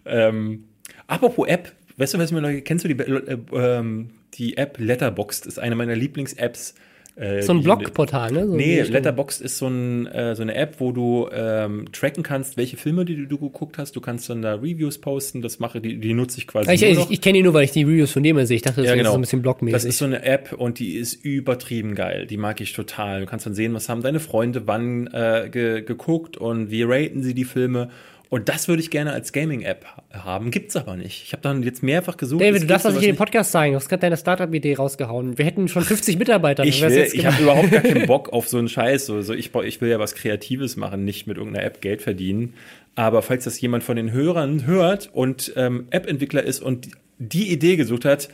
[0.04, 0.64] Ähm,
[1.06, 5.46] apropos App, weißt du, was mir noch, kennst du die, äh, ähm, die App Letterboxd?
[5.46, 6.74] Ist eine meiner Lieblings-Apps.
[7.20, 8.46] Äh, So ein die- Blogportal, ne?
[8.48, 8.82] So die Nee.
[8.82, 13.04] Letterboxd ist so, ein, äh, so eine App, wo du ähm, tracken kannst, welche Filme
[13.04, 13.96] die du geguckt hast.
[13.96, 15.42] Du kannst dann da Reviews posten.
[15.42, 17.72] Das mache die, die nutze ich quasi Ich, ich, ich kenne ihn nur, weil ich
[17.72, 18.56] die Reviews von dem sehe.
[18.56, 19.12] Ich dachte, das Ja, ist genau.
[19.12, 19.74] so ein bisschen blogmäßig.
[19.74, 22.26] Das ist so eine App und die ist übertrieben geil.
[22.26, 23.20] Die mag ich total.
[23.20, 27.22] Du kannst dann sehen, was haben deine Freunde wann äh, ge geguckt und wie raten
[27.24, 27.90] sie die Filme.
[28.30, 30.52] Und das würde ich gerne als Gaming-App ha- haben.
[30.52, 31.24] Gibt's aber nicht.
[31.24, 32.42] Ich habe dann jetzt mehrfach gesucht.
[32.44, 33.72] David, du darfst das nicht in den Podcast sagen.
[33.72, 35.38] Du hast gerade deine Startup-Idee rausgehauen.
[35.40, 36.64] Wir hätten schon 50 Mitarbeiter.
[36.64, 39.08] Ich, will, ich habe überhaupt gar keinen Bock auf so einen Scheiß.
[39.08, 42.54] So, so ich, ich will ja was Kreatives machen, nicht mit irgendeiner App Geld verdienen.
[42.94, 47.78] Aber falls das jemand von den Hörern hört und ähm, App-Entwickler ist und die Idee
[47.78, 48.30] gesucht hat,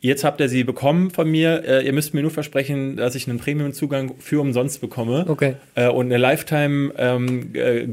[0.00, 1.64] jetzt habt ihr sie bekommen von mir.
[1.64, 5.24] Äh, ihr müsst mir nur versprechen, dass ich einen Premium-Zugang für umsonst bekomme.
[5.28, 5.54] Okay.
[5.74, 7.86] Äh, und eine Lifetime ähm, äh,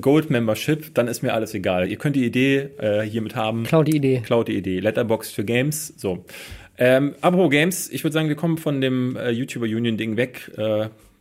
[0.93, 1.89] dann ist mir alles egal.
[1.89, 3.63] Ihr könnt die Idee äh, hiermit haben.
[3.63, 4.21] Klau die Idee.
[4.25, 4.79] Klaut die Idee.
[4.79, 5.93] Letterbox für Games.
[5.97, 6.25] So.
[6.77, 10.51] Ähm, apropos Games, ich würde sagen, wir kommen von dem äh, YouTuber Union-Ding weg.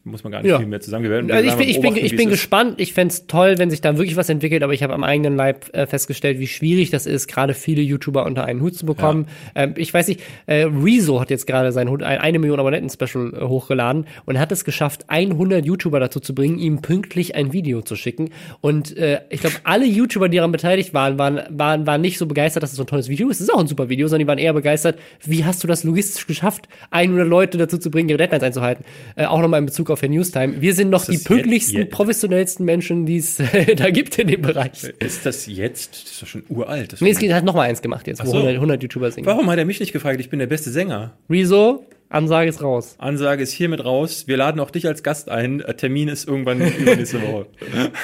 [0.06, 0.58] Muss man gar nicht Ja.
[0.58, 1.04] viel mehr zusammen.
[1.04, 2.74] Wir werden, wir Also ich ich bin, ich bin gespannt.
[2.76, 5.74] Ich fänd's toll, wenn sich da wirklich was entwickelt, aber ich habe am eigenen Leib
[5.74, 9.28] äh, festgestellt, wie schwierig das ist, gerade viele YouTuber unter einen Hut zu bekommen.
[9.54, 14.06] Ähm, ich weiß nicht, äh, Rezo hat jetzt gerade sein eine Million Abonnenten-Special äh, hochgeladen
[14.26, 18.28] und hat es geschafft, 100 YouTuber dazu zu bringen, ihm pünktlich ein Video zu schicken.
[18.60, 22.26] Und äh, ich glaube, alle YouTuber, die daran beteiligt waren, waren, waren, waren nicht so
[22.26, 23.36] begeistert, dass es so ein tolles Video ist.
[23.40, 25.82] Es ist auch ein super Video, sondern die waren eher begeistert, wie hast du das
[25.82, 28.84] logistisch geschafft, 100 Leute dazu zu bringen, ihre Deadlines einzuhalten.
[29.16, 30.60] Äh, auch nochmal in Bezug auf Herr Newstime.
[30.60, 33.36] Wir sind noch die pünktlichsten, jetzt- jetzt- professionellsten Menschen, die es
[33.76, 34.84] da gibt in dem Bereich.
[34.98, 36.04] Ist das jetzt?
[36.04, 36.92] Das ist doch schon uralt.
[36.92, 38.36] Das Nee, es hat noch mal eins gemacht jetzt, wo so.
[38.38, 39.26] 100, 100 YouTuber singen.
[39.26, 40.20] Warum hat er mich nicht gefragt?
[40.20, 41.16] Ich bin der beste Sänger.
[41.30, 41.84] Rezo,
[42.14, 42.94] Ansage ist raus.
[42.98, 44.24] Ansage ist hiermit raus.
[44.28, 45.60] Wir laden auch dich als Gast ein.
[45.60, 47.46] Äh, Termin ist irgendwann übernächste Woche.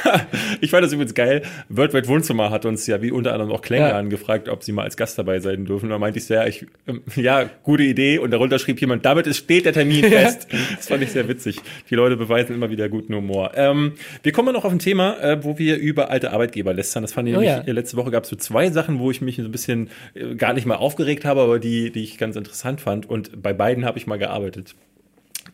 [0.60, 1.42] ich fand das übrigens geil.
[1.68, 3.96] Worldwide Wohnzimmer hat uns ja wie unter anderem auch Klänger Ja.
[3.98, 5.90] angefragt, ob sie mal als Gast dabei sein dürfen.
[5.90, 8.18] Da meinte ich sehr, ich, ähm, ja, gute Idee.
[8.18, 10.48] Und darunter schrieb jemand, damit ist, steht der Termin fest.
[10.76, 11.60] Das fand ich sehr witzig.
[11.88, 13.52] Die Leute beweisen immer wieder guten Humor.
[13.54, 13.92] Ähm,
[14.22, 17.02] wir kommen noch auf ein Thema, äh, wo wir über alte Arbeitgeber lästern.
[17.02, 17.62] Das fand ich Oh nämlich, ja.
[17.62, 20.34] äh, letzte Woche gab es so zwei Sachen, wo ich mich so ein bisschen äh,
[20.34, 23.08] gar nicht mal aufgeregt habe, aber die, die ich ganz interessant fand.
[23.08, 24.74] Und bei beiden habe ich mal gearbeitet.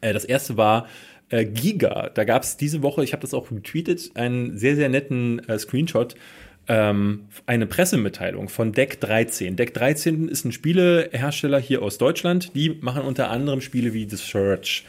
[0.01, 0.87] Äh, das erste war
[1.31, 2.11] äh, Giga.
[2.15, 5.59] Da gab es diese Woche, ich habe das auch retweetet, einen sehr, sehr netten äh,
[5.59, 6.15] Screenshot.
[6.69, 9.55] Ähm, eine Pressemitteilung von Deck 13.
[9.55, 12.55] Deck 13 ist ein Spielehersteller hier aus Deutschland.
[12.57, 14.85] Die machen unter anderem Spiele wie The Search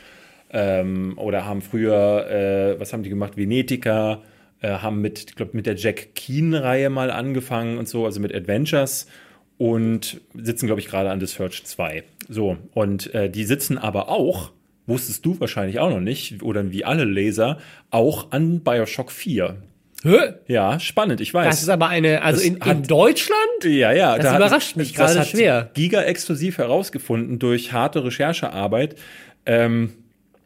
[0.52, 3.38] ähm, oder haben früher, äh, was haben die gemacht?
[3.38, 4.24] Venetica,
[4.62, 8.34] äh, haben mit, ich glaube, mit der Jack Keen-Reihe mal angefangen und so, also mit
[8.34, 9.08] Adventures.
[9.58, 12.04] Und sitzen, glaube ich, gerade an The Search 2.
[12.30, 14.52] So, und äh, die sitzen aber auch,
[14.86, 17.58] wusstest du wahrscheinlich auch noch nicht, oder wie alle Leser,
[17.90, 19.58] auch an Bioshock 4.
[20.04, 20.18] Hä?
[20.48, 21.50] Ja, spannend, ich weiß.
[21.50, 23.64] Das ist aber eine, also Das in, in hat- Deutschland?
[23.64, 24.16] Ja, ja.
[24.16, 25.72] Das da hat- überrascht mich das gerade hat schwer.
[25.74, 28.96] Giga exklusiv herausgefunden durch harte Recherchearbeit.
[29.48, 29.94] Ähm,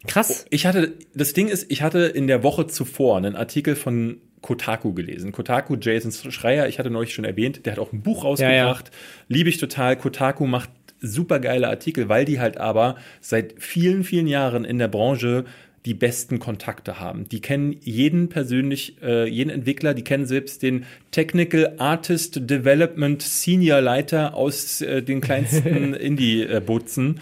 [0.08, 0.46] Krass.
[0.50, 4.94] ich hatte, das Ding ist, ich hatte in der Woche zuvor einen Artikel von Kotaku
[4.94, 5.32] gelesen.
[5.32, 8.92] Kotaku, Jason Schreier, ich hatte neulich schon erwähnt, der hat auch ein Buch rausgebracht.
[9.28, 9.96] Liebe ich total.
[9.96, 10.70] Kotaku macht
[11.00, 15.46] super geile Artikel, weil die halt aber seit vielen, vielen Jahren in der Branche
[15.86, 17.28] die besten Kontakte haben.
[17.28, 23.82] Die kennen jeden persönlich, äh, jeden Entwickler, die kennen selbst den Technical Artist Development Senior
[23.82, 27.20] Leiter aus äh, den kleinsten Indie-Butzen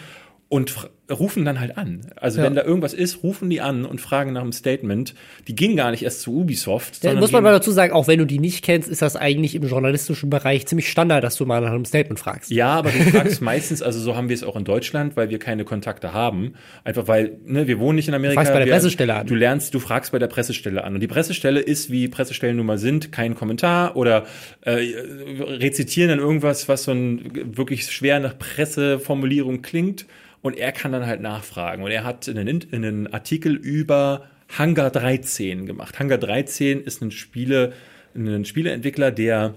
[0.49, 2.01] und rufen dann halt an.
[2.16, 2.45] Also Ja.
[2.45, 5.14] wenn da irgendwas ist, rufen die an und fragen nach einem Statement.
[5.47, 8.20] Die gingen gar nicht erst zu Ubisoft, Ja, muss man mal dazu sagen, auch wenn
[8.20, 11.62] du die nicht kennst, ist das eigentlich im journalistischen Bereich ziemlich Standard, dass du mal
[11.62, 12.51] nach einem Statement fragst.
[12.51, 15.39] Ja, aber du fragst meistens, also so haben wir es auch in Deutschland, weil wir
[15.39, 16.53] keine Kontakte haben.
[16.84, 18.39] Einfach weil, ne, wir wohnen nicht in Amerika.
[18.41, 19.28] fragst bei der wir, Pressestelle an.
[19.28, 20.93] Du lernst, du fragst bei der Pressestelle an.
[20.95, 24.26] Und die Pressestelle ist, wie Pressestellen nun mal sind, kein Kommentar oder
[24.62, 30.05] äh, rezitieren dann irgendwas, was so ein wirklich schwer nach Presseformulierung klingt.
[30.41, 31.84] Und er kann dann halt nachfragen.
[31.84, 34.26] Und er hat einen, einen Artikel über
[34.58, 36.00] Hangar 13 gemacht.
[36.00, 37.74] Hangar 13 ist ein Spiele,
[38.16, 39.56] ein Spieleentwickler, der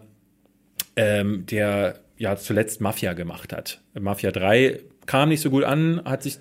[0.97, 3.81] ähm, der ja zuletzt Mafia gemacht hat.
[3.99, 6.39] Mafia 3 kam nicht so gut an, hat sich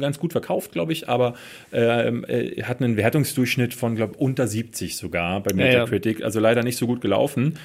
[0.00, 1.34] ganz gut verkauft, glaube ich, aber
[1.72, 5.72] ähm, äh, hat einen Wertungsdurchschnitt von, glaube unter 70 sogar bei Ja, ja.
[5.72, 7.58] Metacritic, also leider nicht so gut gelaufen.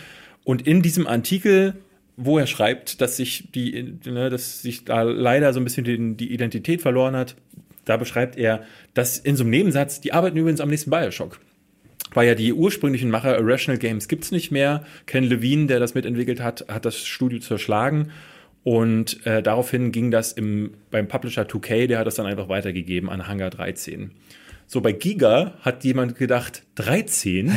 [0.43, 1.75] Und in diesem Artikel,
[2.21, 6.15] wo er schreibt, dass sich die, ne, dass sich da leider so ein bisschen die,
[6.17, 7.35] die Identität verloren hat,
[7.85, 8.63] da beschreibt er,
[8.93, 11.39] dass in so einem Nebensatz, die arbeiten übrigens am nächsten Bioshock
[12.13, 14.83] weil ja die ursprünglichen Macher Irrational Games gibt's nicht mehr.
[15.05, 18.11] Ken Levine, der das mitentwickelt hat, hat das Studio zerschlagen.
[18.63, 23.09] Und äh, daraufhin ging das im, beim Publisher 2K, der hat das dann einfach weitergegeben
[23.09, 24.11] an Hangar 13.
[24.71, 27.51] So, bei Giga hat jemand gedacht, 13?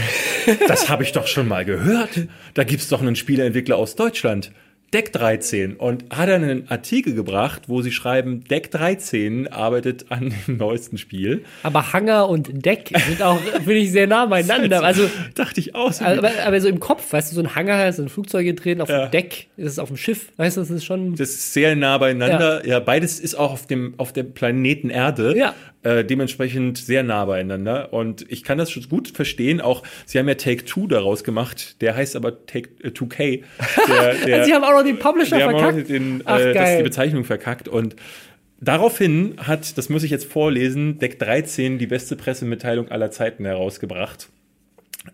[0.67, 2.09] Das habe ich doch schon mal gehört.
[2.55, 4.51] Da gibt's doch einen Spieleentwickler aus Deutschland.
[4.95, 10.35] Deck 13 und hat dann einen Artikel gebracht, wo sie schreiben, Deck 13 arbeitet an
[10.47, 11.45] dem neuesten Spiel.
[11.63, 14.83] Aber Hangar und Deck sind auch, finde ich, sehr nah beieinander.
[14.83, 15.93] Also, dachte ich auch.
[15.93, 18.83] so aber, aber so im Kopf, weißt du, so ein Hangar ist ein Flugzeug drin,
[18.83, 19.07] auf Ja.
[19.07, 21.15] dem Deck ist es auf dem Schiff, weißt du, das ist schon.
[21.15, 22.67] Das ist sehr nah beieinander.
[22.67, 25.35] Ja, beides ist auch auf dem, auf dem Planeten Erde.
[25.37, 25.55] Ja.
[25.85, 27.93] Äh, dementsprechend sehr nah beieinander.
[27.93, 29.61] Und ich kann das schon gut verstehen.
[29.61, 31.81] Auch, sie haben ja Take Two daraus gemacht.
[31.81, 33.43] Der heißt aber Take äh, 2K.
[33.89, 35.89] Der, der, Sie haben auch noch den Publisher wir haben auch verkackt.
[35.89, 37.67] den, Ach, äh, das, die Bezeichnung verkackt.
[37.67, 37.97] Und
[38.61, 44.29] daraufhin hat, das muss ich jetzt vorlesen, Deck 13 die beste Pressemitteilung aller Zeiten herausgebracht.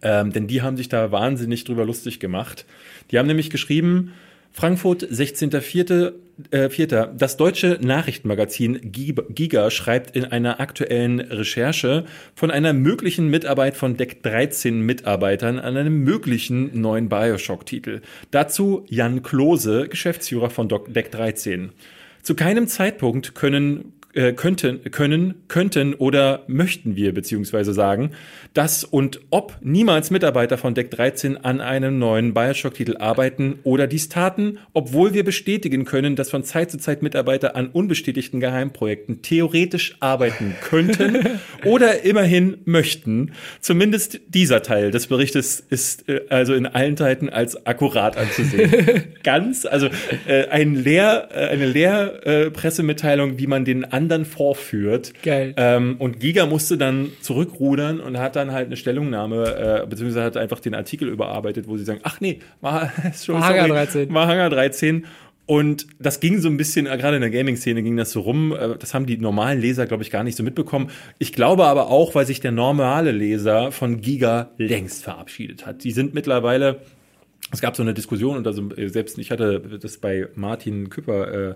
[0.02, 2.66] Ähm, denn die haben sich da wahnsinnig drüber lustig gemacht.
[3.10, 4.12] Die haben nämlich geschrieben,
[4.52, 6.12] Frankfurt, 16.04.
[6.52, 7.12] Äh, Vierter.
[7.18, 12.04] Das deutsche Nachrichtenmagazin Giga schreibt in einer aktuellen Recherche
[12.36, 18.02] von einer möglichen Mitarbeit von Deck 13 Mitarbeitern an einem möglichen neuen Bioshock-Titel.
[18.30, 21.72] Dazu Jan Klose, Geschäftsführer von Deck 13.
[22.22, 28.10] Zu keinem Zeitpunkt können äh, könnten, können, könnten oder möchten wir beziehungsweise sagen,
[28.52, 34.08] dass und ob niemals Mitarbeiter von Deck 13 an einem neuen Bioshock-Titel arbeiten oder dies
[34.08, 39.96] taten, obwohl wir bestätigen können, dass von Zeit zu Zeit Mitarbeiter an unbestätigten Geheimprojekten theoretisch
[40.00, 43.32] arbeiten könnten oder immerhin möchten.
[43.60, 49.04] Zumindest dieser Teil des Berichtes ist äh, also in allen Zeiten als akkurat anzusehen.
[49.22, 49.88] Ganz, also
[50.26, 55.12] äh, ein Lehr, äh, eine Lehrpressemitteilung, Pressemitteilung, wie man den anderen vorführt.
[55.22, 55.54] Geil.
[55.56, 60.36] Ähm, und Giga musste dann zurückrudern und hat dann halt eine Stellungnahme, äh, beziehungsweise hat
[60.38, 62.90] einfach den Artikel überarbeitet, wo sie sagen, ach nee, war
[63.22, 64.14] schon War Hangar 13.
[64.14, 65.04] War Hangar 13.
[65.44, 68.52] Und das ging so ein bisschen, äh, gerade in der Gaming-Szene ging das so rum.
[68.52, 70.90] äh, Das haben die normalen Leser, glaube ich, gar nicht so mitbekommen.
[71.18, 75.84] Ich glaube aber auch, weil sich der normale Leser von Giga längst verabschiedet hat.
[75.84, 76.80] Die sind mittlerweile,
[77.50, 81.50] es gab so eine Diskussion und also äh, selbst ich hatte das bei Martin Küpper,
[81.52, 81.54] äh,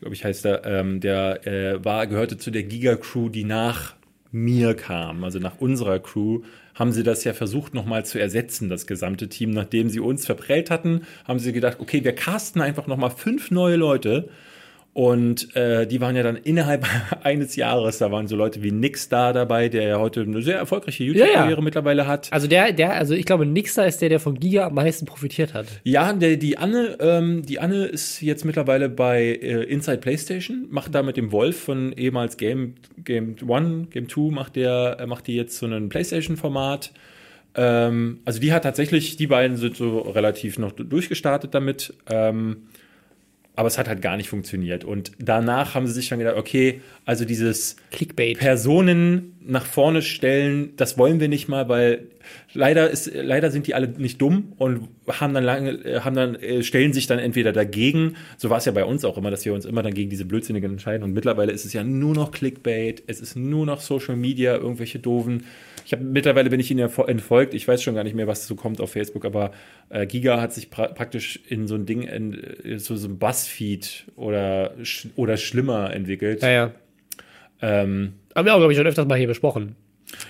[0.00, 3.94] glaube ich, heißt er, ähm, der äh, war, gehörte zu der Giga-Crew, die nach
[4.32, 6.42] mir kam, also nach unserer Crew,
[6.74, 9.50] haben sie das ja versucht nochmal zu ersetzen, das gesamte Team.
[9.50, 13.76] Nachdem sie uns verprellt hatten, haben sie gedacht, okay, wir casten einfach nochmal fünf neue
[13.76, 14.30] Leute.
[14.92, 16.84] Und äh, die waren ja dann innerhalb
[17.22, 20.56] eines Jahres, da waren so Leute wie Nix da dabei, der ja heute eine sehr
[20.56, 21.60] erfolgreiche YouTube-Karriere ja.
[21.60, 22.28] mittlerweile hat.
[22.32, 25.54] Also der, der, also ich glaube, Nixer ist der, der von Giga am meisten profitiert
[25.54, 25.66] hat.
[25.84, 30.92] Ja, der, die Anne, ähm, die Anne ist jetzt mittlerweile bei äh, Inside PlayStation, macht
[30.92, 32.74] da mit dem Wolf von ehemals Game
[33.04, 36.92] Game One, Game Two macht der, äh, macht die jetzt so ein PlayStation-Format.
[37.54, 41.94] Ähm, also die hat tatsächlich, die beiden sind so relativ noch durchgestartet damit.
[42.08, 42.68] Ähm,
[43.60, 44.86] aber es hat halt gar nicht funktioniert.
[44.86, 48.38] Und danach haben sie sich dann gedacht, okay, also dieses Clickbait.
[48.38, 52.06] Personen nach vorne stellen, das wollen wir nicht mal, weil
[52.54, 56.36] leider ist, leider sind die alle nicht dumm und haben dann lange, äh, haben dann,
[56.36, 58.16] äh, stellen sich dann entweder dagegen.
[58.38, 60.24] So war es ja bei uns auch immer, dass wir uns immer dann gegen diese
[60.24, 61.02] Blödsinnigen entscheiden.
[61.02, 65.00] Und mittlerweile ist es ja nur noch Clickbait, es ist nur noch Social Media, irgendwelche
[65.00, 65.44] doofen
[65.90, 67.52] ich habe mittlerweile bin ich ihnen entfolgt.
[67.52, 69.50] Ich weiß schon gar nicht mehr, was so kommt auf Facebook, aber
[69.88, 73.18] äh, Giga hat sich pra praktisch in so ein Ding, in, in so, so ein
[73.18, 76.42] Buzzfeed oder, sch oder schlimmer entwickelt.
[76.42, 76.70] Ja, ja.
[77.60, 79.74] Ähm, haben wir auch, glaube ich, schon öfters mal hier besprochen.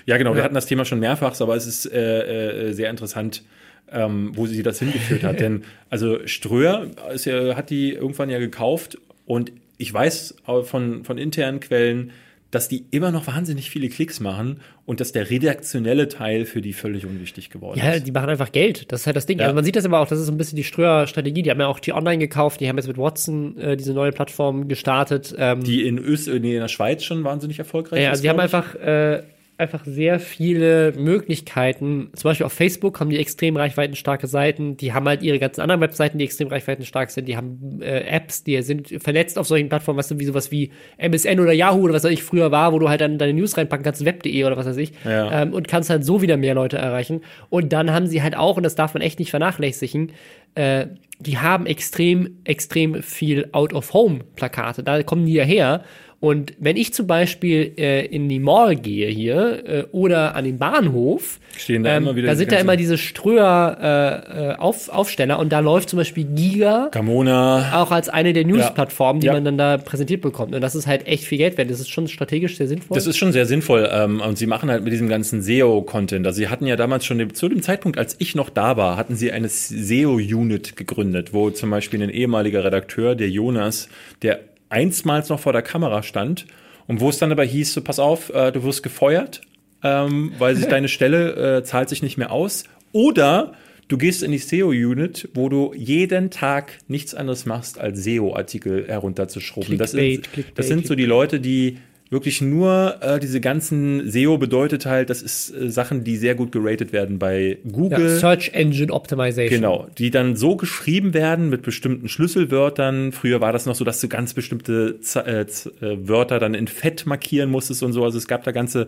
[0.07, 0.31] Ja, genau.
[0.31, 0.37] Ja.
[0.37, 3.43] Wir hatten das Thema schon mehrfach, aber es ist äh, äh, sehr interessant,
[3.91, 5.39] ähm, wo sie das hingeführt hat.
[5.41, 6.87] Denn also Ströer
[7.23, 8.97] ja, hat die irgendwann ja gekauft
[9.27, 12.13] und ich weiß von, von internen Quellen,
[12.51, 16.73] dass die immer noch wahnsinnig viele Klicks machen und dass der redaktionelle Teil für die
[16.73, 17.99] völlig unwichtig geworden ja, ist.
[17.99, 18.91] Ja, die machen einfach Geld.
[18.91, 19.39] Das ist halt das Ding.
[19.39, 19.45] Ja.
[19.45, 21.41] Also man sieht das immer auch, das ist so ein bisschen die Ströer-Strategie.
[21.41, 24.11] Die haben ja auch die online gekauft, die haben jetzt mit Watson äh, diese neue
[24.11, 25.33] Plattform gestartet.
[25.37, 28.39] Ähm, die in, Öst nee, in der Schweiz schon wahnsinnig erfolgreich ja, also die haben
[28.39, 29.23] einfach äh,
[29.61, 32.09] einfach sehr viele Möglichkeiten.
[32.13, 34.75] Zum Beispiel auf Facebook haben die extrem reichweitenstarke Seiten.
[34.75, 37.27] Die haben halt ihre ganzen anderen Webseiten, die extrem reichweitenstark sind.
[37.27, 40.71] Die haben äh, Apps, die sind vernetzt auf solchen Plattformen, weißt du, wie sowas wie
[40.97, 43.55] MSN oder Yahoo oder was weiß ich früher war, wo du halt dann deine News
[43.55, 44.93] reinpacken kannst, web.de oder was weiß ich.
[45.05, 45.43] Ja.
[45.43, 47.21] Ähm, und kannst halt so wieder mehr Leute erreichen.
[47.49, 50.11] Und dann haben sie halt auch, und das darf man echt nicht vernachlässigen,
[50.55, 50.87] äh,
[51.19, 54.83] die haben extrem, extrem viel Out-of-Home-Plakate.
[54.83, 55.83] Da kommen die ja her.
[56.21, 60.59] Und wenn ich zum Beispiel äh, in die Mall gehe hier äh, oder an den
[60.59, 64.89] Bahnhof, Stehen da, ähm, immer wieder da sind da immer diese Ströer äh, äh, auf,
[64.89, 69.33] Aufsteller und da läuft zum Beispiel Giga Camona auch als eine der News-Plattformen, die ja.
[69.33, 70.53] man dann da präsentiert bekommt.
[70.53, 71.71] Und das ist halt echt viel Geld wert.
[71.71, 72.93] Das ist schon strategisch sehr sinnvoll.
[72.93, 73.89] Das ist schon sehr sinnvoll.
[73.91, 76.27] Ähm, und sie machen halt mit diesem ganzen SEO-Content.
[76.27, 79.15] Also sie hatten ja damals schon zu dem Zeitpunkt, als ich noch da war, hatten
[79.15, 83.89] sie eine SEO-Unit gegründet, wo zum Beispiel ein ehemaliger Redakteur, der Jonas,
[84.21, 84.39] der
[84.71, 86.47] einstmals noch vor der Kamera stand
[86.87, 89.41] und wo es dann aber hieß, so pass auf, äh, du wirst gefeuert,
[89.83, 92.63] ähm, weil sich deine Stelle äh, zahlt sich nicht mehr aus.
[92.91, 93.53] Oder
[93.87, 99.77] du gehst in die SEO-Unit, wo du jeden Tag nichts anderes machst, als SEO-Artikel herunterzuschrubben.
[99.77, 101.77] Das sind, das sind so die Leute, die
[102.11, 106.51] wirklich nur äh, diese ganzen SEO bedeutet halt, das ist äh, Sachen, die sehr gut
[106.51, 108.01] geratet werden bei Google.
[108.01, 109.61] Ja, Search Engine Optimization.
[109.61, 113.13] Genau, die dann so geschrieben werden mit bestimmten Schlüsselwörtern.
[113.13, 116.53] Früher war das noch so, dass du ganz bestimmte Z äh, Z äh, Wörter dann
[116.53, 118.03] in Fett markieren musstest und so.
[118.03, 118.87] Also es gab da ganze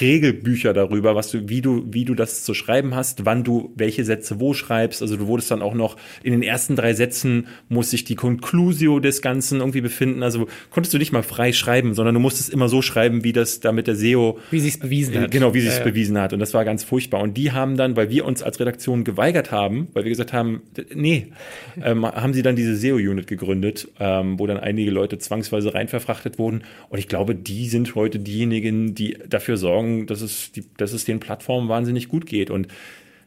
[0.00, 4.04] Regelbücher darüber, was du, wie du, wie du das zu schreiben hast, wann du welche
[4.04, 5.02] Sätze wo schreibst.
[5.02, 9.00] Also du wurdest dann auch noch in den ersten drei Sätzen muss sich die Conclusio
[9.00, 10.22] des Ganzen irgendwie befinden.
[10.22, 13.60] Also konntest du nicht mal frei schreiben, sondern du musstest immer so schreiben, wie das
[13.60, 14.38] da mit der SEO.
[14.50, 15.30] Wie sie es bewiesen hat.
[15.30, 16.32] Genau, wie sie es ja, bewiesen hat.
[16.32, 17.20] Und das war ganz furchtbar.
[17.20, 20.62] Und die haben dann, weil wir uns als Redaktion geweigert haben, weil wir gesagt haben,
[20.94, 21.28] nee,
[21.84, 26.38] ähm, haben sie dann diese SEO-Unit gegründet, ähm, wo dann einige Leute zwangsweise rein verfrachtet
[26.38, 26.62] wurden.
[26.88, 31.04] Und ich glaube, die sind heute diejenigen, die dafür sorgen, dass es, die, dass es
[31.04, 32.50] den Plattformen wahnsinnig gut geht.
[32.50, 32.68] Und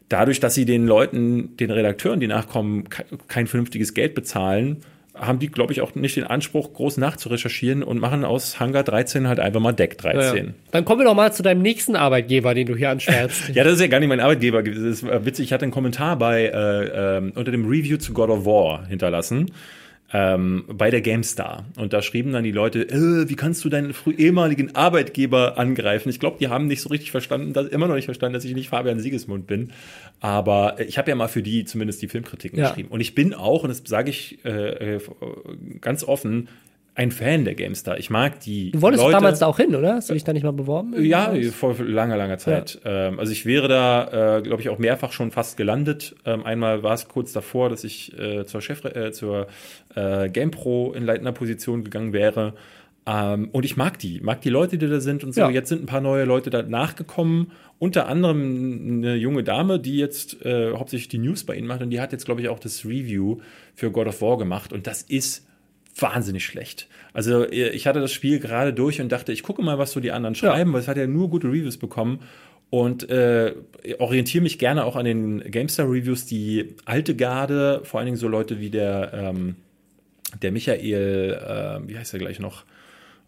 [0.10, 2.86] dadurch, dass sie den Leuten, den Redakteuren, die nachkommen,
[3.28, 4.78] kein vernünftiges Geld bezahlen,
[5.20, 9.28] haben die, glaube ich, auch nicht den Anspruch, groß nachzurecherchieren und machen aus Hangar 13
[9.28, 10.46] halt einfach mal Deck 13.
[10.46, 10.52] Ja.
[10.72, 13.50] Dann kommen wir doch mal zu deinem nächsten Arbeitgeber, den du hier anschwärzt.
[13.54, 14.64] ja, das ist ja gar nicht mein Arbeitgeber.
[14.64, 18.30] Das ist witzig, ich hatte einen Kommentar bei äh, äh, unter dem Review zu God
[18.30, 19.52] of War hinterlassen
[20.14, 21.66] ähm, bei der GameStar.
[21.78, 26.10] Und da schrieben dann die Leute, äh, wie kannst du deinen ehemaligen Arbeitgeber angreifen?
[26.10, 28.56] Ich glaube, die haben nicht so richtig verstanden, dass, immer noch nicht verstanden, dass ich
[28.56, 29.72] nicht Fabian Siegesmund bin.
[30.22, 32.70] Aber ich habe ja mal für die zumindest die Filmkritiken ja.
[32.70, 32.90] geschrieben.
[32.90, 35.00] Und ich bin auch, und das sage ich äh, äh
[35.82, 36.48] ganz offen,
[36.98, 38.00] ein Fan der GameStar.
[38.00, 38.72] Ich mag die.
[38.72, 39.94] Du wolltest Leute, damals da auch hin, oder?
[39.94, 41.00] Hast du dich da nicht mal beworben?
[41.06, 42.82] Ja, vor langer, langer Zeit.
[42.84, 43.10] Ja.
[43.10, 46.16] Ähm, also ich wäre da, äh, glaube ich, auch mehrfach schon fast gelandet.
[46.26, 49.46] Ähm, einmal war es kurz davor, dass ich äh, zur Chef, äh, zur
[49.94, 52.56] äh, GamePro in leitender Position gegangen wäre.
[53.06, 55.42] Ähm, und ich mag die, mag die Leute, die da sind und so.
[55.42, 55.52] Ja.
[55.52, 57.52] Jetzt sind ein paar neue Leute da nachgekommen.
[57.78, 61.92] Unter anderem eine junge Dame, die jetzt äh, hauptsächlich die News bei ihnen macht und
[61.92, 63.38] die hat jetzt, glaube ich, auch das Review
[63.76, 64.74] für God of War gemacht.
[64.74, 65.47] Und das ist
[66.00, 66.88] wahnsinnig schlecht.
[67.14, 70.00] Also äh, ich hatte das Spiel gerade durch und dachte, ich gucke mal, was so
[70.00, 70.74] die anderen schreiben, ja.
[70.74, 72.20] weil es hat ja nur gute Reviews bekommen
[72.70, 73.54] und äh,
[74.00, 78.60] orientiere mich gerne auch an den GameStar-Reviews, die alte Garde, vor allen Dingen so Leute
[78.60, 79.56] wie der, ähm,
[80.42, 82.66] der Michael, äh, wie heißt er gleich noch?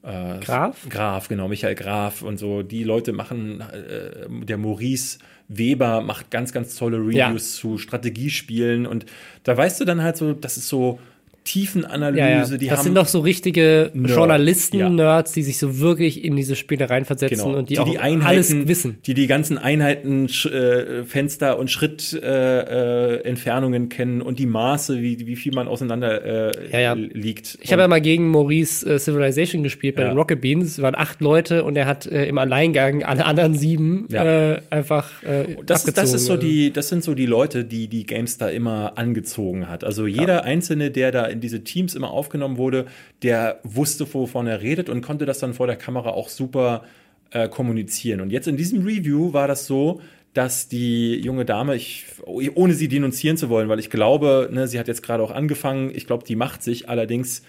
[0.04, 0.88] Äh, Graf?
[0.90, 2.64] Graf, genau, Michael Graf und so.
[2.64, 7.62] Die Leute machen, äh, der Maurice Weber macht ganz, ganz tolle Reviews ja.
[7.62, 9.06] zu Strategiespielen und
[9.44, 11.00] da weißt du dann halt so, das ist so,
[11.44, 12.20] Tiefenanalyse.
[12.20, 12.58] Ja, ja.
[12.58, 14.90] Die das haben, sind doch so richtige Nerd, Journalisten, ja.
[14.90, 17.98] Nerds, die sich so wirklich in diese Spiele reinversetzen genau, und die, die auch die
[17.98, 18.98] alles Einheiten, wissen.
[19.06, 25.26] die die ganzen Einheiten, äh, Fenster und Schrittentfernungen äh, Entfernungen kennen und die Maße, wie,
[25.26, 27.58] wie viel man auseinander äh, liegt.
[27.62, 30.66] Ich habe ja mal gegen Maurice äh, Civilization gespielt bei den Rocket Beans.
[30.66, 35.24] Es waren acht Leute und er hat äh, im Alleingang alle anderen sieben äh, einfach
[35.24, 36.56] äh, Das, ist, das ist so abgezogen.
[36.56, 39.84] die, das sind so die Leute, die die GameStar immer angezogen hat.
[39.84, 42.86] Also jeder Einzelne, der da in diese Teams immer aufgenommen wurde,
[43.24, 46.84] der wusste, wovon er redet und konnte das dann vor der Kamera auch super
[47.32, 48.22] äh, kommunizieren.
[48.22, 50.02] Und jetzt in diesem Review war das so,
[50.34, 54.80] dass die junge Dame, ich, ohne sie denunzieren zu wollen, weil ich glaube, ne, sie
[54.80, 57.44] hat jetzt gerade auch angefangen, ich glaube, die macht sich allerdings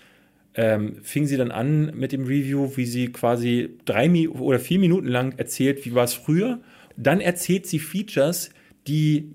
[0.55, 4.78] ähm, fing sie dann an mit dem Review, wie sie quasi drei Mi oder vier
[4.78, 6.61] Minuten lang erzählt, wie war es früher.
[6.97, 8.51] Dann erzählt sie Features,
[8.86, 9.32] die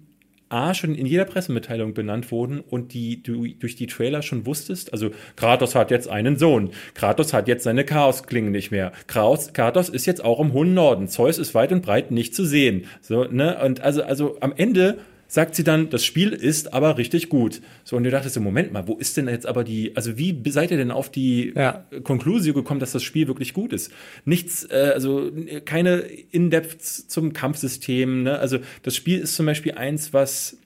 [0.49, 4.93] A schon in jeder Pressemitteilung benannt wurden und die du durch die Trailer schon wusstest.
[4.93, 6.69] Also Kratos hat jetzt einen Sohn.
[6.93, 8.91] Kratos hat jetzt seine Chaosklingen nicht mehr.
[9.07, 11.07] Kratos, Kratos ist jetzt auch im hohen Norden.
[11.07, 12.85] Zeus ist weit und breit nicht zu sehen.
[13.01, 13.57] So, ne?
[13.63, 17.61] Und also, also am Ende sagt sie dann, das Spiel ist aber richtig gut.
[17.83, 20.71] So, und du dachtest Moment mal, wo ist denn jetzt aber die, also wie seid
[20.71, 21.85] ihr denn auf die Ja.
[22.03, 23.91] Konklusion gekommen, dass das Spiel wirklich gut ist?
[24.25, 25.31] Nichts, äh, also
[25.65, 25.97] keine
[26.31, 28.39] In-Depths zum Kampfsystem, ne?
[28.39, 30.57] Also das Spiel ist zum Beispiel eins, was,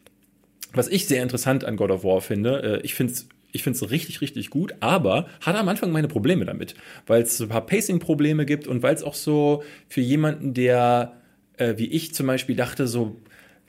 [0.74, 2.80] was ich sehr interessant an God of War finde.
[2.80, 6.08] Äh, ich finde es ich finde es richtig, richtig gut, aber hatte am Anfang meine
[6.08, 6.76] Probleme damit,
[7.08, 11.14] weil es so ein paar Pacing-Probleme gibt und weil es auch so für jemanden, der
[11.58, 13.18] äh, wie ich zum Beispiel dachte, so,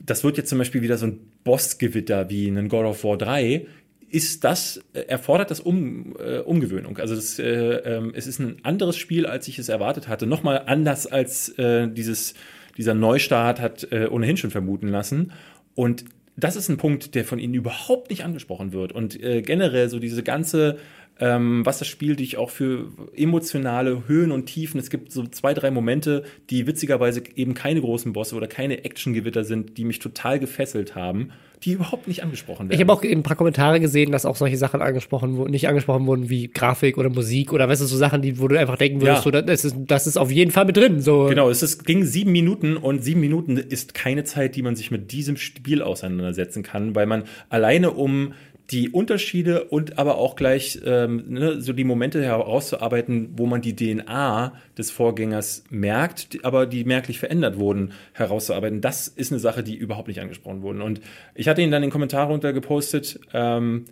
[0.05, 3.67] das wird jetzt zum Beispiel wieder so ein Bossgewitter wie in God of War 3,
[4.09, 6.97] ist das, äh, erfordert das um, äh, Umgewöhnung.
[6.97, 10.27] Also das, äh, ähm, es ist ein anderes Spiel, als ich es erwartet hatte.
[10.27, 12.33] Nochmal anders als äh, dieses,
[12.77, 15.31] dieser Neustart hat äh, ohnehin schon vermuten lassen.
[15.75, 16.05] Und
[16.35, 18.91] das ist ein Punkt, der von Ihnen überhaupt nicht angesprochen wird.
[18.91, 20.77] Und äh, generell so diese ganze,
[21.21, 25.53] ähm, was das Spiel dich auch für emotionale Höhen und Tiefen, es gibt so zwei,
[25.53, 30.39] drei Momente, die witzigerweise eben keine großen Bosse oder keine Actiongewitter sind, die mich total
[30.39, 31.29] gefesselt haben,
[31.63, 32.73] die überhaupt nicht angesprochen werden.
[32.73, 35.67] Ich habe auch in ein paar Kommentare gesehen, dass auch solche Sachen angesprochen wurden, nicht
[35.67, 38.77] angesprochen wurden wie Grafik oder Musik oder weißt du, so Sachen, die, wo du einfach
[38.77, 39.21] denken würdest, Ja.
[39.21, 41.01] so, das, ist, das ist auf jeden Fall mit drin.
[41.01, 41.27] So.
[41.27, 44.89] Genau, es ist, ging sieben Minuten und sieben Minuten ist keine Zeit, die man sich
[44.89, 48.33] mit diesem Spiel auseinandersetzen kann, weil man alleine um
[48.71, 53.75] die Unterschiede und aber auch gleich ähm, ne, so die Momente herauszuarbeiten, wo man die
[53.75, 58.79] DNA des Vorgängers merkt, aber die merklich verändert wurden, herauszuarbeiten.
[58.79, 60.81] Das ist eine Sache, die überhaupt nicht angesprochen wurden.
[60.81, 61.01] Und
[61.35, 63.85] ich hatte ihn dann in den Kommentar runtergepostet, ähm,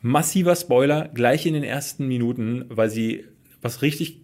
[0.00, 3.24] massiver Spoiler gleich in den ersten Minuten, weil sie
[3.60, 4.18] was richtig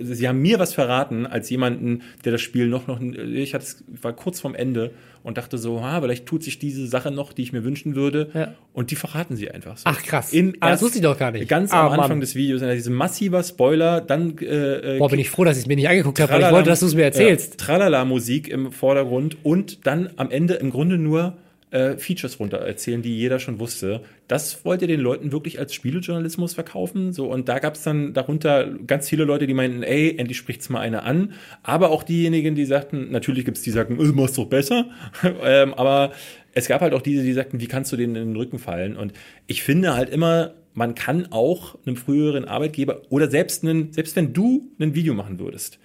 [0.00, 3.84] Sie haben mir was verraten als jemanden, der das Spiel noch noch ich hatte es
[4.02, 4.92] war kurz vorm Ende
[5.28, 8.30] und dachte so, ha, vielleicht tut sich diese Sache noch, die ich mir wünschen würde
[8.32, 8.54] Ja.
[8.72, 9.82] und die verraten sie einfach so.
[9.84, 10.32] Ach, krass.
[10.32, 11.46] In Ah, das wusste ich doch gar nicht.
[11.48, 12.20] Ganz Ah, am Anfang Mann.
[12.20, 15.66] des Videos, diese massiver Spoiler, dann äh, äh, Boah, bin ich froh, dass ich es
[15.68, 17.60] mir nicht angeguckt habe, weil ich wollte, dass du es mir erzählst.
[17.60, 21.36] Ja, Tralala-Musik im Vordergrund und dann am Ende im Grunde nur
[21.70, 24.02] äh, Features runter erzählen, die jeder schon wusste.
[24.26, 27.12] Das wollt ihr den Leuten wirklich als Spielejournalismus verkaufen?
[27.12, 30.68] So, und da gab es dann darunter ganz viele Leute, die meinten, ey, endlich spricht's
[30.68, 31.32] mal einer an.
[31.62, 34.86] Aber auch diejenigen, die sagten, natürlich gibt's die, die sagten, äh, mach's doch besser.
[35.42, 36.12] ähm, aber
[36.54, 38.96] es gab halt auch diese, die sagten, wie kannst du denen in den Rücken fallen?
[38.96, 39.12] Und
[39.46, 44.32] ich finde halt immer, man kann auch einem früheren Arbeitgeber oder selbst, einen, selbst wenn
[44.32, 45.78] du ein Video machen würdest,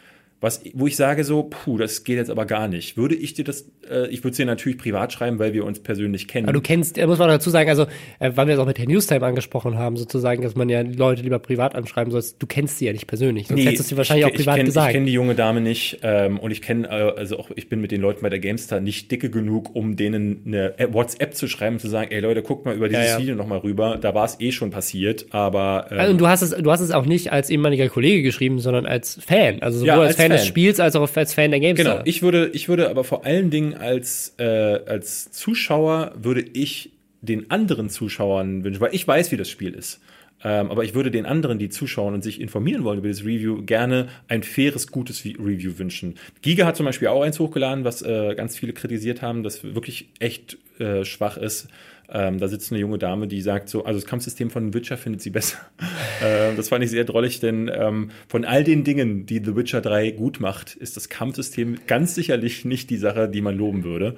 [0.43, 2.97] was, wo ich sage so, puh, das geht jetzt aber gar nicht.
[2.97, 5.79] Würde ich dir das, äh, ich würde es dir natürlich privat schreiben, weil wir uns
[5.79, 6.47] persönlich kennen.
[6.47, 7.83] Aber du kennst, muss man dazu sagen, also,
[8.19, 11.21] äh, weil wir das auch mit der Newstime angesprochen haben, sozusagen, dass man ja Leute
[11.21, 13.47] lieber privat anschreiben soll, du kennst sie ja nicht persönlich.
[13.47, 14.87] Sonst hättest du sie wahrscheinlich ich, auch privat ich kenn, gesagt.
[14.89, 17.79] Ich kenne die junge Dame nicht ähm, und ich kenne, äh, also auch ich bin
[17.79, 21.47] mit den Leuten bei der GameStar nicht dicke genug, um denen eine äh, WhatsApp zu
[21.47, 23.17] schreiben und zu sagen, ey Leute, guckt mal über dieses ja.
[23.17, 23.97] Video nochmal rüber.
[23.99, 26.81] Da war es eh schon passiert, aber ähm, Also, und du hast es, du hast
[26.81, 29.61] es auch nicht als ehemaliger Kollege geschrieben, sondern als Fan.
[29.61, 30.45] Also sowohl Ja, als, als Fan, des.
[30.45, 31.93] Spiels als auch als Fan der GameStar.
[31.95, 36.91] Genau, ich würde, ich würde aber vor allen Dingen als, äh, als Zuschauer würde ich
[37.21, 40.01] den anderen Zuschauern wünschen, weil ich weiß, wie das Spiel ist.
[40.45, 43.63] Ähm, aber ich würde den anderen, die zuschauen und sich informieren wollen über das Review,
[43.65, 46.15] gerne ein faires, gutes Vi- Review wünschen.
[46.41, 50.09] Giga hat zum Beispiel auch eins hochgeladen, was äh, ganz viele kritisiert haben, das wirklich
[50.19, 51.69] echt äh, schwach ist.
[52.15, 55.21] Ähm, da sitzt eine junge Dame, die sagt so, also das Kampfsystem von Witcher findet
[55.21, 55.57] sie besser.
[56.21, 59.81] äh, das fand ich sehr drollig, denn ähm, von all den Dingen, die The Witcher
[59.81, 64.15] 3 gut macht, ist das Kampfsystem ganz sicherlich nicht die Sache, die man loben würde.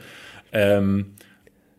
[0.51, 1.13] Ähm,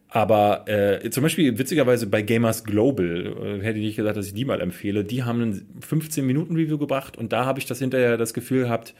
[0.09, 4.33] aber äh, zum Beispiel witzigerweise bei Gamers Global äh, hätte ich nicht gesagt, dass ich
[4.33, 5.05] die mal empfehle.
[5.05, 8.95] Die haben ein 15-Minuten-Review gebracht und da habe ich das hinterher das Gefühl gehabt,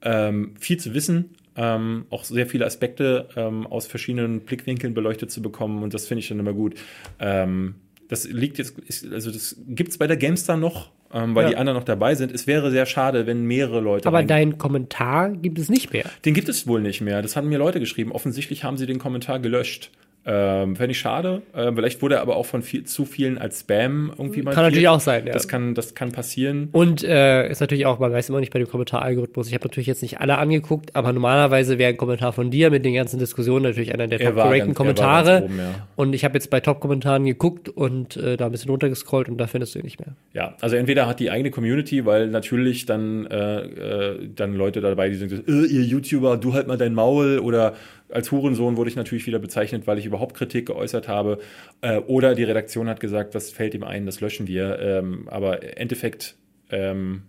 [0.00, 5.40] ähm, viel zu wissen, ähm, auch sehr viele Aspekte ähm, aus verschiedenen Blickwinkeln beleuchtet zu
[5.42, 6.74] bekommen und das finde ich dann immer gut.
[7.18, 7.76] Ähm,
[8.08, 11.50] Das liegt jetzt, ist, also das gibt's bei der GameStar noch, ähm, weil Ja.
[11.50, 12.30] die anderen noch dabei sind.
[12.30, 14.06] Es wäre sehr schade, wenn mehrere Leute.
[14.06, 16.04] Aber dein Kommentar gibt es nicht mehr.
[16.24, 17.20] den gibt es wohl nicht mehr.
[17.20, 18.12] Das hatten mir Leute geschrieben.
[18.12, 19.90] Offensichtlich haben sie den Kommentar gelöscht.
[20.26, 21.42] Ähm, Fände ich schade.
[21.54, 24.52] Ähm, vielleicht wurde er aber auch von viel, zu vielen als Spam irgendwie mal.
[24.52, 25.32] Kann natürlich auch sein, ja.
[25.32, 26.68] Das kann, das kann passieren.
[26.72, 29.46] Und äh, ist natürlich auch, man weiß immer nicht bei dem Kommentaralgorithmus.
[29.48, 32.84] Ich habe natürlich jetzt nicht alle angeguckt, aber normalerweise wäre ein Kommentar von dir mit
[32.84, 35.40] den ganzen Diskussionen natürlich einer der Er er war Kommentare.
[35.40, 35.86] ganz oben, ja.
[35.94, 39.46] Und ich habe jetzt bei Top-Kommentaren geguckt und äh, da ein bisschen runtergescrollt und da
[39.46, 40.14] findest du ihn nicht mehr.
[40.32, 45.08] Ja, also entweder hat die eigene Community, weil natürlich dann, äh, äh, dann Leute dabei,
[45.08, 47.74] die sagen, äh, ihr YouTuber, du halt mal dein Maul oder
[48.08, 51.38] als Hurensohn wurde ich natürlich wieder bezeichnet, weil ich überhaupt Kritik geäußert habe.
[51.80, 54.78] Äh, oder die Redaktion hat gesagt, was fällt ihm ein, das löschen wir.
[54.78, 56.36] Ähm, aber im Endeffekt,
[56.70, 57.22] ähm,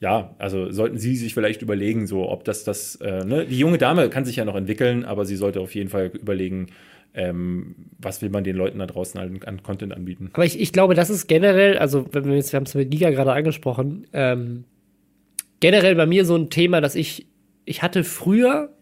[0.00, 3.46] ja, also sollten Sie sich vielleicht überlegen, so ob das das, äh, ne?
[3.46, 6.68] die junge Dame kann sich ja noch entwickeln, aber sie sollte auf jeden Fall überlegen,
[7.14, 10.30] ähm, was will man den Leuten da draußen an, an Content anbieten.
[10.32, 12.92] Aber ich, ich glaube, das ist generell, also wenn wir jetzt, wir haben es mit
[12.92, 14.64] Liga gerade angesprochen, ähm,
[15.60, 17.26] generell bei mir so ein Thema, dass ich,
[17.64, 18.73] ich hatte früher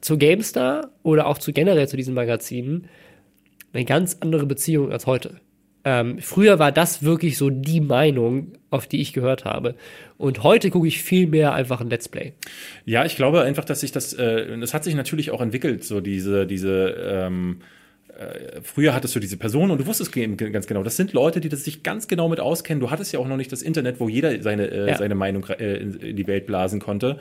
[0.00, 2.88] zu GameStar oder auch zu generell zu diesen Magazinen
[3.72, 5.40] eine ganz andere Beziehung als heute.
[5.84, 9.74] Ähm, früher war das wirklich so die Meinung, auf die ich gehört habe.
[10.16, 12.32] Und heute gucke ich viel mehr einfach ein Let's Play.
[12.84, 16.00] Ja, ich glaube einfach, dass sich das, äh, das hat sich natürlich auch entwickelt, so
[16.00, 17.58] diese, diese, ähm,
[18.18, 21.48] äh, früher hattest du diese Person und du wusstest ganz genau, das sind Leute, die
[21.48, 22.80] das sich ganz genau mit auskennen.
[22.80, 24.98] Du hattest ja auch noch nicht das Internet, wo jeder seine, äh, Ja.
[24.98, 27.18] seine Meinung äh, in in die Welt blasen konnte.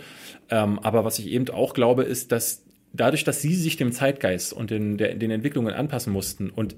[0.49, 2.65] Ähm, aber was ich eben auch glaube, ist, dass
[2.97, 6.75] dadurch, dass sie sich dem Zeitgeist und den, der, den Entwicklungen anpassen mussten und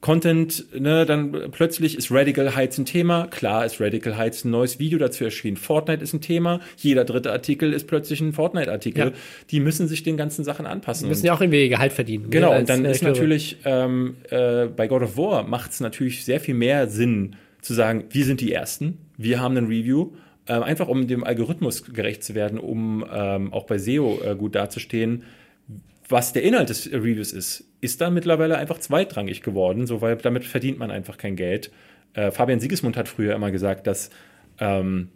[0.00, 3.26] Content, ne, dann plötzlich ist Radical Heights ein Thema.
[3.26, 5.58] Klar ist Radical Heights ein neues Video dazu erschienen.
[5.58, 6.60] Fortnite ist ein Thema.
[6.78, 9.08] Jeder dritte Artikel ist plötzlich ein Fortnite-Artikel.
[9.08, 9.12] Ja.
[9.50, 11.04] Die müssen sich den ganzen Sachen anpassen.
[11.04, 12.30] Wir müssen ja auch irgendwie Gehalt verdienen.
[12.30, 13.12] Genau, ne, als und dann ist Redakteure.
[13.12, 17.74] natürlich ähm, äh, bei God of War macht es natürlich sehr viel mehr Sinn zu
[17.74, 20.12] sagen, wir sind die Ersten, wir haben ein Review,
[20.46, 24.54] ähm, einfach um dem Algorithmus gerecht zu werden, um ähm, auch bei SEO äh, gut
[24.54, 25.24] dazustehen.
[26.10, 30.44] Was der Inhalt des Reviews ist, ist dann mittlerweile einfach zweitrangig geworden, so weil damit
[30.44, 31.70] verdient man einfach kein Geld.
[32.14, 34.10] Äh, Fabian Siegesmund hat früher immer gesagt, dass
[34.58, 35.08] ähm,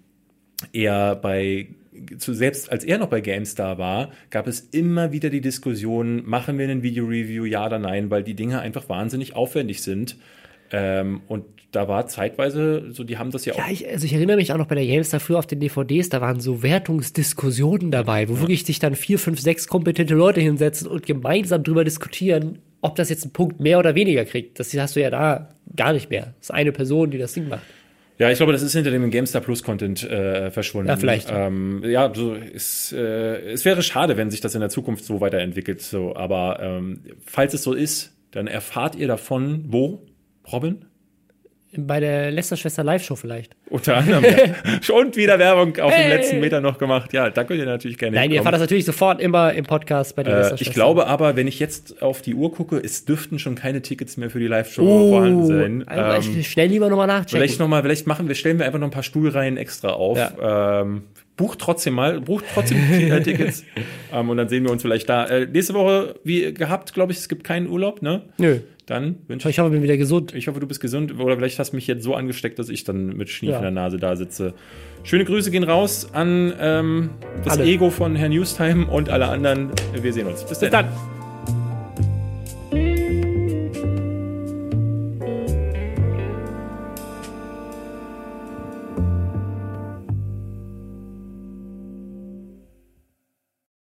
[0.72, 1.68] er bei
[2.16, 6.68] selbst als er noch bei GameStar war, gab es immer wieder die Diskussion, machen wir
[6.68, 10.16] einen Video-Review, ja oder nein, weil die Dinge einfach wahnsinnig aufwendig sind.
[10.74, 13.68] Ähm, und da war zeitweise, so die haben das ja, Ja, auch.
[13.68, 16.20] ich, also ich erinnere mich auch noch bei der GameStar früher auf den DVDs, da
[16.20, 21.06] waren so Wertungsdiskussionen dabei, wo wirklich sich dann vier, fünf, sechs kompetente Leute hinsetzen und
[21.06, 24.60] gemeinsam drüber diskutieren, ob das jetzt einen Punkt mehr oder weniger kriegt.
[24.60, 26.34] Das hast du ja da gar nicht mehr.
[26.38, 27.62] Das ist eine Person, die das Ding macht.
[28.18, 30.88] Ja, ich glaube, das ist hinter dem GameStar Plus Content äh, verschwunden.
[30.88, 31.32] Ja, vielleicht.
[31.32, 35.20] Ähm, ja, so ist, äh, es wäre schade, wenn sich das in der Zukunft so
[35.20, 35.80] weiterentwickelt.
[35.80, 40.06] So, aber ähm, falls es so ist, dann erfahrt ihr davon, wo,
[40.52, 40.84] Robin?
[41.76, 43.56] Bei der Lester-Schwester Live-Show vielleicht.
[43.68, 44.22] Unter anderem.
[44.24, 44.94] ja.
[44.94, 46.04] Und wieder Werbung auf Hey.
[46.08, 47.12] dem letzten Meter noch gemacht.
[47.12, 50.14] Ja, da könnt ihr natürlich gerne Nein, ihr erfahrt das natürlich sofort immer im Podcast
[50.14, 53.40] bei der Äh, ich glaube aber, wenn ich jetzt auf die Uhr gucke, es dürften
[53.40, 55.88] schon keine Tickets mehr für die Live-Show oh, vorhanden sein.
[55.88, 57.38] also Ähm, schnell lieber nochmal nachchecken.
[57.38, 60.20] vielleicht noch mal, vielleicht machen wir, stellen wir einfach noch ein paar Stuhlreihen extra auf.
[60.40, 61.02] Ähm,
[61.36, 62.78] bucht trotzdem mal, bucht trotzdem
[63.24, 63.64] Tickets.
[64.12, 65.26] ähm, und dann sehen wir uns vielleicht da.
[65.26, 68.22] Äh, nächste Woche, wie gehabt, glaube ich, es gibt keinen Urlaub, ne?
[68.38, 68.60] Nö.
[68.86, 70.34] Dann wünsche ich, Ich hoffe, ich bin wieder gesund.
[70.34, 71.18] ich hoffe, du bist gesund.
[71.18, 73.56] Oder vielleicht hast du mich jetzt so angesteckt, dass ich dann mit Schnief Ja.
[73.56, 74.52] in der Nase da sitze.
[75.04, 77.10] Schöne Grüße gehen raus an ähm,
[77.44, 77.64] das Alle.
[77.64, 79.70] Ego von Herrn Newstime und alle anderen.
[79.98, 80.40] Wir sehen uns.
[80.42, 80.86] Bis Bis dann.
[80.86, 81.23] dann.